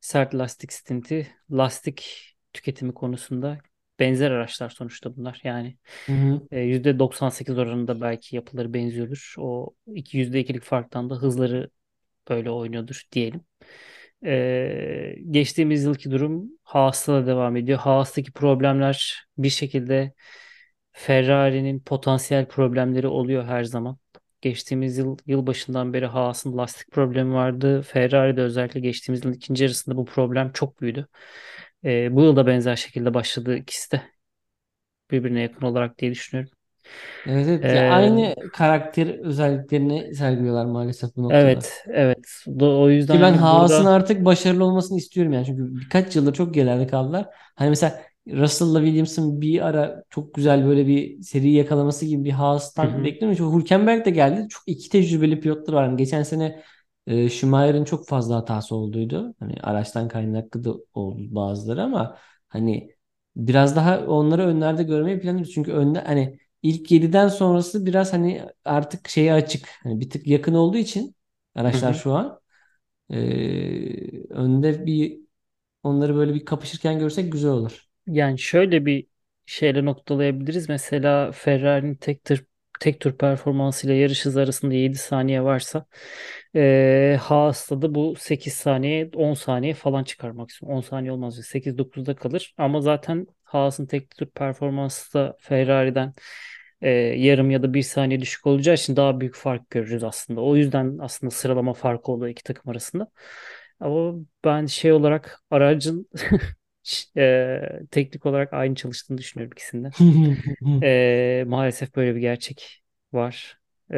sert 0.00 0.34
lastik 0.34 0.72
stinti. 0.72 1.36
Lastik 1.52 2.30
tüketimi 2.52 2.94
konusunda 2.94 3.58
benzer 3.98 4.30
araçlar 4.30 4.70
sonuçta 4.70 5.16
bunlar. 5.16 5.40
Yani 5.44 5.76
Hı 6.06 6.12
hı. 6.12 6.40
e, 6.50 6.60
%98 6.60 7.58
oranında 7.58 8.00
belki 8.00 8.36
yapıları 8.36 8.74
benziyordur. 8.74 9.34
O 9.38 9.74
iki 9.94 10.18
%2'lik 10.18 10.62
farktan 10.62 11.10
da 11.10 11.14
hızları 11.14 11.70
böyle 12.28 12.50
oynuyordur 12.50 13.02
diyelim. 13.12 13.40
Ee, 14.24 15.16
geçtiğimiz 15.30 15.84
yılki 15.84 16.10
durum 16.10 16.50
Haas'ta 16.62 17.12
da 17.12 17.26
devam 17.26 17.56
ediyor. 17.56 17.78
Haas'taki 17.78 18.32
problemler 18.32 19.26
bir 19.38 19.48
şekilde 19.50 20.12
Ferrari'nin 20.92 21.80
potansiyel 21.80 22.48
problemleri 22.48 23.06
oluyor 23.08 23.44
her 23.44 23.64
zaman. 23.64 23.98
Geçtiğimiz 24.40 24.98
yıl 24.98 25.18
yıl 25.26 25.46
başından 25.46 25.92
beri 25.92 26.06
Haas'ın 26.06 26.56
lastik 26.56 26.90
problemi 26.92 27.34
vardı. 27.34 27.82
Ferrari'de 27.82 28.42
özellikle 28.42 28.80
geçtiğimiz 28.80 29.24
yılın 29.24 29.34
ikinci 29.36 29.64
yarısında 29.64 29.96
bu 29.96 30.04
problem 30.04 30.52
çok 30.52 30.80
büyüdü. 30.80 31.08
Ee, 31.84 32.16
bu 32.16 32.22
yıl 32.22 32.36
da 32.36 32.46
benzer 32.46 32.76
şekilde 32.76 33.14
başladı 33.14 33.56
ikisi 33.56 33.90
de 33.92 34.02
birbirine 35.10 35.40
yakın 35.40 35.66
olarak 35.66 35.98
diye 35.98 36.10
düşünüyorum. 36.10 36.50
Evet 37.26 37.46
evet 37.48 37.74
Ee, 37.74 37.80
aynı 37.86 38.34
karakter 38.52 39.06
özelliklerini 39.18 40.14
sergiliyorlar 40.14 40.64
maalesef 40.66 41.16
bu 41.16 41.22
noktada. 41.22 41.62
evet, 41.62 41.84
evet. 41.86 42.18
Do- 42.46 42.82
O 42.82 42.90
yüzden 42.90 43.20
Ki 43.20 43.20
ben 43.20 43.32
Haas'ın 43.34 43.84
burada 43.84 43.86
artık 43.86 44.24
başarılı 44.24 44.64
olmasını 44.64 44.98
istiyorum 44.98 45.32
yani. 45.32 45.46
Çünkü 45.46 45.80
birkaç 45.80 46.16
yıldır 46.16 46.34
çok 46.34 46.54
geride 46.54 46.86
kaldılar. 46.86 47.26
Hani 47.56 47.68
mesela 47.70 48.00
Russell'la 48.28 48.78
Williams'ın 48.84 49.40
bir 49.40 49.66
ara 49.66 50.02
çok 50.10 50.34
güzel 50.34 50.66
böyle 50.66 50.86
bir 50.86 51.22
seri 51.22 51.50
yakalaması 51.52 52.06
gibi 52.06 52.24
bir 52.24 52.30
Haas'tan 52.30 52.86
hı, 52.86 53.04
beklemiyorum. 53.04 53.44
Çünkü 53.46 53.58
Hülkenberg 53.64 54.04
de 54.06 54.10
geldi. 54.10 54.46
Çok 54.50 54.62
iki 54.66 54.88
tecrübeli 54.90 55.40
pilotlar 55.40 55.74
var. 55.74 55.86
Hani 55.86 55.96
geçen 55.96 56.22
sene 56.22 56.62
e, 57.06 57.28
Schumacher'ın 57.30 57.84
çok 57.84 58.08
fazla 58.08 58.36
hatası 58.36 58.76
olduydu. 58.76 59.34
Hani 59.38 59.54
araçtan 59.62 60.08
kaynaklı 60.08 60.64
da 60.64 60.74
oldu 60.94 61.34
bazıları 61.34 61.82
ama 61.82 62.18
hani 62.48 62.94
biraz 63.36 63.76
daha 63.76 63.98
onları 64.06 64.42
önlerde 64.46 64.82
görmeyi 64.82 65.20
planlıyoruz. 65.20 65.52
Çünkü 65.54 65.72
önde 65.72 66.00
hani 66.00 66.38
ilk 66.62 66.90
7'den 66.90 67.28
sonrası 67.28 67.86
biraz 67.86 68.12
hani 68.12 68.42
artık 68.64 69.08
şeye 69.08 69.32
açık. 69.34 69.68
Hani 69.82 70.00
bir 70.00 70.10
tık 70.10 70.26
yakın 70.26 70.54
olduğu 70.54 70.76
için 70.78 71.16
araçlar 71.54 71.94
şu 71.94 72.12
an. 72.14 72.40
Ee, 73.10 74.24
önde 74.30 74.86
bir 74.86 75.20
onları 75.82 76.16
böyle 76.16 76.34
bir 76.34 76.44
kapışırken 76.44 76.98
görsek 76.98 77.32
güzel 77.32 77.50
olur. 77.52 77.86
Yani 78.06 78.38
şöyle 78.38 78.86
bir 78.86 79.06
şeyle 79.46 79.84
noktalayabiliriz. 79.84 80.68
Mesela 80.68 81.32
Ferrari'nin 81.32 81.94
tek 81.94 82.24
tur, 82.24 82.44
tek 82.80 83.00
tur 83.00 83.12
performansıyla 83.18 83.96
yarış 83.96 84.24
hızı 84.24 84.40
arasında 84.40 84.74
7 84.74 84.98
saniye 84.98 85.42
varsa 85.44 85.86
eee 86.54 87.18
Haas'ta 87.22 87.82
da 87.82 87.94
bu 87.94 88.14
8 88.18 88.52
saniye 88.54 89.10
10 89.14 89.34
saniye 89.34 89.74
falan 89.74 90.04
çıkar 90.04 90.30
maksimum. 90.30 90.74
10 90.74 90.80
saniye 90.80 91.12
olmaz. 91.12 91.36
8-9'da 91.46 92.16
kalır. 92.16 92.54
Ama 92.58 92.80
zaten 92.80 93.26
Haas'ın 93.44 93.86
tek 93.86 94.10
tur 94.10 94.26
performansı 94.26 95.14
da 95.14 95.36
Ferrari'den 95.40 96.14
eee, 96.82 96.90
yarım 97.26 97.50
ya 97.50 97.62
da 97.62 97.74
bir 97.74 97.82
saniye 97.82 98.20
düşük 98.20 98.46
olacağı 98.46 98.74
için 98.74 98.96
daha 98.96 99.20
büyük 99.20 99.34
fark 99.36 99.70
görürüz 99.70 100.04
aslında. 100.04 100.40
O 100.40 100.56
yüzden 100.56 100.98
aslında 101.00 101.30
sıralama 101.30 101.72
farkı 101.74 102.12
oluyor 102.12 102.30
iki 102.32 102.42
takım 102.44 102.70
arasında. 102.70 103.08
Ama 103.80 104.14
ben 104.44 104.66
şey 104.66 104.92
olarak 104.92 105.40
aracın 105.50 106.08
e, 107.16 107.60
teknik 107.90 108.26
olarak 108.26 108.52
aynı 108.52 108.74
çalıştığını 108.74 109.18
düşünüyorum 109.18 109.52
ikisinde. 109.52 109.92
E, 110.82 111.44
maalesef 111.48 111.96
böyle 111.96 112.16
bir 112.16 112.20
gerçek 112.20 112.84
var. 113.12 113.58
E, 113.92 113.96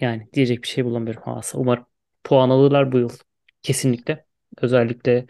yani 0.00 0.28
diyecek 0.32 0.62
bir 0.62 0.68
şey 0.68 0.84
bulamıyorum 0.84 1.22
Haas'a. 1.22 1.58
Umarım 1.58 1.86
puan 2.24 2.50
alırlar 2.50 2.92
bu 2.92 2.98
yıl. 2.98 3.10
Kesinlikle. 3.62 4.26
Özellikle 4.62 5.26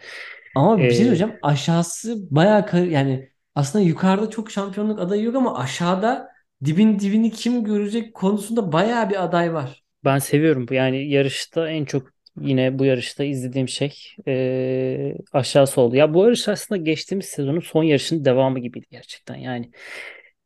Ama 0.55 0.89
bir 0.89 0.93
şey 0.93 1.05
e, 1.05 1.05
söyleyeceğim. 1.05 1.35
Aşağısı 1.41 2.35
bayağı 2.35 2.65
kar- 2.65 2.83
yani 2.83 3.31
aslında 3.55 3.85
yukarıda 3.85 4.29
çok 4.29 4.51
şampiyonluk 4.51 4.99
adayı 4.99 5.23
yok 5.23 5.35
ama 5.35 5.57
aşağıda 5.59 6.29
dibin 6.65 6.99
dibini 6.99 7.31
kim 7.31 7.63
görecek 7.63 8.13
konusunda 8.15 8.71
bayağı 8.71 9.09
bir 9.09 9.23
aday 9.23 9.53
var. 9.53 9.83
ben 10.05 10.19
seviyorum. 10.19 10.67
bu. 10.67 10.73
Yani 10.73 11.09
yarışta 11.09 11.69
en 11.69 11.85
çok 11.85 12.11
yine 12.41 12.79
bu 12.79 12.85
yarışta 12.85 13.23
izlediğim 13.23 13.67
şey 13.67 13.93
e, 14.27 15.15
aşağısı 15.33 15.81
oldu. 15.81 15.95
Ya 15.95 16.13
bu 16.13 16.23
yarış 16.23 16.47
aslında 16.47 16.81
geçtiğimiz 16.81 17.25
sezonun 17.25 17.59
son 17.59 17.83
yarışının 17.83 18.25
devamı 18.25 18.59
gibiydi 18.59 18.85
gerçekten. 18.91 19.35
Yani 19.35 19.71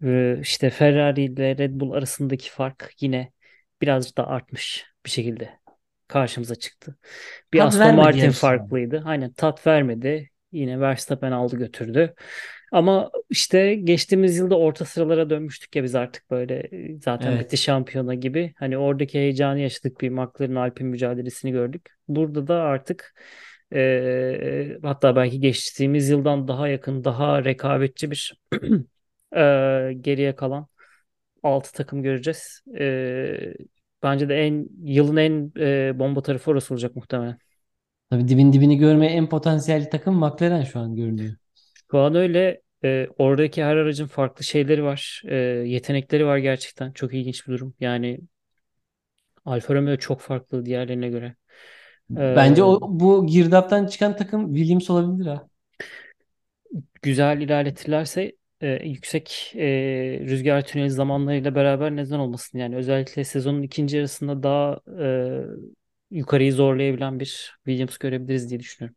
e, 0.03 0.39
işte 0.41 0.69
Ferrari 0.69 1.23
ile 1.23 1.57
Red 1.57 1.71
Bull 1.73 1.91
arasındaki 1.91 2.51
fark 2.51 2.91
yine 2.99 3.31
birazcık 3.81 4.17
da 4.17 4.27
artmış 4.27 4.85
bir 5.05 5.09
şekilde 5.09 5.49
karşımıza 6.07 6.55
çıktı. 6.55 6.95
Bir 7.53 7.59
Tat 7.59 7.67
Aston 7.67 7.95
Martin 7.95 8.19
yarış 8.19 8.23
yani. 8.23 8.33
farklıydı. 8.33 9.03
Aynen 9.05 9.33
tat 9.33 9.67
vermedi. 9.67 10.29
Yine 10.51 10.79
Verstappen 10.79 11.31
aldı 11.31 11.57
götürdü. 11.57 12.13
Ama 12.71 13.11
işte 13.29 13.75
geçtiğimiz 13.75 14.37
yılda 14.37 14.57
orta 14.59 14.85
sıralara 14.85 15.29
dönmüştük 15.29 15.75
ya 15.75 15.83
biz 15.83 15.95
artık 15.95 16.31
böyle 16.31 16.55
e, 16.71 16.99
zaten 16.99 17.39
bitti 17.39 17.55
Evet. 17.55 17.57
şampiyona 17.57 18.13
gibi. 18.15 18.53
Hani 18.57 18.77
oradaki 18.77 19.19
heyecanı 19.19 19.59
yaşadık 19.59 20.01
bir 20.01 20.09
McLaren 20.09 20.55
Alpine 20.55 20.87
mücadelesini 20.87 21.51
gördük. 21.51 21.89
Burada 22.07 22.47
da 22.47 22.55
artık 22.55 23.13
e, 23.73 24.77
hatta 24.83 25.15
belki 25.15 25.39
geçtiğimiz 25.39 26.09
yıldan 26.09 26.47
daha 26.47 26.67
yakın, 26.67 27.03
daha 27.03 27.45
rekabetçi 27.45 28.11
bir 28.11 28.33
e, 29.35 29.93
geriye 30.01 30.35
kalan 30.35 30.67
6 31.43 31.73
takım 31.73 32.03
göreceğiz. 32.03 32.61
E, 32.79 33.53
bence 34.03 34.29
de 34.29 34.35
en 34.35 34.67
yılın 34.83 35.17
en 35.17 35.51
e, 35.59 35.99
bomba 35.99 36.21
tarafı 36.21 36.51
orası 36.51 36.73
olacak 36.73 36.95
muhtemelen. 36.95 37.37
Tabii 38.09 38.27
dibin 38.27 38.53
dibini 38.53 38.77
görmeye 38.77 39.11
en 39.11 39.29
potansiyel 39.29 39.89
takım 39.89 40.15
McLaren 40.19 40.63
şu 40.63 40.79
an 40.79 40.95
görünüyor. 40.95 41.35
Şu 41.91 41.99
an 41.99 42.15
öyle 42.15 42.60
e, 42.83 43.07
oradaki 43.17 43.63
her 43.63 43.75
aracın 43.75 44.07
farklı 44.07 44.43
şeyleri 44.43 44.83
var. 44.83 45.21
E, 45.25 45.35
yetenekleri 45.65 46.25
var 46.25 46.37
gerçekten. 46.37 46.91
Çok 46.91 47.13
ilginç 47.13 47.47
bir 47.47 47.53
durum. 47.53 47.73
Yani 47.79 48.19
Alfa 49.45 49.75
Romeo 49.75 49.97
çok 49.97 50.21
farklı 50.21 50.65
diğerlerine 50.65 51.09
göre. 51.09 51.35
Bence 52.09 52.63
o 52.63 52.79
bu 52.81 53.27
girdaptan 53.27 53.85
çıkan 53.85 54.15
takım 54.15 54.55
Williams 54.55 54.89
olabilir 54.89 55.25
ha. 55.25 55.47
güzel 57.01 57.41
ilerletirlerse 57.41 58.31
e, 58.61 58.87
yüksek 58.87 59.53
e, 59.55 59.67
rüzgar 60.23 60.65
tüneli 60.65 60.89
zamanlarıyla 60.89 61.55
beraber 61.55 61.95
neden 61.95 62.19
olmasın? 62.19 62.57
Yani 62.57 62.75
özellikle 62.75 63.23
sezonun 63.23 63.61
ikinci 63.61 63.97
yarısında 63.97 64.43
daha 64.43 64.79
e, 65.03 65.07
yukarıyı 66.11 66.53
zorlayabilen 66.53 67.19
bir 67.19 67.55
Williams 67.65 67.97
görebiliriz 67.97 68.49
diye 68.49 68.59
düşünüyorum. 68.59 68.95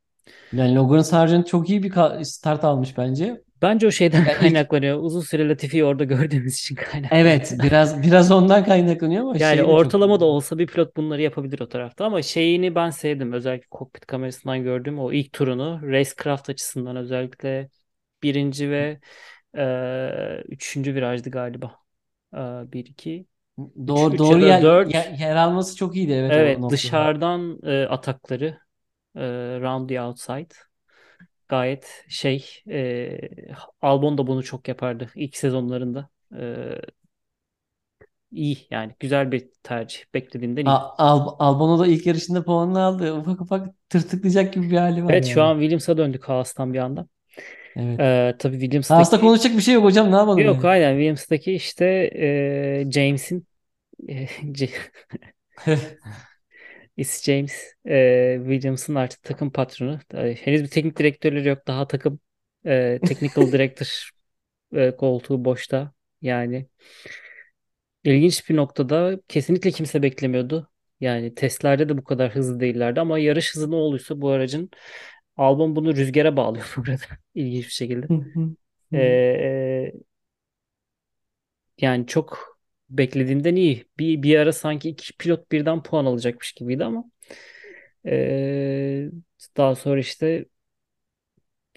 Yani 0.52 0.74
Logan 0.74 1.00
Sargent 1.00 1.46
çok 1.46 1.70
iyi 1.70 1.82
bir 1.82 1.92
start 2.24 2.64
almış 2.64 2.98
bence. 2.98 3.42
Bence 3.64 3.86
o 3.86 3.90
şeyden 3.90 4.24
Ya 4.26 4.32
kaynaklanıyor. 4.32 4.98
Uzun 5.02 5.20
süre 5.20 5.48
Latifi'yi 5.48 5.84
orada 5.84 6.04
gördüğümüz 6.04 6.54
için 6.58 6.74
kaynaklanıyor. 6.76 7.10
evet 7.10 7.50
biraz 7.54 8.02
biraz 8.02 8.30
ondan 8.30 8.64
kaynaklanıyor 8.64 9.22
ama 9.22 9.38
Yani 9.38 9.62
de 9.68 9.76
çok 9.76 9.94
ortalama 9.94 10.20
da 10.20 10.24
olsa 10.24 10.58
bir 10.58 10.66
pilot 10.66 10.96
bunları 10.96 11.22
yapabilir 11.22 11.60
o 11.60 11.68
tarafta 11.68 12.04
ama 12.06 12.22
şeyini 12.22 12.74
ben 12.74 12.90
sevdim. 12.90 13.32
Özellikle 13.32 13.66
kokpit 13.70 14.06
kamerasından 14.06 14.62
gördüğüm 14.62 14.98
o 14.98 15.12
ilk 15.12 15.32
turunu 15.32 15.80
Racecraft 15.82 16.50
açısından 16.50 16.96
özellikle 16.96 17.70
birinci 18.22 18.70
ve 18.70 19.00
e, 19.56 20.42
üçüncü 20.48 20.94
virajdı 20.94 21.30
galiba. 21.30 21.76
E, 22.34 22.38
bir, 22.72 22.86
iki, 22.86 23.26
üç, 23.86 24.08
Doğru 24.08 24.12
üç 24.12 24.30
ya 24.30 24.40
doğru 24.40 24.40
da 24.40 24.62
yer, 24.62 24.62
dört. 24.62 24.94
yer, 24.94 25.10
yer 25.18 25.36
alması 25.36 25.76
çok 25.76 25.96
iyiydi 25.96 26.12
evet 26.12 26.36
Evet 26.36 26.70
dışarıdan 26.70 27.58
e, 27.62 27.84
atakları 27.86 28.60
e, 29.16 29.20
round 29.60 29.88
the 29.88 30.02
outside. 30.02 30.54
Gayet 31.48 32.04
şey 32.08 32.46
e, 32.70 33.18
Albon 33.82 34.18
da 34.18 34.26
bunu 34.26 34.42
çok 34.44 34.68
yapardı 34.68 35.10
ilk 35.14 35.36
sezonlarında. 35.36 36.08
E, 36.36 36.68
iyi 38.30 38.66
yani 38.70 38.94
güzel 39.00 39.32
bir 39.32 39.48
tercih. 39.62 40.00
Beklediğimden 40.14 40.66
iyi. 40.66 40.70
Al 40.98 41.36
Albon 41.38 41.78
da 41.80 41.86
ilk 41.86 42.06
yarışında 42.06 42.44
puanını 42.44 42.80
aldı. 42.82 43.12
Ufak 43.14 43.40
ufak 43.40 43.88
tırtıklayacak 43.88 44.54
gibi 44.54 44.70
bir 44.70 44.76
hali 44.76 45.04
var 45.04 45.12
Evet 45.12 45.24
şu 45.26 45.30
yani. 45.30 45.42
an 45.42 45.54
Williams'a 45.58 45.96
döndük 45.96 46.24
Haas'tan 46.28 46.74
bir 46.74 46.78
anda. 46.78 47.06
Evet. 47.76 48.00
E, 48.00 48.36
tabii 48.38 48.60
Haas'ta 48.88 49.20
Williams'taki 49.20 49.20
konuşacak 49.20 49.56
bir 49.56 49.62
şey 49.62 49.74
yok 49.74 49.84
hocam 49.84 50.12
ne 50.12 50.16
yapalım 50.16 50.44
yok 50.46 50.64
yani. 50.64 50.64
aynen 50.64 50.92
Williams'taki 50.94 51.52
işte 51.52 51.84
e, 52.86 52.90
James'in 52.90 53.46
e, 54.08 54.28
Is 56.96 57.22
James 57.24 57.74
e, 57.88 58.36
Williams'ın 58.44 58.94
artık 58.94 59.22
takım 59.22 59.52
patronu. 59.52 60.00
E, 60.14 60.34
henüz 60.34 60.62
bir 60.62 60.68
teknik 60.68 60.98
direktörleri 60.98 61.48
yok. 61.48 61.66
Daha 61.66 61.88
takım 61.88 62.20
e, 62.66 63.00
technical 63.04 63.52
director 63.52 64.10
e, 64.74 64.96
koltuğu 64.96 65.44
boşta. 65.44 65.92
Yani 66.22 66.68
ilginç 68.04 68.48
bir 68.50 68.56
noktada 68.56 69.20
kesinlikle 69.28 69.70
kimse 69.70 70.02
beklemiyordu. 70.02 70.70
Yani 71.00 71.34
testlerde 71.34 71.88
de 71.88 71.98
bu 71.98 72.04
kadar 72.04 72.34
hızlı 72.34 72.60
değillerdi 72.60 73.00
ama 73.00 73.18
yarış 73.18 73.54
hızı 73.54 73.70
ne 73.70 73.74
olursa 73.76 74.20
bu 74.20 74.28
aracın 74.30 74.70
Albon 75.36 75.76
bunu 75.76 75.96
rüzgara 75.96 76.36
bağlıyor 76.36 76.74
bu 76.76 76.80
arada. 76.82 77.02
İlginç 77.34 77.64
bir 77.66 77.70
şekilde. 77.70 78.10
Hı 78.10 78.14
hı 78.14 78.56
E, 78.94 79.00
hı. 79.00 79.02
e, 79.02 79.92
yani 81.78 82.06
çok 82.06 82.53
beklediğimden 82.98 83.56
iyi. 83.56 83.84
Bir, 83.98 84.22
bir 84.22 84.38
ara 84.38 84.52
sanki 84.52 84.88
iki 84.88 85.16
pilot 85.16 85.52
birden 85.52 85.82
puan 85.82 86.04
alacakmış 86.04 86.52
gibiydi 86.52 86.84
ama 86.84 87.04
e, 88.06 89.10
daha 89.56 89.74
sonra 89.74 90.00
işte 90.00 90.44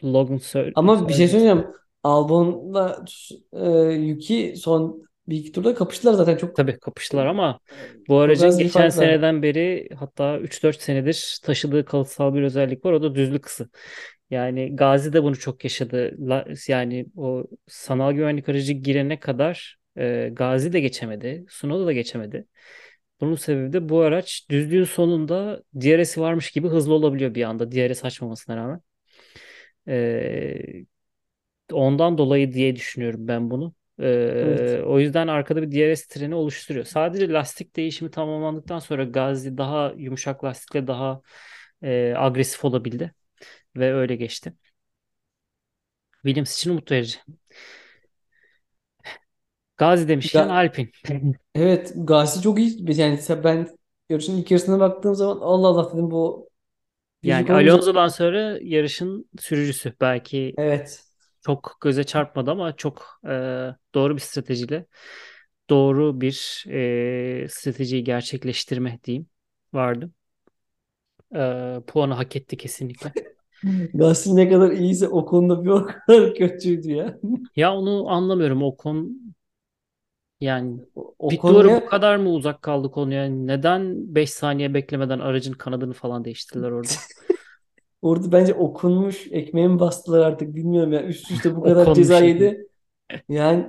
Logan 0.04 0.38
Ser 0.38 0.72
Ama 0.76 1.10
bir 1.10 1.14
şey 1.14 1.28
söyleyeceğim. 1.28 1.66
Albon'la 2.04 3.06
e, 3.54 3.70
Yuki 3.92 4.54
son 4.58 5.08
bir 5.28 5.38
iki 5.38 5.52
turda 5.52 5.76
kapıştılar 5.76 6.14
zaten 6.14 6.38
çok 6.38 6.56
Tabii 6.56 6.80
kapıştılar 6.80 7.26
ama 7.26 7.60
bu 8.08 8.20
aracın 8.20 8.58
geçen 8.58 8.90
seneden 8.90 9.44
beri 9.44 9.90
hatta 10.00 10.40
üç 10.40 10.64
dört 10.64 10.82
senedir 10.82 11.40
taşıdığı 11.44 11.86
kalıtsal 11.86 12.34
bir 12.34 12.42
özellik 12.42 12.86
var. 12.86 12.94
O 12.94 13.02
da 13.04 13.16
düzlük 13.16 13.46
ısı. 13.46 13.70
Yani 14.30 14.76
Gazi 14.76 15.14
de 15.14 15.24
bunu 15.24 15.36
çok 15.36 15.64
yaşadı. 15.64 16.18
Yani 16.68 17.06
o 17.16 17.44
sanal 17.68 18.12
güvenlik 18.12 18.50
aracı 18.50 18.74
girene 18.74 19.20
kadar 19.20 19.78
e, 19.98 20.30
Gazi 20.34 20.74
de 20.74 20.80
geçemedi. 20.80 21.46
Tsunoda 21.50 21.86
da 21.86 21.94
geçemedi. 21.94 22.48
Bunun 23.22 23.36
sebebi 23.36 23.74
de 23.74 23.90
bu 23.90 24.02
araç 24.02 24.48
düzlüğün 24.50 24.84
sonunda 24.84 25.64
DRS'i 25.76 26.22
varmış 26.22 26.52
gibi 26.52 26.68
hızlı 26.68 26.94
olabiliyor 26.94 27.36
bir 27.36 27.44
anda. 27.44 27.72
DRS 27.72 28.08
açmamasına 28.08 28.58
rağmen. 28.58 28.82
E, 29.88 30.86
Ondan 31.72 32.18
dolayı 32.18 32.54
diye 32.54 32.76
düşünüyorum 32.76 33.28
ben 33.28 33.50
bunu. 33.52 33.74
Evet. 34.00 34.60
Ee, 34.60 34.84
o 34.84 35.00
yüzden 35.00 35.28
arkada 35.28 35.62
bir 35.62 35.72
DRS 35.72 36.08
treni 36.08 36.36
oluşturuyor. 36.36 36.86
Sadece 36.86 37.30
lastik 37.30 37.76
değişimi 37.76 38.12
tamamlandıktan 38.12 38.80
sonra 38.80 39.04
Gazze 39.04 39.58
daha 39.58 39.94
yumuşak 39.98 40.44
lastikle 40.44 40.88
daha 40.88 41.22
e, 41.84 42.14
agresif 42.18 42.66
olabildi 42.66 43.14
ve 43.76 43.94
öyle 43.94 44.16
geçti. 44.16 44.54
Williams 46.24 46.56
için 46.58 46.70
umut 46.72 46.92
verici. 46.92 47.20
Gazi 49.78 50.08
demişken 50.08 50.48
Ga- 50.48 50.50
Alpin. 50.50 50.92
evet 51.56 51.94
Gasi 51.96 52.42
çok 52.42 52.60
iyi. 52.60 53.00
Yani 53.02 53.20
ben 53.44 53.68
yarışın 54.10 54.38
ilk 54.38 54.52
yarısına 54.52 54.80
baktığım 54.80 55.16
zaman 55.16 55.40
Allah 55.42 55.68
Allah 55.68 55.94
dedim 55.94 56.12
bu 56.12 56.50
Yani 57.24 57.52
olmayacak. 57.52 57.84
Alonso'dan 57.84 58.08
sonra 58.08 58.60
yarışın 58.62 59.30
sürücüsü. 59.40 59.94
Belki 60.02 60.58
Evet. 60.58 61.06
çok 61.42 61.78
göze 61.82 62.04
çarpmadı 62.04 62.52
ama 62.52 62.76
çok 62.78 63.22
e, 63.26 63.30
doğru 63.96 64.16
bir 64.18 64.22
stratejiyle 64.22 64.88
doğru 65.70 66.22
bir 66.22 66.66
e, 67.44 67.48
stratejiyi 67.50 68.04
gerçekleştirme 68.04 69.00
diyeyim 69.06 69.30
vardı. 69.74 70.12
E, 71.36 71.82
puanı 71.88 72.14
hak 72.14 72.36
etti 72.36 72.58
kesinlikle. 72.58 73.14
Gasi 73.94 74.36
ne 74.36 74.50
kadar 74.50 74.72
iyiyse 74.72 75.08
o 75.08 75.26
konuda 75.26 75.64
bir 75.66 75.70
o 75.70 75.86
kadar 75.86 76.36
kötüydü 76.36 76.92
ya. 76.92 77.20
Ya 77.56 77.74
onu 77.76 78.10
anlamıyorum. 78.10 78.64
O 78.64 78.78
konu 78.78 79.10
yani 80.42 80.82
O, 80.96 81.16
o 81.20 81.30
pit 81.30 81.48
duvarı 81.48 81.76
bu 81.76 81.84
konuya 81.84 81.86
kadar 81.86 82.16
mı 82.18 82.30
uzak 82.30 82.62
kaldı 82.62 82.92
konuya? 82.92 83.26
Neden 83.26 84.16
5 84.16 84.30
saniye 84.32 84.74
beklemeden 84.74 85.20
aracın 85.20 85.54
kanadını 85.54 85.94
falan 85.94 86.26
değiştirdiler 86.26 86.72
orada? 86.72 86.94
orada 88.02 88.32
bence 88.32 88.54
okunmuş 88.54 89.28
ekmeğe 89.32 89.68
mi 89.68 89.80
bastılar 89.80 90.20
artık 90.20 90.56
bilmiyorum 90.56 90.94
ya. 90.94 91.04
Üst 91.04 91.32
üste 91.32 91.56
bu 91.56 91.64
kadar 91.64 91.94
ceza 91.94 92.22
ekmek. 92.22 92.22
yedi. 92.22 92.68
Yani 93.30 93.68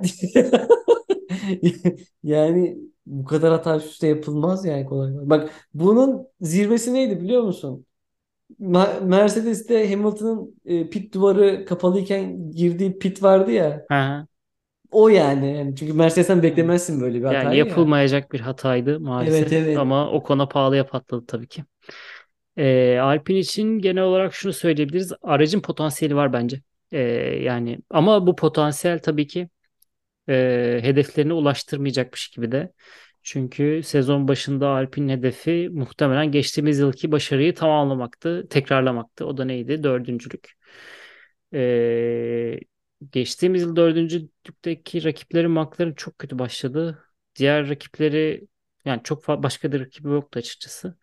yani 2.23 2.77
bu 3.05 3.25
kadar 3.25 3.51
hata 3.51 3.77
üst 3.77 3.87
üste 3.91 4.07
yapılmaz 4.07 4.65
yani 4.65 4.85
kolay 4.85 5.13
kolay. 5.13 5.29
Bak 5.29 5.51
bunun 5.73 6.27
zirvesi 6.41 6.93
neydi 6.93 7.21
biliyor 7.21 7.41
musun? 7.43 7.85
Ma- 8.61 9.01
Mercedes'te 9.05 9.89
Hamilton'ın 9.91 10.55
e, 10.65 10.89
pit 10.91 11.13
duvarı 11.13 11.65
kapalıyken 11.65 12.51
girdiği 12.51 12.99
pit 12.99 13.23
vardı 13.23 13.51
ya. 13.51 13.87
Ha, 13.89 14.27
O 14.91 15.09
yani. 15.09 15.57
Yani 15.57 15.75
çünkü 15.75 15.93
Mercedes'ten 15.93 16.43
beklemezsin 16.43 17.01
böyle 17.01 17.19
bir 17.19 17.25
Yani 17.25 17.35
hatayı 17.37 17.65
ya. 17.65 17.65
yapılmayacak 17.65 18.31
bir 18.31 18.39
hataydı 18.39 18.91
Evet 18.91 19.01
maalesef 19.01 19.53
evet. 19.53 19.77
ama 19.77 20.11
o 20.11 20.23
konu 20.23 20.49
pahalıya 20.49 20.85
patladı 20.85 21.25
tabii 21.27 21.47
ki. 21.47 21.65
Ee, 22.57 22.97
Alpine 23.01 23.39
için 23.39 23.79
genel 23.79 24.03
olarak 24.03 24.33
şunu 24.33 24.53
söyleyebiliriz. 24.53 25.13
Aracın 25.21 25.59
potansiyeli 25.61 26.15
var 26.15 26.33
bence. 26.33 26.61
Ee, 26.91 26.99
yani 27.43 27.79
ama 27.89 28.27
bu 28.27 28.35
potansiyel 28.35 28.99
tabii 28.99 29.27
ki 29.27 29.49
e, 30.29 30.79
hedeflerine 30.83 31.33
ulaştırmayacakmış 31.33 32.29
gibi 32.29 32.51
de. 32.51 32.73
Çünkü 33.23 33.81
sezon 33.83 34.27
başında 34.27 34.67
Alpine'in 34.67 35.17
hedefi 35.17 35.69
muhtemelen 35.73 36.31
geçtiğimiz 36.31 36.79
yılki 36.79 37.11
başarıyı 37.11 37.55
tamamlamaktı, 37.55 38.47
tekrarlamaktı. 38.49 39.25
O 39.25 39.37
da 39.37 39.45
neydi? 39.45 39.83
Dördüncülük. 39.83 40.53
E, 41.53 42.59
geçtiğimiz 43.11 43.61
yıl 43.61 43.75
dördüncülükteki 43.75 45.03
rakipleri 45.03 45.47
McLaren 45.47 45.93
çok 45.93 46.19
kötü 46.19 46.39
başladı. 46.39 47.05
Diğer 47.35 47.69
rakipleri 47.69 48.47
yani 48.85 49.01
çok 49.03 49.27
başka 49.27 49.71
bir 49.71 49.79
rakibi 49.81 50.09
yoktu 50.09 50.39
açıkçası. 50.39 50.97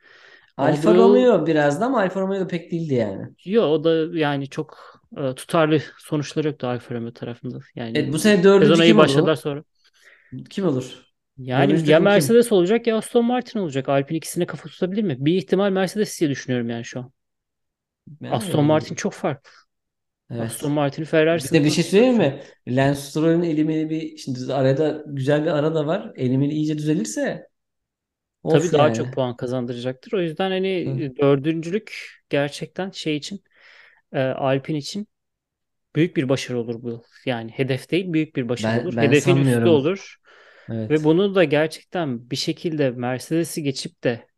Alfa 0.57 0.95
Romeo 0.95 1.47
biraz 1.47 1.81
da 1.81 1.87
ama 1.87 2.01
Alfa 2.01 2.21
Romeo 2.21 2.41
da 2.41 2.47
pek 2.47 2.71
değildi 2.73 2.95
yani. 2.95 3.29
yok 3.45 3.65
o 3.65 3.85
da 3.85 4.19
yani 4.19 4.49
çok 4.49 5.01
e, 5.17 5.35
tutarlı 5.35 5.83
sonuçlar 5.99 6.45
yoktu 6.45 6.67
Alfa 6.67 6.95
Romeo 6.95 7.13
tarafında. 7.13 7.59
Evet 7.95 8.13
Yani 8.13 8.13
bu 8.13 8.19
sene 8.19 8.43
dördüncü 8.45 8.83
iyi 8.85 8.97
kim 8.97 8.99
başladılar 8.99 9.35
olur? 9.35 9.37
sonra. 9.37 9.65
Kim 10.51 10.67
olur? 10.67 11.07
Yani 11.37 11.73
Dördüncü 11.73 11.85
ya 11.89 12.01
takım 12.01 12.09
kim? 12.09 12.39
Mercedes 12.41 12.53
olacak 12.53 12.87
ya 12.87 12.97
Aston 12.97 13.25
Martin 13.25 13.59
olacak. 13.59 13.89
Alpine 13.89 14.19
ikisine 14.19 14.47
kafa 14.47 14.69
tutabilir 14.69 15.03
mi? 15.03 15.17
Bir 15.19 15.35
ihtimal 15.35 15.71
Mercedes 15.73 16.21
diye 16.21 16.31
düşünüyorum 16.31 16.71
yani 16.71 16.85
şu 16.85 17.01
an. 17.01 17.13
Aston 18.29 18.65
Yani 18.65 18.65
Martin 18.65 18.95
çok 18.95 19.13
farklı. 19.13 19.51
Aston 20.39 20.71
evet. 20.71 20.73
Martin'i 20.73 21.05
Ferrari 21.07 21.41
Bir 21.45 21.53
de 21.53 21.65
bir 21.65 21.71
şey 21.71 21.85
söyleyeyim 21.85 22.17
mi? 22.17 22.43
Lance 22.69 23.01
Stroll'ün 23.01 23.43
elimini 23.43 23.91
bir 23.91 24.17
şimdi 24.17 24.55
arada 24.55 25.05
güzel 25.07 25.45
bir 25.45 25.51
ara 25.51 25.75
da 25.75 25.87
var. 25.87 26.13
Elimini 26.17 26.53
iyice 26.55 26.79
düzelirse 26.79 27.49
Tabii 28.49 28.73
of 28.73 28.73
daha 28.73 28.93
çok 28.93 29.13
yani. 29.13 29.13
puan 29.13 29.37
kazandıracaktır. 29.37 30.13
O 30.13 30.21
yüzden 30.21 30.51
hani 30.51 30.69
Hı. 30.85 31.03
dördüncülük 31.21 32.11
gerçekten 32.29 32.91
şey 32.91 33.17
için 33.17 33.45
e, 34.13 34.21
Alpine 34.23 34.79
için 34.79 35.09
büyük 35.97 36.17
bir 36.19 36.29
başarı 36.29 36.61
olur 36.61 36.83
bu. 36.83 37.05
Yani 37.27 37.51
hedef 37.53 37.91
değil 37.91 38.15
büyük 38.15 38.37
bir 38.37 38.49
başarı 38.49 38.79
olur. 38.79 38.95
Ben 38.95 38.97
ben 38.97 39.15
Hedefin 39.15 39.37
üstü 39.37 39.69
sanmıyorum. 39.69 39.69
olur. 39.69 40.17
Ve 40.91 41.05
Evet. 41.05 41.05
bunu 41.05 41.35
da 41.35 41.45
gerçekten 41.45 42.31
bir 42.31 42.37
şekilde 42.37 42.91
Mercedes'i 42.91 43.63
geçip 43.63 44.05
de 44.05 44.29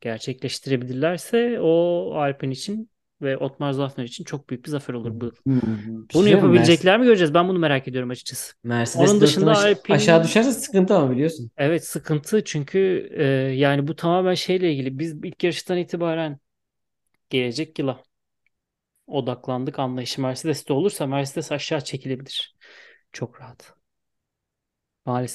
gerçekleştirebilirlerse 0.00 1.60
o 1.60 2.12
Alpine 2.14 2.52
için 2.52 2.90
ve 3.24 3.36
Otmar 3.38 3.72
Zafner 3.72 4.04
için 4.04 4.24
çok 4.24 4.50
büyük 4.50 4.64
bir 4.64 4.70
zafer 4.70 4.94
olur 4.94 5.20
bu. 5.20 5.32
Hmm, 5.46 6.08
Bir 6.08 6.14
şey 6.14 6.14
Bunu 6.14 6.28
söyleyeyim 6.28 6.46
mi? 6.48 6.54
Mer- 6.60 6.78
yapabilecekler 6.78 7.00
mi 7.00 7.04
göreceğiz. 7.06 7.34
Ben 7.34 7.48
bunu 7.48 7.58
merak 7.58 7.88
ediyorum 7.88 8.10
açıkçası. 8.10 8.54
Mercedes 8.64 8.94
Onun 8.94 9.20
dışında 9.20 9.50
aş- 9.50 9.76
aşağı 9.88 10.22
Alpine 10.22 10.24
düşerse 10.24 10.52
sıkıntı 10.52 10.94
ama 10.96 11.10
biliyorsun. 11.10 11.50
evet 11.56 11.86
sıkıntı 11.86 12.44
çünkü 12.44 13.08
e, 13.16 13.24
yani 13.56 13.88
bu 13.88 13.96
tamamen 13.96 14.34
şeyle 14.34 14.72
ilgili. 14.72 14.98
Biz 14.98 15.12
ilk 15.24 15.44
yarıştan 15.44 15.78
itibaren 15.78 16.38
gelecek 17.30 17.78
yıla 17.78 18.04
odaklandık 19.06 19.78
anlayışı 19.78 20.22
Mercedes'te 20.22 20.72
olursa 20.72 21.06
Mercedes 21.06 21.52
aşağı 21.52 21.84
çekilebilir. 21.84 22.56
Çok 23.12 23.40
rahat. 23.40 23.74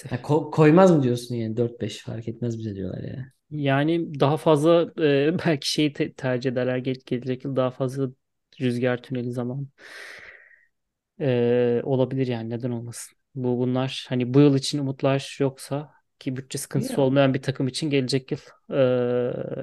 Ha, 0.09 0.17
Maalesef. 0.17 0.21
ko- 0.21 0.51
koymaz 0.51 0.91
mı 0.91 1.03
diyorsun 1.03 1.35
yani 1.35 1.57
dört 1.57 1.81
beş 1.81 2.01
fark 2.03 2.27
etmez 2.27 2.57
bize 2.59 2.75
diyorlar 2.75 3.03
ya. 3.03 3.31
Yani 3.51 4.19
daha 4.19 4.37
fazla 4.37 4.91
e, 4.99 5.37
belki 5.45 5.71
şeyi 5.71 5.93
te- 5.93 6.13
tercih 6.13 6.51
ederler 6.51 6.77
gel 6.77 6.95
gelecek 7.05 7.45
yıl 7.45 7.55
daha 7.55 7.71
fazla 7.71 8.09
rüzgar 8.61 9.01
tüneli 9.03 9.31
zaman 9.31 9.67
e, 11.21 11.81
olabilir 11.83 12.27
yani 12.27 12.49
neden 12.49 12.71
olmasın. 12.71 13.17
Bu 13.35 13.57
bunlar 13.59 14.05
hani 14.09 14.33
bu 14.33 14.39
yıl 14.39 14.55
için 14.55 14.79
umutlar 14.79 15.37
yoksa 15.39 15.91
ki 16.19 16.35
bütçe 16.37 16.57
sıkıntısı 16.57 17.01
Ya, 17.01 17.01
olmayan 17.01 17.33
bir 17.33 17.41
takım 17.41 17.67
için 17.67 17.89
gelecek 17.89 18.31
yıl 18.31 18.39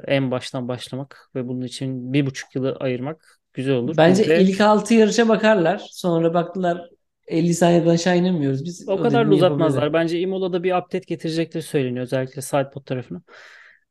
e, 0.07 0.13
en 0.13 0.31
baştan 0.31 0.69
başlamak 0.69 1.31
ve 1.35 1.49
bunun 1.49 1.63
için 1.63 2.13
bir 2.13 2.27
buçuk 2.27 2.55
yılı 2.55 2.77
ayırmak 2.77 3.41
Güzel 3.55 3.75
olur. 3.75 3.97
Bence 3.97 4.25
de 4.29 4.35
ilk 4.35 4.61
6 4.61 4.95
yarışa 4.95 5.29
bakarlar. 5.29 5.89
Sonra 5.93 6.35
baktılar 6.35 6.91
50 7.27 7.55
saniyeden 7.55 7.89
aşağı 7.91 8.17
inemiyoruz. 8.19 8.65
Biz 8.65 8.89
o 8.89 9.01
kadar 9.01 9.27
da 9.31 9.31
ödevini 9.31 9.37
yapabilirler. 9.37 9.85
uzatmazlar. 9.85 9.93
Bence 9.93 10.21
Imola'da 10.21 10.63
bir 10.63 10.73
update 10.75 10.99
getirecekleri 11.07 11.63
söyleniyor. 11.63 12.03
Özellikle 12.05 12.43
sidepod 12.43 12.85
tarafına. 12.85 13.23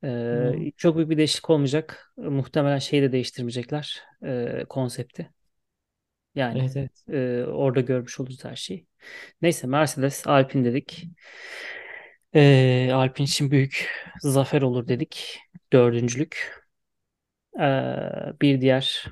Ee, 0.04 0.08
Hı. 0.08 0.70
çok 0.76 0.96
büyük 0.96 1.10
bir 1.10 1.18
değişiklik 1.18 1.50
olmayacak. 1.50 2.12
Muhtemelen 2.16 2.78
şeyi 2.78 3.02
de 3.02 3.12
değiştirmeyecekler. 3.12 4.02
ee, 4.24 4.64
konsepti. 4.68 5.30
Yani 6.34 6.58
Evet 6.58 6.76
evet. 6.76 7.04
ee, 7.12 7.44
orada 7.44 7.80
görmüş 7.80 8.20
oluruz 8.20 8.44
her 8.44 8.56
şeyi. 8.56 8.86
Neyse 9.42 9.66
Mercedes, 9.66 10.26
Alpine 10.26 10.64
dedik. 10.64 11.04
Ee, 12.34 12.90
Alpine 12.92 13.24
için 13.24 13.50
büyük 13.50 13.90
zafer 14.22 14.62
olur 14.62 14.88
dedik. 14.88 15.38
Dördüncülük. 15.72 16.62
Ee, 17.60 18.32
bir 18.40 18.60
diğer 18.60 19.04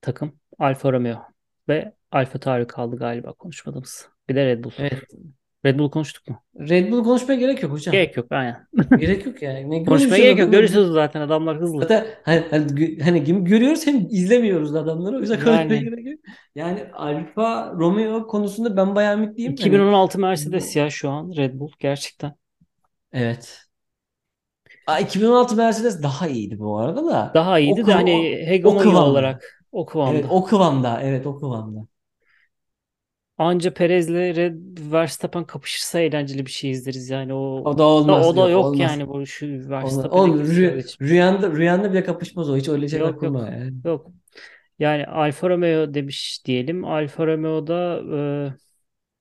takım 0.00 0.40
Alfa 0.58 0.92
Romeo 0.92 1.22
ve 1.68 1.92
Alfa 2.10 2.38
Tauri 2.40 2.66
kaldı 2.66 2.96
galiba 2.96 3.32
konuşmadığımız. 3.32 4.08
Bir 4.28 4.34
de 4.34 4.46
Red 4.46 4.64
Bull. 4.64 4.72
Evet. 4.78 5.02
Red 5.64 5.78
Bull 5.78 5.90
konuştuk 5.90 6.28
mu? 6.28 6.42
Red 6.68 6.92
Bull 6.92 7.04
konuşmaya 7.04 7.40
gerek 7.40 7.62
yok 7.62 7.72
hocam. 7.72 7.92
Gerek 7.92 8.16
yok 8.16 8.26
aynen. 8.30 8.66
Gerek 9.00 9.26
yok 9.26 9.42
yani. 9.42 9.70
Ne 9.70 9.84
Konuşmaya 9.84 10.18
gerek 10.18 10.38
yok. 10.38 10.52
Görüyorsunuz 10.52 10.92
zaten 10.92 11.20
adamlar 11.20 11.60
hızlı. 11.60 11.80
Zaten 11.80 12.06
hani, 12.22 12.44
hani, 12.50 12.98
hani 13.02 13.44
görüyoruz 13.44 13.86
hem 13.86 14.06
izlemiyoruz 14.10 14.74
da 14.74 14.80
adamları. 14.80 15.16
O 15.16 15.20
yüzden 15.20 15.36
konuşmaya 15.44 15.62
Yani 15.62 15.84
gerek 15.84 16.06
yok. 16.06 16.18
Yani 16.54 16.84
Alfa 16.92 17.72
Romeo 17.72 18.26
konusunda 18.26 18.76
ben 18.76 18.94
bayağı 18.94 19.16
ümitliyim. 19.16 19.52
Hani 19.52 19.60
2016 19.60 20.18
Mercedes 20.18 20.76
bu 20.76 20.78
ya 20.78 20.90
şu 20.90 21.10
an 21.10 21.32
Red 21.36 21.54
Bull 21.60 21.70
gerçekten. 21.78 22.34
evet. 23.12 23.58
Aa, 24.86 24.98
2016 24.98 25.56
Mercedes 25.56 26.02
daha 26.02 26.28
iyiydi 26.28 26.58
bu 26.58 26.78
arada 26.78 27.06
da. 27.06 27.32
Daha 27.34 27.52
O, 27.52 27.58
iyiydi 27.60 27.76
de 27.76 27.82
kıv 27.84 27.92
hani 27.92 28.12
o, 28.12 28.18
o 28.18 28.46
hegemonya 28.46 28.98
olarak 28.98 29.64
o 29.72 29.80
Evet 29.80 29.90
kıvamda. 29.92 30.28
o 30.28 30.44
kıvamda. 30.44 31.00
Evet 31.02 31.26
o 31.26 31.38
kıvamda. 31.40 31.86
Anca 33.38 33.74
Perez'le 33.74 34.10
Red 34.36 34.56
Verstappen 34.92 35.44
kapışırsa 35.46 36.00
eğlenceli 36.00 36.46
bir 36.46 36.50
şey 36.50 36.70
izleriz 36.70 37.10
yani 37.10 37.34
o 37.34 37.38
O 37.64 37.78
da 37.78 37.84
olmaz. 37.84 38.26
o 38.26 38.36
da 38.36 38.48
Yok 38.50 38.50
yok 38.50 38.64
olmaz. 38.64 38.78
yani 38.78 39.08
bu 39.08 39.26
şu 39.26 39.46
Olmaz. 39.46 39.70
Verstappen'e 39.70 40.10
Oğlum 40.12 40.42
rü- 40.42 40.84
rüyanda, 41.02 41.50
rüyanda 41.52 41.90
bile 41.92 42.04
kapışmaz 42.04 42.50
o. 42.50 42.56
Hiç 42.56 42.68
öyle 42.68 42.88
şeyler 42.88 43.08
Yok 43.08 43.18
kurma 43.18 43.40
yok. 43.40 43.48
yani. 43.48 43.74
Yok. 43.84 44.10
Yani 44.78 45.06
Alfa 45.06 45.50
Romeo 45.50 45.94
demiş 45.94 46.42
diyelim. 46.44 46.84
Alfa 46.84 47.26
Romeo'da 47.26 48.02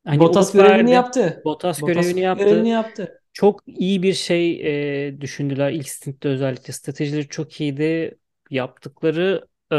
e, 0.05 0.09
hani 0.09 0.19
Bottas 0.19 0.51
görevini 0.53 0.91
verdi. 0.91 0.91
yaptı. 0.91 1.41
Bottas 1.45 1.81
görevini 1.83 2.21
Bottas 2.21 2.35
görevini 2.35 2.69
yaptı. 2.69 2.69
yaptı. 2.69 3.21
Çok 3.33 3.63
iyi 3.67 4.03
bir 4.03 4.13
şey 4.13 5.07
e, 5.07 5.21
düşündüler. 5.21 5.71
İlk 5.71 5.89
stintte 5.89 6.29
özellikle 6.29 6.73
stratejileri 6.73 7.27
çok 7.27 7.61
iyiydi. 7.61 8.19
Yaptıkları 8.49 9.47
e, 9.71 9.77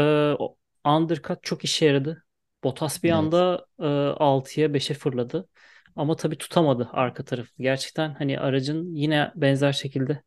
undercut 0.89 1.43
çok 1.43 1.63
işe 1.63 1.85
yaradı. 1.85 2.22
Bottas 2.63 3.03
bir 3.03 3.09
Evet. 3.09 3.11
anda 3.11 3.65
e, 3.79 3.85
6'ya 3.85 4.73
5'e 4.73 4.93
fırladı. 4.93 5.47
Ama 5.95 6.15
tabii 6.15 6.37
tutamadı 6.37 6.89
arka 6.93 7.25
tarafı. 7.25 7.51
Gerçekten 7.63 8.13
hani 8.13 8.39
aracın 8.39 8.95
yine 8.95 9.31
benzer 9.35 9.73
şekilde 9.73 10.23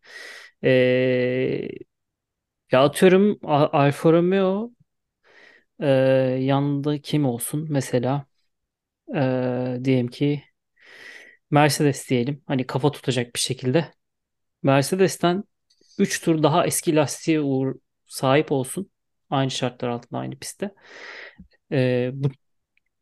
e, 0.64 1.68
ya 2.72 2.84
atıyorum 2.84 3.38
Alfa 3.72 4.12
Romeo 4.12 4.70
e, 5.80 5.86
yanında 6.40 6.98
kim 7.02 7.26
olsun 7.26 7.66
mesela 7.70 8.26
e, 9.16 9.78
diyelim 9.84 10.08
ki 10.08 10.44
Mercedes 11.50 12.08
diyelim. 12.10 12.42
Hani 12.46 12.66
kafa 12.66 12.90
tutacak 12.92 13.34
bir 13.34 13.40
şekilde. 13.40 13.92
Mercedes'ten 14.62 15.44
3 15.98 16.22
tur 16.22 16.44
daha 16.44 16.66
eski 16.66 16.96
lastiğe 16.96 17.40
uğur, 17.42 17.76
sahip 18.06 18.52
olsun. 18.52 18.90
Aynı 19.30 19.50
şartlar 19.50 19.88
altında 19.90 20.20
aynı 20.20 20.36
pistte. 20.38 20.74
Ee, 21.72 22.10
bu, 22.14 22.28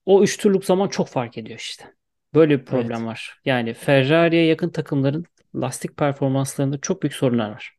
o 0.07 0.22
3 0.24 0.38
turluk 0.38 0.64
zaman 0.64 0.88
çok 0.88 1.09
fark 1.09 1.38
ediyor 1.38 1.59
işte. 1.59 1.94
Böyle 2.35 2.61
bir 2.61 2.64
problem 2.64 3.00
Evet. 3.00 3.07
var. 3.07 3.40
Yani 3.44 3.74
Ferrari'ye 3.74 4.46
yakın 4.46 4.70
takımların 4.70 5.24
lastik 5.57 5.96
performanslarında 5.96 6.79
çok 6.81 7.03
büyük 7.03 7.14
sorunlar 7.14 7.50
var. 7.50 7.77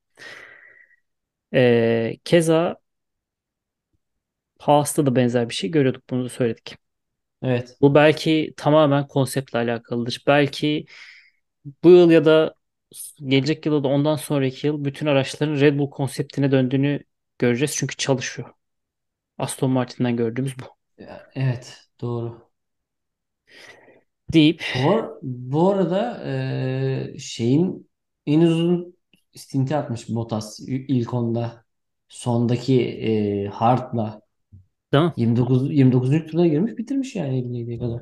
Ee, 1.54 2.18
keza 2.24 2.78
Haas'ta 4.60 5.06
da 5.06 5.16
benzer 5.16 5.50
bir 5.50 5.54
şey 5.54 5.72
görüyorduk. 5.72 6.10
Bunu 6.10 6.26
da 6.26 6.30
söyledik. 6.30 6.78
Evet. 7.42 7.78
Bu 7.82 7.96
belki 7.96 8.54
tamamen 8.58 9.08
konseptle 9.08 9.60
alakalıdır. 9.60 10.24
Belki 10.28 10.86
bu 11.84 11.90
yıl 11.92 12.12
ya 12.12 12.26
da 12.26 12.56
gelecek 13.26 13.68
yıl 13.68 13.86
da 13.86 13.90
ondan 13.90 14.18
sonraki 14.18 14.68
yıl 14.68 14.86
bütün 14.86 15.08
araçların 15.08 15.62
Red 15.62 15.80
Bull 15.80 15.92
konseptine 15.92 16.52
döndüğünü 16.52 17.02
göreceğiz. 17.40 17.76
Çünkü 17.78 17.98
çalışıyor. 17.98 18.55
Aston 19.38 19.72
Martin'den 19.72 20.18
gördüğümüz 20.18 20.60
bu. 20.60 20.64
Evet. 21.36 21.88
Doğru. 22.02 22.52
Deyip 24.34 24.64
Bu, 24.76 25.20
bu 25.22 25.70
arada 25.70 26.24
e, 27.14 27.20
şeyin 27.20 27.90
en 28.26 28.42
uzun 28.42 28.98
stinti 29.36 29.76
atmış 29.76 30.10
Bottas 30.10 30.60
ilk 30.68 31.14
onda. 31.14 31.66
Sondaki 32.10 32.82
e, 32.84 33.48
Hard'la 33.48 34.22
değil 34.94 35.04
mi? 35.04 35.14
29 35.18 35.72
29. 35.72 36.28
turda 36.28 36.48
girmiş 36.48 36.78
bitirmiş 36.78 37.16
yani 37.16 37.38
57'ye 37.40 37.80
kadar. 37.80 38.02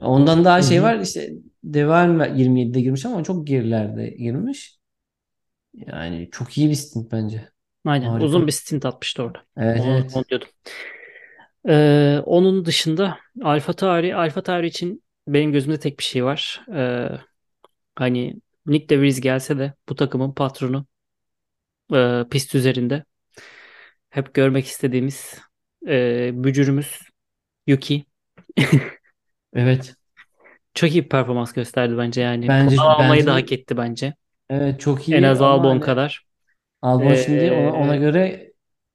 Ondan 0.00 0.44
daha 0.44 0.62
şey 0.62 0.82
var 0.82 0.98
işte 1.00 1.30
Devam 1.64 2.20
27'de 2.36 2.80
girmiş 2.80 3.06
ama 3.06 3.24
çok 3.24 3.46
gerilerde 3.46 4.08
girmiş. 4.10 4.78
Yani 5.74 6.28
çok 6.32 6.58
iyi 6.58 6.70
bir 6.70 6.74
stint 6.74 7.12
bence. 7.12 7.53
Aynen. 7.84 8.06
Uzun 8.20 8.46
bir 8.46 8.52
Harika. 8.52 8.52
stint 8.52 8.84
atmıştı 8.86 9.22
orada. 9.22 9.44
Evet 9.56 9.80
Onu, 9.80 10.06
onu 10.14 10.24
diyordum. 10.28 10.48
Ee, 11.68 12.22
onun 12.26 12.64
dışında 12.64 13.18
AlphaTauri, 13.42 14.16
AlphaTauri 14.16 14.66
için 14.66 15.04
benim 15.28 15.52
gözümde 15.52 15.78
tek 15.78 15.98
bir 15.98 16.04
şey 16.04 16.24
var. 16.24 16.64
Ee, 16.74 17.08
hani 17.96 18.34
Nick 18.66 18.88
de 18.88 19.00
Vries 19.00 19.20
gelse 19.20 19.58
de 19.58 19.74
bu 19.88 19.94
takımın 19.94 20.32
patronu 20.32 20.86
e, 21.94 22.24
pist 22.30 22.54
üzerinde 22.54 23.04
hep 24.10 24.34
görmek 24.34 24.66
istediğimiz 24.66 25.38
e, 25.88 26.30
bücürümüz 26.34 26.98
Yuki. 27.66 28.04
Evet. 29.54 29.94
Çok 30.74 30.90
iyi 30.90 31.04
bir 31.04 31.08
performans 31.08 31.52
gösterdi 31.52 31.94
bence 31.98 32.20
yani. 32.20 32.48
Bence 32.48 32.76
Puan 32.76 32.90
almayı 32.90 33.20
bence 33.20 33.26
da 33.26 33.34
hak 33.34 33.52
etti 33.52 33.76
bence. 33.76 34.14
evet 34.50 34.80
çok 34.80 35.08
En 35.08 35.22
iyi 35.22 35.28
az 35.28 35.42
ama 35.42 35.50
Albon 35.50 35.70
hani 35.70 35.80
kadar. 35.80 36.24
Albon 36.84 37.14
şimdi 37.14 37.52
ona 37.52 37.72
ona 37.72 37.96
Ee, 37.96 37.98
göre 37.98 38.52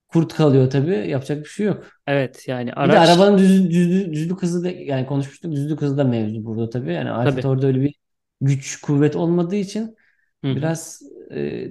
kurt 0.08 0.34
kalıyor 0.34 0.70
tabii. 0.72 0.92
Yapacak 1.10 1.40
bir 1.44 1.50
şey 1.50 1.66
yok. 1.66 1.88
evet 2.08 2.48
yani 2.48 2.72
Bir 2.84 2.92
de 2.92 3.00
araç 3.00 3.10
arabanın 3.10 3.38
düz, 3.38 3.70
düz, 3.72 4.14
düzlük 4.14 4.42
hızı 4.44 4.64
da 4.64 4.70
yani 4.72 5.06
konuşmuştuk 5.06 5.52
düzlük 5.52 5.82
hızı 5.82 5.98
da 5.98 6.04
mevzu 6.04 6.46
burada 6.46 6.70
tabii. 6.70 6.94
Yani 6.94 7.10
tabii. 7.24 7.42
Tauri'de 7.42 7.66
öyle 7.68 7.82
bir 7.82 7.96
güç 8.42 8.82
kuvvet 8.82 9.16
olmadığı 9.16 9.56
için 9.56 9.96
Hı 10.44 10.48
hı. 10.52 10.56
biraz 10.56 11.02
e, 11.32 11.68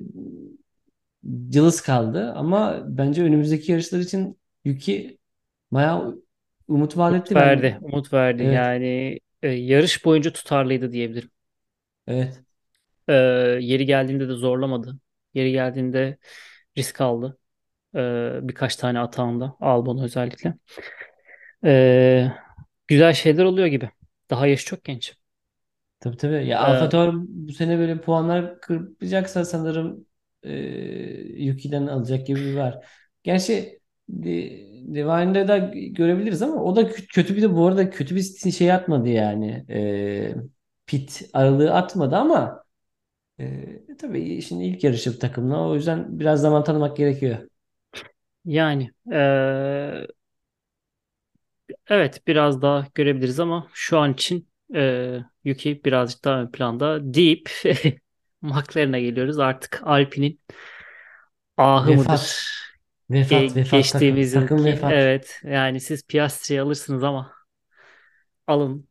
cılız 1.51 1.81
kaldı 1.81 2.33
ama 2.37 2.85
bence 2.89 3.23
önümüzdeki 3.23 3.73
yarışlar 3.73 3.99
için 4.01 4.39
Yuki 4.65 5.19
bayağı 5.73 6.23
umut 6.69 6.97
vaat 6.97 7.15
Umut 7.15 7.27
etti 7.27 7.39
ben. 7.39 7.63
verdi. 7.63 7.79
Umut 7.81 8.13
verdi. 8.13 8.43
Evet. 8.43 8.55
Yani 8.55 9.19
e, 9.43 9.49
yarış 9.49 10.05
boyunca 10.05 10.33
tutarlıydı 10.33 10.93
diyebilirim. 10.93 11.31
Evet. 12.07 12.43
E, 13.09 13.13
yeri 13.61 13.87
geldiğinde 13.87 14.29
de 14.29 14.33
zorlamadı. 14.33 14.99
Yeri 15.35 15.53
geldiğinde 15.53 16.19
risk 16.79 17.01
aldı. 17.01 17.39
Birkaç 18.49 18.77
tane 18.77 19.01
atağında. 19.01 19.57
Albon 19.61 19.99
özellikle. 20.05 20.55
Güzel 22.89 23.13
şeyler 23.13 23.45
oluyor 23.45 23.67
gibi. 23.67 23.91
Daha 24.31 24.47
yaşı 24.47 24.67
çok 24.67 24.85
genç. 24.85 25.15
Tabii 26.01 26.17
tabii. 26.17 26.47
Ya 26.47 26.61
Alfa 26.61 26.89
Tauri 26.89 27.13
bu 27.15 27.53
sene 27.53 27.79
böyle 27.79 28.01
puanlar 28.01 28.61
kırpacaksa 28.61 29.45
sanırım 29.45 30.07
e, 30.43 30.53
Yuki'den 31.45 31.87
alacak 31.87 32.27
gibi 32.27 32.57
var. 32.57 32.87
Gerçi 33.23 33.81
de, 34.09 34.31
Divine'de 34.95 35.49
da 35.49 35.59
görebiliriz 35.75 36.43
ama 36.43 36.63
o 36.65 36.77
da 36.77 36.83
kö- 36.83 37.07
kötü 37.07 37.37
bir 37.37 37.43
de 37.43 37.55
bu 37.57 37.67
arada 37.67 37.91
kötü 37.91 38.17
bir 38.17 38.53
şey 38.53 38.73
atmadı 38.73 39.09
yani. 39.09 39.65
E, 39.71 40.35
pit 40.87 41.31
aralığı 41.33 41.75
atmadı 41.75 42.17
ama 42.17 42.65
e, 43.41 43.97
tabii 43.99 44.43
şimdi 44.43 44.65
ilk 44.65 44.85
yarışı 44.85 45.15
bu 45.15 45.19
takımla 45.19 45.69
o 45.69 45.75
yüzden 45.75 46.21
biraz 46.21 46.41
zaman 46.41 46.65
tanımak 46.65 46.97
gerekiyor. 46.97 47.49
yani 48.45 48.91
e, 49.13 49.19
evet 51.89 52.27
biraz 52.27 52.63
daha 52.63 52.87
görebiliriz 52.95 53.41
ama 53.41 53.69
şu 53.75 53.99
an 53.99 54.13
için 54.13 54.49
e, 54.75 55.19
Yuki 55.45 55.85
birazcık 55.85 56.25
daha 56.25 56.41
ön 56.41 56.51
planda 56.53 57.15
deyip 57.15 57.51
McLaren'a 58.43 58.99
geliyoruz. 58.99 59.39
Artık 59.39 59.81
Alpine'in 59.85 60.41
ahı 61.57 61.93
Vefat. 61.93 61.95
mıdır? 61.95 62.53
Vefat. 63.11 63.57
Ge- 63.57 63.57
Vefat 63.57 63.93
takım. 63.93 64.23
geçtiğimiz 64.23 64.33
Takım 64.33 64.65
yılki 64.65 64.65
vefat. 64.65 64.89
evet 64.89 65.41
yani 65.45 65.81
siz 65.81 66.07
Piastri'yi 66.07 66.61
alırsınız 66.63 67.05
ama 67.05 67.33
alın 68.47 68.89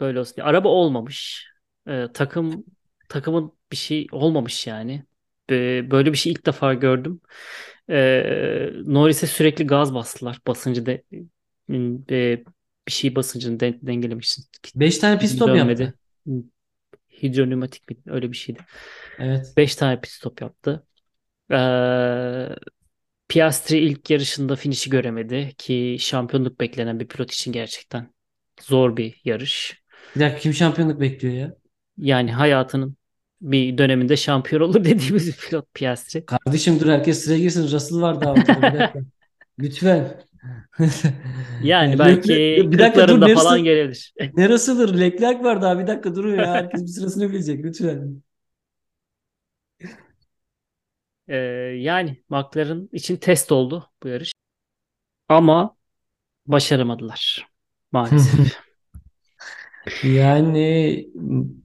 böyle 0.00 0.20
olsun 0.20 0.36
diye. 0.36 0.44
Araba 0.46 0.68
olmamış. 0.68 1.46
Ee, 1.88 2.08
takım 2.14 2.66
takımın 3.08 3.52
bir 3.74 3.78
şey 3.78 4.06
olmamış 4.12 4.66
yani. 4.66 5.04
Böyle 5.90 6.12
bir 6.12 6.18
şey 6.18 6.32
ilk 6.32 6.46
defa 6.46 6.74
gördüm. 6.74 7.20
Ee, 7.90 8.70
Norris'e 8.86 9.26
sürekli 9.26 9.66
gaz 9.66 9.94
bastılar. 9.94 10.38
Basıncı 10.46 10.86
de, 10.86 11.02
e, 12.10 12.44
bir 12.88 12.92
şey 12.92 13.16
basıncını 13.16 13.60
de, 13.60 13.78
dengelemek 13.82 14.24
için. 14.24 14.44
Beş 14.76 14.98
tane 14.98 15.14
pit 15.18 15.22
Düzgün 15.22 15.36
stop 15.36 15.48
dönmedi. 15.48 15.82
yaptı. 15.82 15.98
Hidroneumatik 17.22 17.90
mi? 17.90 17.96
Öyle 18.06 18.32
bir 18.32 18.36
şeydi. 18.36 18.58
Evet. 19.18 19.52
5 19.56 19.76
tane 19.76 20.00
pit 20.00 20.10
stop 20.12 20.40
yaptı. 20.40 20.86
Ee, 21.52 22.48
Piastri 23.28 23.78
ilk 23.78 24.10
yarışında 24.10 24.56
finişi 24.56 24.90
göremedi 24.90 25.54
ki 25.58 25.96
şampiyonluk 26.00 26.60
beklenen 26.60 27.00
bir 27.00 27.08
pilot 27.08 27.32
için 27.32 27.52
gerçekten 27.52 28.14
zor 28.62 28.96
bir 28.96 29.20
yarış. 29.24 29.82
Bir 30.16 30.20
dakika 30.20 30.38
kim 30.40 30.54
şampiyonluk 30.54 31.00
bekliyor 31.00 31.34
ya? 31.34 31.56
Yani 31.98 32.32
hayatının 32.32 32.96
bir 33.44 33.78
döneminde 33.78 34.16
şampiyon 34.16 34.62
olur 34.62 34.84
dediğimiz 34.84 35.26
bir 35.26 35.32
pilot 35.32 35.74
Piastri. 35.74 36.26
Kardeşim 36.26 36.80
dur 36.80 36.88
herkes 36.88 37.24
sıraya 37.24 37.38
girsin. 37.38 37.72
Russell 37.72 38.00
var 38.00 38.20
daha 38.20 38.32
ortada. 38.32 38.92
Lütfen. 39.58 40.20
Yani 41.62 41.98
belki 41.98 42.62
bir 42.66 42.78
dakika 42.78 43.08
dur 43.08 43.20
neresi, 43.20 43.42
falan 43.42 43.64
gelebilir. 43.64 44.14
ne 44.36 44.48
Russell'ır? 44.48 45.00
Leclerc 45.00 45.44
var 45.44 45.62
daha 45.62 45.78
bir 45.78 45.86
dakika 45.86 46.14
durun 46.14 46.34
ya. 46.34 46.46
Herkes 46.46 46.82
bir 46.82 46.88
sırasını 46.88 47.30
bilecek 47.30 47.64
lütfen. 47.64 48.22
Ee, 51.28 51.36
yani 51.78 52.22
McLaren 52.28 52.88
için 52.92 53.16
test 53.16 53.52
oldu 53.52 53.90
bu 54.02 54.08
yarış. 54.08 54.32
Ama 55.28 55.76
başaramadılar 56.46 57.48
maalesef. 57.92 58.63
Yani 60.02 61.08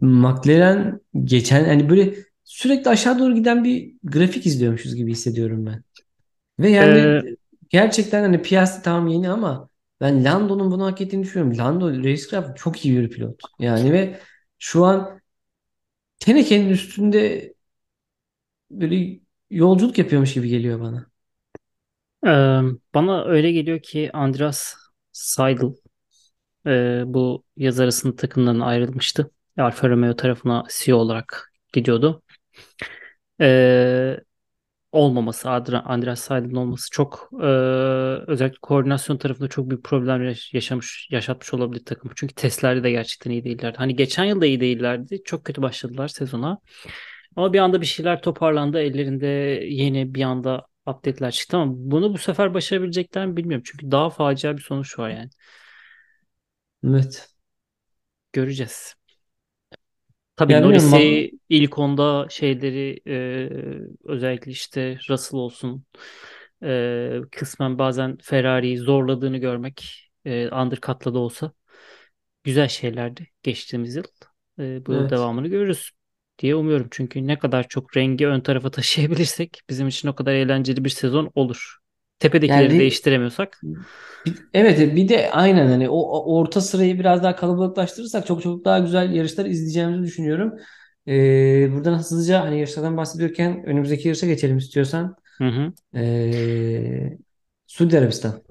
McLaren 0.01 1.01
geçen 1.23 1.65
hani 1.65 1.89
böyle 1.89 2.15
sürekli 2.43 2.89
aşağı 2.89 3.19
doğru 3.19 3.35
giden 3.35 3.63
bir 3.63 3.93
grafik 4.03 4.45
izliyormuşuz 4.45 4.95
gibi 4.95 5.11
hissediyorum 5.11 5.65
ben. 5.65 5.83
Ve 6.59 6.69
yani 6.71 7.17
Ee, 7.17 7.35
gerçekten 7.69 8.21
hani 8.23 8.41
Piastri 8.41 8.83
tamam 8.83 9.07
yeni 9.07 9.29
ama 9.31 9.69
ben 10.01 10.25
Lando'nun 10.25 10.71
bunu 10.71 10.85
hak 10.85 11.01
ettiğini 11.01 11.23
düşünüyorum. 11.23 11.57
Lando 11.59 11.91
Racecraft 11.91 12.57
çok 12.59 12.85
iyi 12.85 12.99
bir 13.01 13.09
pilot. 13.11 13.41
Yani 13.59 13.93
ve 13.93 14.19
şu 14.59 14.85
an 14.85 15.21
tenekenin 16.19 16.69
üstünde 16.69 17.53
böyle 18.71 19.19
yolculuk 19.49 19.97
yapıyormuş 19.97 20.33
gibi 20.33 20.49
geliyor 20.49 20.79
bana. 20.79 21.11
e, 22.25 22.29
bana 22.93 23.23
öyle 23.25 23.51
geliyor 23.51 23.81
ki 23.81 24.09
Andreas 24.13 24.75
Seidl 25.11 25.65
e, 26.67 27.03
bu 27.05 27.43
yaz 27.57 27.79
arasında 27.79 28.15
takımdan 28.15 28.59
ayrılmıştı. 28.59 29.31
Alfa 29.57 29.89
Romeo 29.89 30.15
tarafına 30.15 30.63
CEO 30.69 30.97
olarak 30.97 31.53
gidiyordu. 31.73 32.21
E, 33.41 34.17
olmaması, 34.93 35.49
Andreas 35.51 36.21
Seidl'in 36.21 36.55
olması 36.55 36.89
çok 36.91 37.29
e, 37.41 37.45
özellikle 38.27 38.57
koordinasyon 38.61 39.17
tarafında 39.17 39.47
çok 39.49 39.69
büyük 39.69 39.83
problem 39.85 40.23
yaş- 40.25 40.53
yaşamış, 40.53 41.07
yaşatmış 41.11 41.53
olabilir 41.53 41.85
takım. 41.85 42.11
Çünkü 42.15 42.35
testlerde 42.35 42.83
de 42.83 42.91
gerçekten 42.91 43.31
iyi 43.31 43.43
değillerdi. 43.45 43.77
Hani 43.77 43.95
geçen 43.95 44.25
yıl 44.25 44.41
da 44.41 44.45
iyi 44.45 44.59
değillerdi. 44.61 45.23
Çok 45.25 45.45
kötü 45.45 45.61
başladılar 45.61 46.07
sezona. 46.07 46.59
Ama 47.35 47.53
bir 47.53 47.59
anda 47.59 47.81
bir 47.81 47.85
şeyler 47.85 48.21
toparlandı. 48.21 48.79
Ellerinde 48.81 49.27
yeni 49.69 50.15
bir 50.15 50.23
anda 50.23 50.65
update'ler 50.87 51.31
çıktı 51.31 51.57
ama 51.57 51.73
bunu 51.77 52.13
bu 52.13 52.17
sefer 52.17 52.53
başarabilecekler 52.53 53.27
mi 53.27 53.37
bilmiyorum. 53.37 53.63
Çünkü 53.67 53.91
daha 53.91 54.09
facia 54.09 54.57
bir 54.57 54.61
sonuç 54.61 54.99
var 54.99 55.09
yani. 55.09 55.29
Evet. 56.83 57.29
Göreceğiz. 58.33 58.95
Tabii 60.35 60.53
Ya 60.53 60.59
bilmiyorum 60.59 60.91
Norris'i 60.91 61.31
ilk 61.49 61.79
onda 61.79 62.27
şeyleri 62.29 62.99
e, 63.07 63.49
özellikle 64.03 64.51
işte 64.51 64.99
Russell 65.09 65.39
olsun 65.39 65.85
e, 66.63 67.21
kısmen 67.31 67.79
bazen 67.79 68.17
Ferrari'yi 68.21 68.77
zorladığını 68.77 69.37
görmek 69.37 70.09
e, 70.25 70.49
undercut'la 70.49 71.13
da 71.13 71.19
olsa 71.19 71.53
güzel 72.43 72.67
şeylerdi 72.67 73.27
geçtiğimiz 73.43 73.95
yıl. 73.95 74.03
E, 74.59 74.85
bu 74.85 74.93
yıl 74.93 75.01
evet. 75.01 75.09
devamını 75.09 75.47
görürüz 75.47 75.91
diye 76.39 76.55
umuyorum. 76.55 76.87
Çünkü 76.91 77.27
ne 77.27 77.39
kadar 77.39 77.67
çok 77.67 77.97
rengi 77.97 78.27
ön 78.27 78.41
tarafa 78.41 78.71
taşıyabilirsek 78.71 79.61
bizim 79.69 79.87
için 79.87 80.07
o 80.07 80.15
kadar 80.15 80.33
eğlenceli 80.33 80.85
bir 80.85 80.89
sezon 80.89 81.31
olur. 81.35 81.77
Yani 82.47 82.67
Tepedekileri 82.67 82.69
re- 82.69 82.79
değiştiremiyorsak. 82.79 83.65
Evet 84.53 84.95
bir 84.95 85.09
de 85.09 85.31
aynen 85.31 85.67
hani 85.67 85.89
o, 85.89 86.23
orta 86.37 86.61
sırayı 86.61 86.99
biraz 86.99 87.23
daha 87.23 87.35
kalabalıklaştırırsak 87.35 88.27
çok 88.27 88.41
çok 88.43 88.65
daha 88.65 88.79
güzel 88.79 89.13
yarışlar 89.13 89.45
izleyeceğimizi 89.45 90.03
düşünüyorum. 90.03 90.53
Ee, 91.07 91.69
buradan 91.73 91.97
hızlıca 91.97 92.41
hani 92.41 92.59
yarışlardan 92.59 92.97
bahsediyorken 92.97 93.63
önümüzdeki 93.65 94.07
yarışa 94.07 94.27
geçelim 94.27 94.57
istiyorsan. 94.57 95.15
Hı 95.37 95.43
hı. 95.47 95.73
Ee, 95.95 97.17
Suudi 97.67 97.97
Arabistan. 97.99 98.43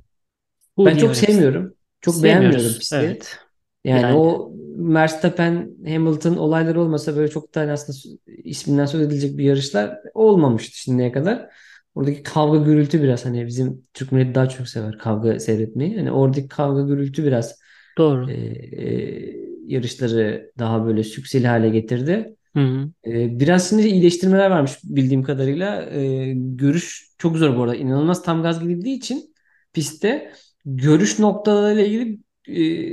Ben 0.85 0.91
Suudi 0.91 0.97
çok 0.97 1.11
Arabistan. 1.11 1.29
sevmiyorum. 1.35 1.75
Çok 2.01 2.23
beğenmiyorum 2.23 2.79
pisti. 2.79 2.97
Evet. 2.97 3.39
Yani 3.85 4.07
Yani 4.07 4.15
o 4.15 4.53
Verstappen 4.79 5.71
Hamilton 5.87 6.37
olayları 6.37 6.81
olmasa 6.81 7.17
böyle 7.17 7.31
çok 7.31 7.55
da 7.55 7.61
hani 7.61 7.73
aslında 7.73 7.99
isminden 8.45 8.87
söz 8.87 9.01
edilecek 9.01 9.39
bir 9.39 9.45
yarışlar 9.45 9.99
olmamıştı 10.15 10.79
şimdiye 10.79 11.13
kadar. 11.13 11.49
Oradaki 11.95 12.23
kavga 12.23 12.59
gürültü 12.65 13.03
biraz 13.03 13.25
hani 13.27 13.47
bizim 13.47 13.83
Türk 13.95 14.13
milleti 14.13 14.35
daha 14.35 14.49
çok 14.49 14.69
sever 14.69 14.99
kavga 14.99 15.41
seyretmeyi. 15.41 15.97
Hani 15.99 16.13
oradaki 16.13 16.49
kavga 16.49 16.83
gürültü 16.83 17.25
biraz 17.25 17.51
e, 17.53 17.57
doğru. 17.99 18.31
e, 18.33 19.35
yarışları 19.67 20.53
daha 20.59 20.87
böyle 20.87 21.05
sükseli 21.05 21.47
hale 21.47 21.69
getirdi. 21.71 22.37
Hı 22.55 22.61
hı. 22.61 22.93
E, 23.07 23.41
biraz 23.41 23.69
şimdi 23.69 23.83
iyileştirmeler 23.89 24.51
varmış 24.51 24.79
bildiğim 24.85 25.23
kadarıyla. 25.23 25.83
E, 25.91 26.33
görüş 26.37 27.09
çok 27.19 27.37
zor 27.37 27.57
bu 27.57 27.63
arada. 27.63 27.77
İnanılmaz 27.77 28.23
tam 28.23 28.43
gaz 28.43 28.61
gidildiği 28.61 28.97
için 28.97 29.35
pistte 29.73 30.33
görüş 30.65 31.19
noktalarıyla 31.19 31.83
ilgili 31.85 32.19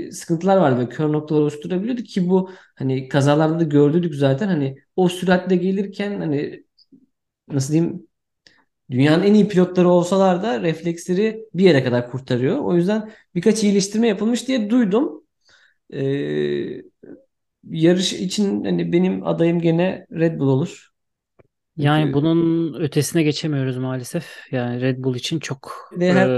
e, 0.07 0.11
sıkıntılar 0.11 0.57
vardı. 0.57 0.77
Böyle 0.77 0.89
kör 0.89 1.13
noktalar 1.13 1.41
oluşturabiliyordu 1.41 2.03
ki 2.03 2.29
bu 2.29 2.51
hani 2.75 3.09
kazalarda 3.09 3.59
da 3.59 3.63
gördük 3.63 4.15
zaten. 4.15 4.47
Hani 4.47 4.77
o 4.95 5.09
süratle 5.09 5.55
gelirken 5.55 6.19
hani 6.19 6.63
nasıl 7.47 7.73
diyeyim 7.73 8.07
dünyanın 8.91 9.23
en 9.23 9.33
iyi 9.33 9.47
pilotları 9.47 9.89
olsalar 9.89 10.43
da 10.43 10.61
refleksleri 10.61 11.45
bir 11.53 11.63
yere 11.63 11.83
kadar 11.83 12.11
kurtarıyor. 12.11 12.57
O 12.59 12.75
yüzden 12.75 13.11
birkaç 13.35 13.63
iyileştirme 13.63 14.07
yapılmış 14.07 14.47
diye 14.47 14.69
duydum. 14.69 15.23
Ee, 15.93 16.81
yarış 17.69 18.13
için 18.13 18.63
hani 18.65 18.91
benim 18.93 19.27
adayım 19.27 19.61
gene 19.61 20.05
Red 20.11 20.39
Bull 20.39 20.47
olur. 20.47 20.89
Yani 21.77 22.13
Çünkü 22.13 22.13
bunun 22.13 22.73
ötesine 22.81 23.23
geçemiyoruz 23.23 23.77
maalesef. 23.77 24.51
Yani 24.51 24.81
Red 24.81 25.03
Bull 25.03 25.15
için 25.15 25.39
çok 25.39 25.71
ve 25.91 26.05
e, 26.11 26.11
her 26.11 26.29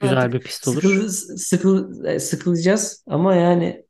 güzel 0.00 0.16
artık 0.16 0.32
bir 0.32 0.42
pist 0.42 0.68
olur. 0.68 0.82
sıkıl, 0.82 1.36
sıkıl, 1.38 2.04
e, 2.04 2.20
sıkılacağız 2.20 3.04
ama 3.06 3.34
yani 3.34 3.86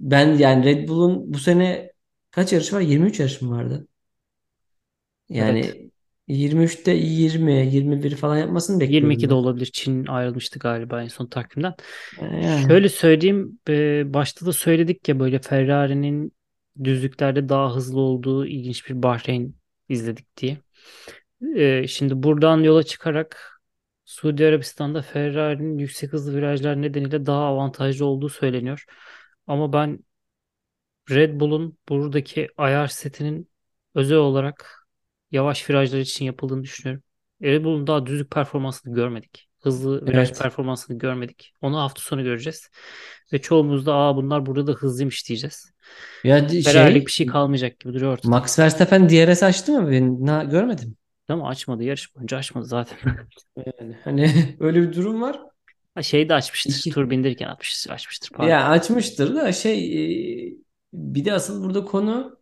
ben 0.00 0.36
yani 0.38 0.64
Red 0.64 0.88
Bull'un 0.88 1.32
bu 1.34 1.38
sene 1.38 1.92
kaç 2.30 2.52
yarışı 2.52 2.76
var? 2.76 2.80
23 2.80 3.20
yarış 3.20 3.42
mı 3.42 3.50
vardı? 3.56 3.88
Evet. 5.34 5.87
Yani 6.28 6.40
23'te 6.40 6.92
20, 6.92 7.52
21 7.52 8.16
falan 8.16 8.36
yapmasını 8.38 8.80
bekliyorum 8.80 9.10
22'de 9.10 9.30
ben. 9.30 9.34
olabilir. 9.34 9.70
Çin 9.72 10.06
ayrılmıştı 10.06 10.58
galiba 10.58 11.02
en 11.02 11.08
son 11.08 11.26
takvimden. 11.26 11.74
Yani 12.20 12.68
Şöyle 12.68 12.88
söyleyeyim. 12.88 13.58
e, 13.68 14.14
başta 14.14 14.46
da 14.46 14.52
söyledik 14.52 15.08
ya 15.08 15.20
böyle 15.20 15.38
Ferrari'nin 15.38 16.32
düzlüklerde 16.84 17.48
daha 17.48 17.76
hızlı 17.76 18.00
olduğu 18.00 18.46
ilginç 18.46 18.88
bir 18.90 19.02
Bahreyn 19.02 19.54
izledik 19.88 20.36
diye. 20.36 20.58
E, 21.56 21.86
şimdi 21.86 22.22
buradan 22.22 22.62
yola 22.62 22.82
çıkarak 22.82 23.60
Suudi 24.04 24.46
Arabistan'da 24.46 25.02
Ferrari'nin 25.02 25.78
yüksek 25.78 26.12
hızlı 26.12 26.36
virajlar 26.36 26.82
nedeniyle 26.82 27.26
daha 27.26 27.44
avantajlı 27.44 28.06
olduğu 28.06 28.28
söyleniyor. 28.28 28.84
Ama 29.46 29.72
ben 29.72 29.98
Red 31.10 31.40
Bull'un 31.40 31.78
buradaki 31.88 32.48
ayar 32.56 32.86
setinin 32.86 33.50
özel 33.94 34.18
olarak 34.18 34.77
yavaş 35.32 35.70
virajlar 35.70 35.98
için 35.98 36.24
yapıldığını 36.24 36.62
düşünüyorum. 36.62 37.02
Red 37.42 37.64
Bull'un 37.64 37.86
daha 37.86 38.06
düzlük 38.06 38.30
performansını 38.30 38.94
görmedik. 38.94 39.48
Hızlı 39.62 40.06
viraj 40.06 40.28
evet. 40.28 40.38
performansını 40.42 40.98
görmedik. 40.98 41.52
Onu 41.60 41.78
hafta 41.78 42.02
sonu 42.02 42.22
göreceğiz. 42.22 42.70
Ve 43.32 43.40
çoğumuz 43.40 43.86
da 43.86 43.94
Aa, 43.94 44.16
bunlar 44.16 44.46
burada 44.46 44.66
da 44.66 44.72
hızlıymış 44.72 45.28
diyeceğiz. 45.28 45.72
Ya 46.24 46.48
Ferrari'lik 46.48 47.06
bir 47.06 47.12
şey 47.12 47.26
şey 47.26 47.32
kalmayacak 47.32 47.80
gibi 47.80 47.94
duruyor 47.94 48.12
ortada. 48.12 48.30
Max 48.30 48.58
Verstappen 48.58 49.08
DRS 49.08 49.42
açtı 49.42 49.72
mı? 49.72 49.90
Ben 49.90 50.26
na- 50.26 50.44
görmedim. 50.44 50.96
Mi? 51.28 51.46
Açmadı. 51.46 51.84
Yarış 51.84 52.16
boyunca 52.16 52.36
açmadı 52.36 52.64
zaten. 52.64 52.98
Yani 53.56 53.96
hani 54.04 54.56
öyle 54.60 54.82
bir 54.82 54.92
durum 54.92 55.22
var. 55.22 55.40
Ha, 55.94 56.02
Şeyi 56.02 56.28
de 56.28 56.34
açmıştır. 56.34 56.70
İki. 56.70 56.90
Tur 56.90 57.10
bindirirken 57.10 57.48
atmıştır, 57.48 57.90
açmıştır 57.90 58.30
pardon. 58.30 58.50
Ya 58.50 58.68
açmıştır 58.68 59.34
da 59.34 59.52
şey 59.52 60.48
e, 60.48 60.54
bir 60.92 61.24
de 61.24 61.32
asıl 61.32 61.64
burada 61.64 61.84
konu 61.84 62.37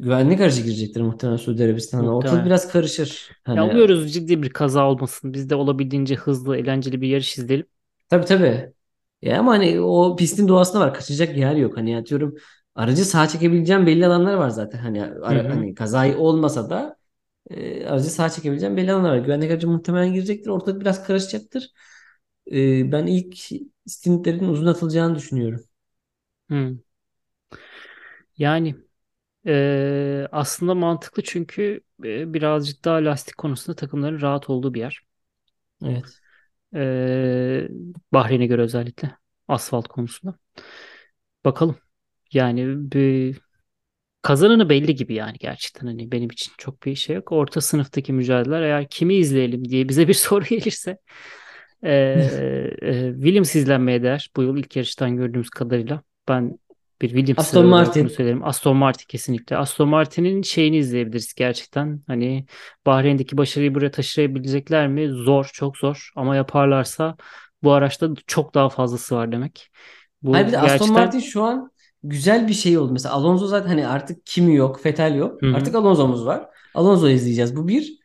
güvenlik 0.00 0.40
aracı 0.40 0.62
girecektir 0.62 1.00
muhtemelen 1.00 1.36
Suudi 1.36 1.64
Arabistan'a. 1.64 2.16
Ortalık 2.16 2.44
Muhtemelen. 2.44 2.46
biraz 2.46 2.68
karışır. 2.72 3.30
Ya 3.54 3.64
Hani 3.64 3.64
umuyoruz 3.66 4.12
ciddi 4.14 4.42
bir 4.42 4.50
kaza 4.50 4.88
olmasın. 4.90 5.32
Biz 5.34 5.50
de 5.50 5.54
olabildiğince 5.54 6.14
hızlı, 6.14 6.56
eğlenceli 6.56 7.00
bir 7.00 7.08
yarış 7.08 7.38
izleyelim. 7.38 7.66
tabii 8.08 8.24
tabii. 8.26 8.72
Ya 9.22 9.38
ama 9.40 9.52
hani 9.52 9.80
o 9.80 10.16
pistin 10.16 10.48
doğasında 10.48 10.80
var. 10.80 10.94
Kaçacak 10.94 11.36
yer 11.36 11.56
yok. 11.56 11.76
Hani 11.76 11.96
atıyorum 11.96 12.34
aracı 12.74 13.04
sağa 13.04 13.28
çekebileceğim 13.28 13.86
belli 13.86 14.06
alanlar 14.06 14.34
var 14.34 14.48
zaten. 14.50 14.78
Hani 14.78 15.04
Hı 15.28 15.34
ara, 15.34 15.38
hı. 15.38 15.50
hani 15.54 15.74
kazayı 15.74 16.18
olmasa 16.18 16.70
da 16.70 16.96
e, 17.50 17.86
aracı 17.86 18.10
sağa 18.10 18.30
çekebileceğim 18.30 18.76
belli 18.76 18.92
alanlar 18.92 19.10
var. 19.12 19.18
Güvenlik 19.18 19.50
aracı 19.50 19.68
muhtemelen 19.68 20.14
girecektir. 20.14 20.50
Ortalık 20.50 20.80
biraz 20.80 21.06
karışacaktır. 21.06 21.70
E, 22.52 22.92
ben 22.92 23.06
ilk 23.06 23.38
stintlerin 23.86 24.48
uzun 24.48 24.66
atılacağını 24.66 25.16
düşünüyorum. 25.16 25.64
Hmm. 26.48 26.74
Yani 28.38 28.74
e, 29.46 30.28
aslında 30.32 30.74
mantıklı 30.74 31.22
çünkü 31.22 31.80
e, 32.04 32.34
birazcık 32.34 32.84
daha 32.84 32.96
lastik 32.96 33.38
konusunda 33.38 33.76
takımların 33.76 34.20
rahat 34.20 34.50
olduğu 34.50 34.74
bir 34.74 34.80
yer. 34.80 35.00
Evet. 35.84 36.20
E, 36.74 37.68
Bahreyn'e 38.12 38.46
göre 38.46 38.62
özellikle 38.62 39.16
asfalt 39.48 39.88
konusunda. 39.88 40.34
Bakalım. 41.44 41.76
Yani 42.32 42.92
bir 42.92 43.38
kazananı 44.22 44.68
belli 44.68 44.94
gibi 44.94 45.14
yani 45.14 45.36
gerçekten 45.40 45.86
hani 45.86 46.12
benim 46.12 46.30
için 46.30 46.52
çok 46.58 46.82
bir 46.82 46.94
şey 46.94 47.16
yok. 47.16 47.32
Orta 47.32 47.60
sınıftaki 47.60 48.12
mücadeleler 48.12 48.62
eğer 48.62 48.88
kimi 48.88 49.14
izleyelim 49.14 49.68
diye 49.68 49.88
bize 49.88 50.08
bir 50.08 50.14
soru 50.14 50.44
gelirse 50.44 50.98
e, 51.82 51.92
e, 52.82 53.12
Williams 53.14 53.56
izlenmeye 53.56 54.02
değer. 54.02 54.30
Bu 54.36 54.42
yıl 54.42 54.56
ilk 54.56 54.76
yarıştan 54.76 55.16
gördüğümüz 55.16 55.50
kadarıyla. 55.50 56.02
Ben 56.28 56.58
bir 57.02 57.08
Williams 57.08 57.38
Aston 57.38 57.66
Martin. 57.66 58.08
söylerim. 58.08 58.44
Aston 58.44 58.76
Martin 58.76 59.04
kesinlikle. 59.08 59.56
Aston 59.56 59.88
Martin'in 59.88 60.42
şeyini 60.42 60.76
izleyebiliriz 60.76 61.34
gerçekten. 61.34 62.02
Hani 62.06 62.46
Bahreyn'deki 62.86 63.36
başarıyı 63.36 63.74
buraya 63.74 63.90
taşıyabilecekler 63.90 64.88
mi? 64.88 65.08
Zor, 65.08 65.50
çok 65.52 65.76
zor. 65.76 66.10
Ama 66.16 66.36
yaparlarsa 66.36 67.16
bu 67.62 67.72
araçta 67.72 68.10
çok 68.26 68.54
daha 68.54 68.68
fazlası 68.68 69.16
var 69.16 69.32
demek. 69.32 69.70
Hayır 70.30 70.46
Bu 70.46 70.48
Aston 70.48 70.68
gerçekten 70.68 70.92
Martin 70.92 71.18
şu 71.20 71.42
an 71.42 71.70
güzel 72.02 72.48
bir 72.48 72.52
şey 72.52 72.78
oldu. 72.78 72.92
Mesela 72.92 73.14
Alonso 73.14 73.46
zaten 73.46 73.68
hani 73.68 73.86
artık 73.86 74.26
kimi 74.26 74.54
yok, 74.54 74.86
Vettel 74.86 75.14
yok. 75.14 75.42
hı 75.42 75.46
hı. 75.46 75.56
Artık 75.56 75.74
Alonso'muz 75.74 76.26
var. 76.26 76.46
Alonso 76.74 77.08
izleyeceğiz. 77.08 77.56
Bu 77.56 77.68
bir 77.68 77.98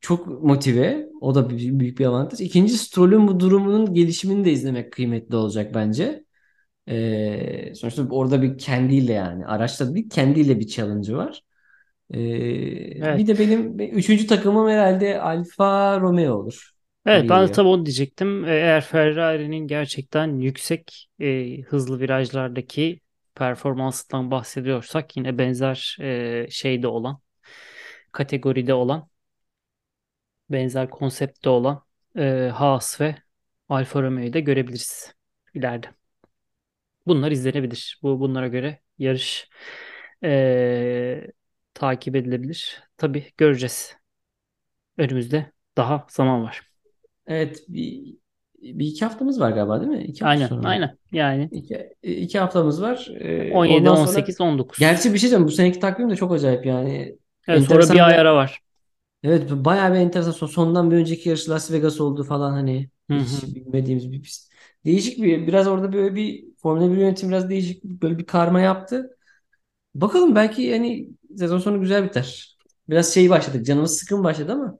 çok 0.00 0.42
motive. 0.42 1.08
O 1.20 1.34
da 1.34 1.50
büyük 1.50 1.98
bir 1.98 2.06
avantaj. 2.06 2.40
İkinci 2.40 2.78
Stroll'ün 2.78 3.28
bu 3.28 3.40
durumunun 3.40 3.94
gelişimini 3.94 4.44
de 4.44 4.52
izlemek 4.52 4.92
kıymetli 4.92 5.36
olacak 5.36 5.74
bence. 5.74 6.24
Ee, 6.88 7.72
sonuçta 7.74 8.08
orada 8.10 8.42
bir 8.42 8.58
kendiyle 8.58 9.12
yani 9.12 9.46
araçta 9.46 9.94
değil 9.94 10.10
kendiyle 10.10 10.60
bir 10.60 10.66
challenge'ı 10.66 11.16
var. 11.16 11.42
Ee, 12.14 12.18
Evet. 13.00 13.18
bir 13.18 13.26
de 13.26 13.38
benim 13.38 13.78
üçüncü 13.98 14.26
takımım 14.26 14.68
herhalde 14.68 15.20
Alfa 15.20 16.00
Romeo 16.00 16.34
olur 16.34 16.72
Evet 17.06 17.28
ben 17.28 17.48
de 17.48 17.52
tabii 17.52 17.68
onu 17.68 17.86
diyecektim. 17.86 18.44
E, 18.44 18.50
Eğer 18.50 18.80
Ferrari'nin 18.80 19.66
gerçekten 19.66 20.40
yüksek 20.40 21.08
e, 21.20 21.60
hızlı 21.62 22.00
virajlardaki 22.00 23.00
performansından 23.34 24.30
bahsediyorsak 24.30 25.16
yine 25.16 25.38
benzer 25.38 25.96
e, 26.00 26.46
şeyde 26.50 26.86
olan, 26.86 27.20
kategoride 28.12 28.74
olan, 28.74 29.08
benzer 30.50 30.90
konseptte 30.90 31.48
olan 31.50 31.84
e, 32.16 32.50
Haas 32.54 33.00
ve 33.00 33.16
Alfa 33.68 34.02
Romeo'yu 34.02 34.32
da 34.32 34.38
görebiliriz 34.38 35.14
ileride. 35.54 36.01
Bunlar 37.06 37.30
izlenebilir. 37.30 37.98
Bu 38.02 38.20
bunlara 38.20 38.48
göre 38.48 38.80
yarış 38.98 39.48
e, 40.24 41.26
takip 41.74 42.16
edilebilir. 42.16 42.82
Tabii 42.96 43.24
göreceğiz. 43.36 43.96
Önümüzde 44.98 45.52
daha 45.76 46.06
zaman 46.10 46.42
var. 46.42 46.62
Evet 47.26 47.64
bir, 47.68 48.16
bir 48.62 48.86
iki 48.86 49.04
haftamız 49.04 49.40
var 49.40 49.50
galiba 49.50 49.80
değil 49.80 49.92
mi? 49.92 50.04
İki 50.04 50.24
Aynen, 50.24 50.46
sonra 50.46 50.68
aynen. 50.68 50.98
Yani 51.12 51.48
İki, 51.52 51.94
iki 52.02 52.38
haftamız 52.38 52.82
var. 52.82 53.08
Ee, 53.20 53.52
17, 53.52 53.78
ondan 53.78 53.94
sonra 53.94 54.08
18, 54.08 54.40
19. 54.40 54.78
gerçi 54.78 55.12
bir 55.14 55.18
şey 55.18 55.20
diyeceğim. 55.20 55.46
Bu 55.46 55.50
seneki 55.50 55.80
takvim 55.80 56.10
de 56.10 56.16
çok 56.16 56.32
acayip 56.32 56.66
yani. 56.66 57.18
Evet, 57.48 57.64
sonra 57.64 57.94
bir 57.94 58.08
ay 58.08 58.18
ara 58.18 58.34
var. 58.34 58.60
Evet 59.22 59.50
bayağı 59.50 59.92
bir 59.94 59.98
enteresan. 59.98 60.30
Son- 60.32 60.46
Sondan 60.46 60.90
bir 60.90 60.96
önceki 60.96 61.28
yarış 61.28 61.48
Las 61.48 61.70
Vegas 61.72 62.00
oldu 62.00 62.24
falan 62.24 62.52
hani 62.52 62.90
Hı 63.10 63.14
hiç 63.16 63.16
hı. 63.18 63.54
bilmediğimiz 63.54 64.12
bir 64.12 64.22
pist. 64.22 64.52
Değişik 64.84 65.22
bir 65.22 65.46
biraz 65.46 65.66
orada 65.68 65.92
böyle 65.92 66.14
bir 66.14 66.44
Formula 66.58 66.92
1 66.92 66.96
yönetimi 66.96 67.30
biraz 67.32 67.50
değişik 67.50 67.84
böyle 67.84 68.18
bir 68.18 68.26
karma 68.26 68.60
yaptı. 68.60 69.16
Bakalım 69.94 70.34
belki 70.36 70.62
yani 70.62 71.10
sezon 71.38 71.58
sonu 71.58 71.80
güzel 71.80 72.04
biter. 72.04 72.56
Biraz 72.90 73.14
şey 73.14 73.30
başladık. 73.30 73.66
Canımız 73.66 73.98
sıkın 73.98 74.24
başladı 74.24 74.52
ama 74.52 74.78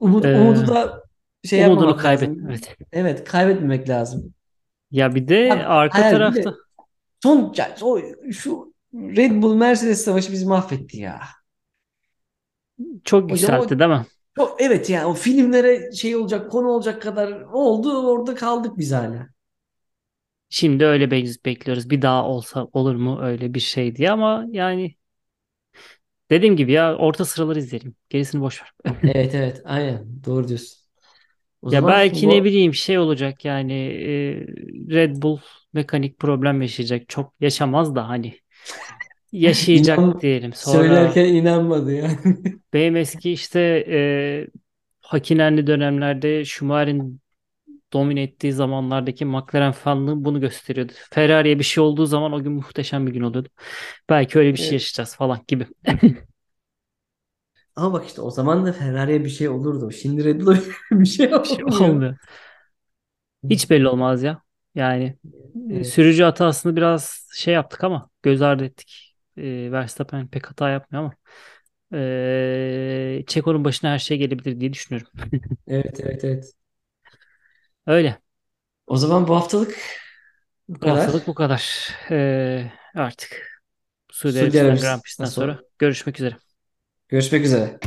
umut, 0.00 0.34
umudu 0.34 0.66
Ee, 0.66 0.74
da 0.74 1.04
şey 1.44 1.58
umudunu 1.58 1.58
yapmamak 1.60 2.04
kaybet. 2.04 2.30
lazım. 2.30 2.48
Evet. 2.48 2.76
Evet, 2.92 3.24
kaybetmemek 3.24 3.88
lazım. 3.88 4.34
Ya 4.90 5.14
bir 5.14 5.28
de 5.28 5.36
Abi, 5.48 5.64
arka 5.66 6.06
hayal 6.06 6.26
bir 6.26 6.32
tarafta 6.32 6.50
de 6.52 6.56
son 7.22 7.54
ya, 7.58 7.76
o, 7.82 8.00
şu 8.32 8.74
Red 8.94 9.42
Bull 9.42 9.54
Mercedes 9.56 10.04
savaşı 10.04 10.32
bizi 10.32 10.46
mahvetti 10.46 11.00
ya. 11.00 11.20
Çok 13.04 13.30
yükseltti 13.30 13.78
değil 13.78 13.90
mi? 13.90 14.06
çok 14.36 14.60
evet 14.62 14.90
ya 14.90 15.08
o 15.08 15.14
filmlere 15.14 15.92
şey 15.92 16.16
olacak 16.16 16.50
konu 16.50 16.68
olacak 16.68 17.02
kadar 17.02 17.40
oldu 17.40 18.08
orada 18.08 18.34
kaldık 18.34 18.78
biz 18.78 18.92
hala. 18.92 19.28
Şimdi 20.48 20.84
öyle 20.84 21.10
be- 21.10 21.24
bekliyoruz. 21.44 21.90
Bir 21.90 22.02
daha 22.02 22.24
olsa 22.28 22.64
olur 22.72 22.94
mu 22.94 23.18
öyle 23.22 23.54
bir 23.54 23.60
şey 23.60 23.96
diye 23.96 24.10
ama 24.10 24.46
yani 24.50 24.94
dediğim 26.30 26.56
gibi 26.56 26.72
ya 26.72 26.96
orta 26.96 27.24
sıraları 27.24 27.58
izleyelim. 27.58 27.96
Gerisini 28.10 28.40
boş 28.40 28.62
ver. 28.62 28.72
Evet 29.04 29.34
evet 29.34 29.62
aynen 29.64 30.24
doğru 30.24 30.48
diyorsun. 30.48 30.80
O 31.62 31.70
Ya 31.70 31.86
belki 31.86 32.28
ne 32.28 32.44
bu 32.44 32.44
bileyim 32.44 32.74
şey 32.74 32.98
olacak 32.98 33.44
yani 33.44 33.72
e, 33.72 34.46
Red 34.94 35.22
Bull 35.22 35.38
mekanik 35.72 36.18
problem 36.18 36.62
yaşayacak. 36.62 37.08
Çok 37.08 37.34
yaşamaz 37.40 37.94
da 37.94 38.08
hani 38.08 38.38
yaşayacak 39.32 40.04
inan 40.04 40.20
diyelim. 40.20 40.52
Sonra 40.54 41.12
söylerken 41.12 41.24
inanmadı 41.24 41.92
ya. 41.92 42.10
benim 42.72 42.96
eski 42.96 43.32
işte 43.32 43.60
e, 43.88 44.46
Hakinenli 45.02 45.66
dönemlerde 45.66 46.44
Schumacher'in 46.44 47.20
domine 47.92 48.22
ettiği 48.22 48.52
zamanlardaki 48.54 49.24
McLaren 49.26 49.72
fanlığı 49.72 50.24
bunu 50.26 50.40
gösteriyordu. 50.40 50.92
Ferrari'ye 51.12 51.58
bir 51.58 51.64
şey 51.64 51.84
olduğu 51.84 52.06
zaman 52.06 52.32
o 52.32 52.42
gün 52.44 52.52
muhteşem 52.52 53.08
bir 53.08 53.12
gün 53.12 53.22
oluyordu. 53.22 53.48
Belki 54.10 54.40
öyle 54.40 54.52
bir 54.54 54.58
şey 54.58 54.76
Evet. 54.76 54.76
yaşayacağız 54.76 55.16
falan 55.16 55.44
gibi. 55.48 55.66
Ama 57.76 57.92
bak 57.92 58.06
işte 58.06 58.20
o 58.20 58.30
zaman 58.30 58.66
da 58.66 58.72
Ferrari'ye 58.72 59.24
bir 59.24 59.28
şey 59.30 59.48
olurdu. 59.48 59.90
Şimdi 59.92 60.24
Red 60.24 60.40
Bull'a 60.40 60.56
bir 60.90 61.06
şey 61.06 61.34
Bir 61.42 61.48
şey 61.48 61.64
olmuyor. 61.64 61.80
olmuyor. 61.80 62.16
Hiç 63.50 63.70
belli 63.70 63.88
olmaz 63.88 64.22
ya. 64.22 64.42
Yani 64.74 65.18
Evet. 65.70 65.84
sürücü 65.84 66.22
hatasını 66.22 66.76
biraz 66.76 67.28
şey 67.36 67.54
yaptık 67.54 67.84
ama 67.84 68.10
göz 68.22 68.42
ardı 68.42 68.64
ettik. 68.64 69.09
E, 69.40 69.72
Verstappen 69.72 70.28
pek 70.28 70.46
hata 70.50 70.70
yapmıyor 70.70 71.04
ama 71.04 71.14
e, 72.00 73.24
Checo'nun 73.26 73.64
başına 73.64 73.90
her 73.90 73.98
şey 73.98 74.18
gelebilir 74.18 74.60
diye 74.60 74.72
düşünüyorum. 74.72 75.08
Evet 75.66 76.00
evet 76.00 76.24
evet. 76.24 76.52
Öyle. 77.86 78.20
O 78.86 78.96
zaman 78.96 79.28
bu 79.28 79.36
haftalık 79.36 79.78
bu 80.68 80.78
Bu 80.82 80.90
haftalık 80.90 81.26
kadar. 81.26 81.26
bu 81.26 81.34
kadar. 81.34 81.90
E, 82.10 82.72
artık 82.94 83.60
Suudi 84.12 84.62
Arabistan 84.62 84.76
Grand 84.76 85.02
sonra 85.28 85.28
sonra 85.28 85.64
görüşmek 85.78 86.20
üzere. 86.20 86.36
görüşmek 87.08 87.44
üzere. 87.44 87.78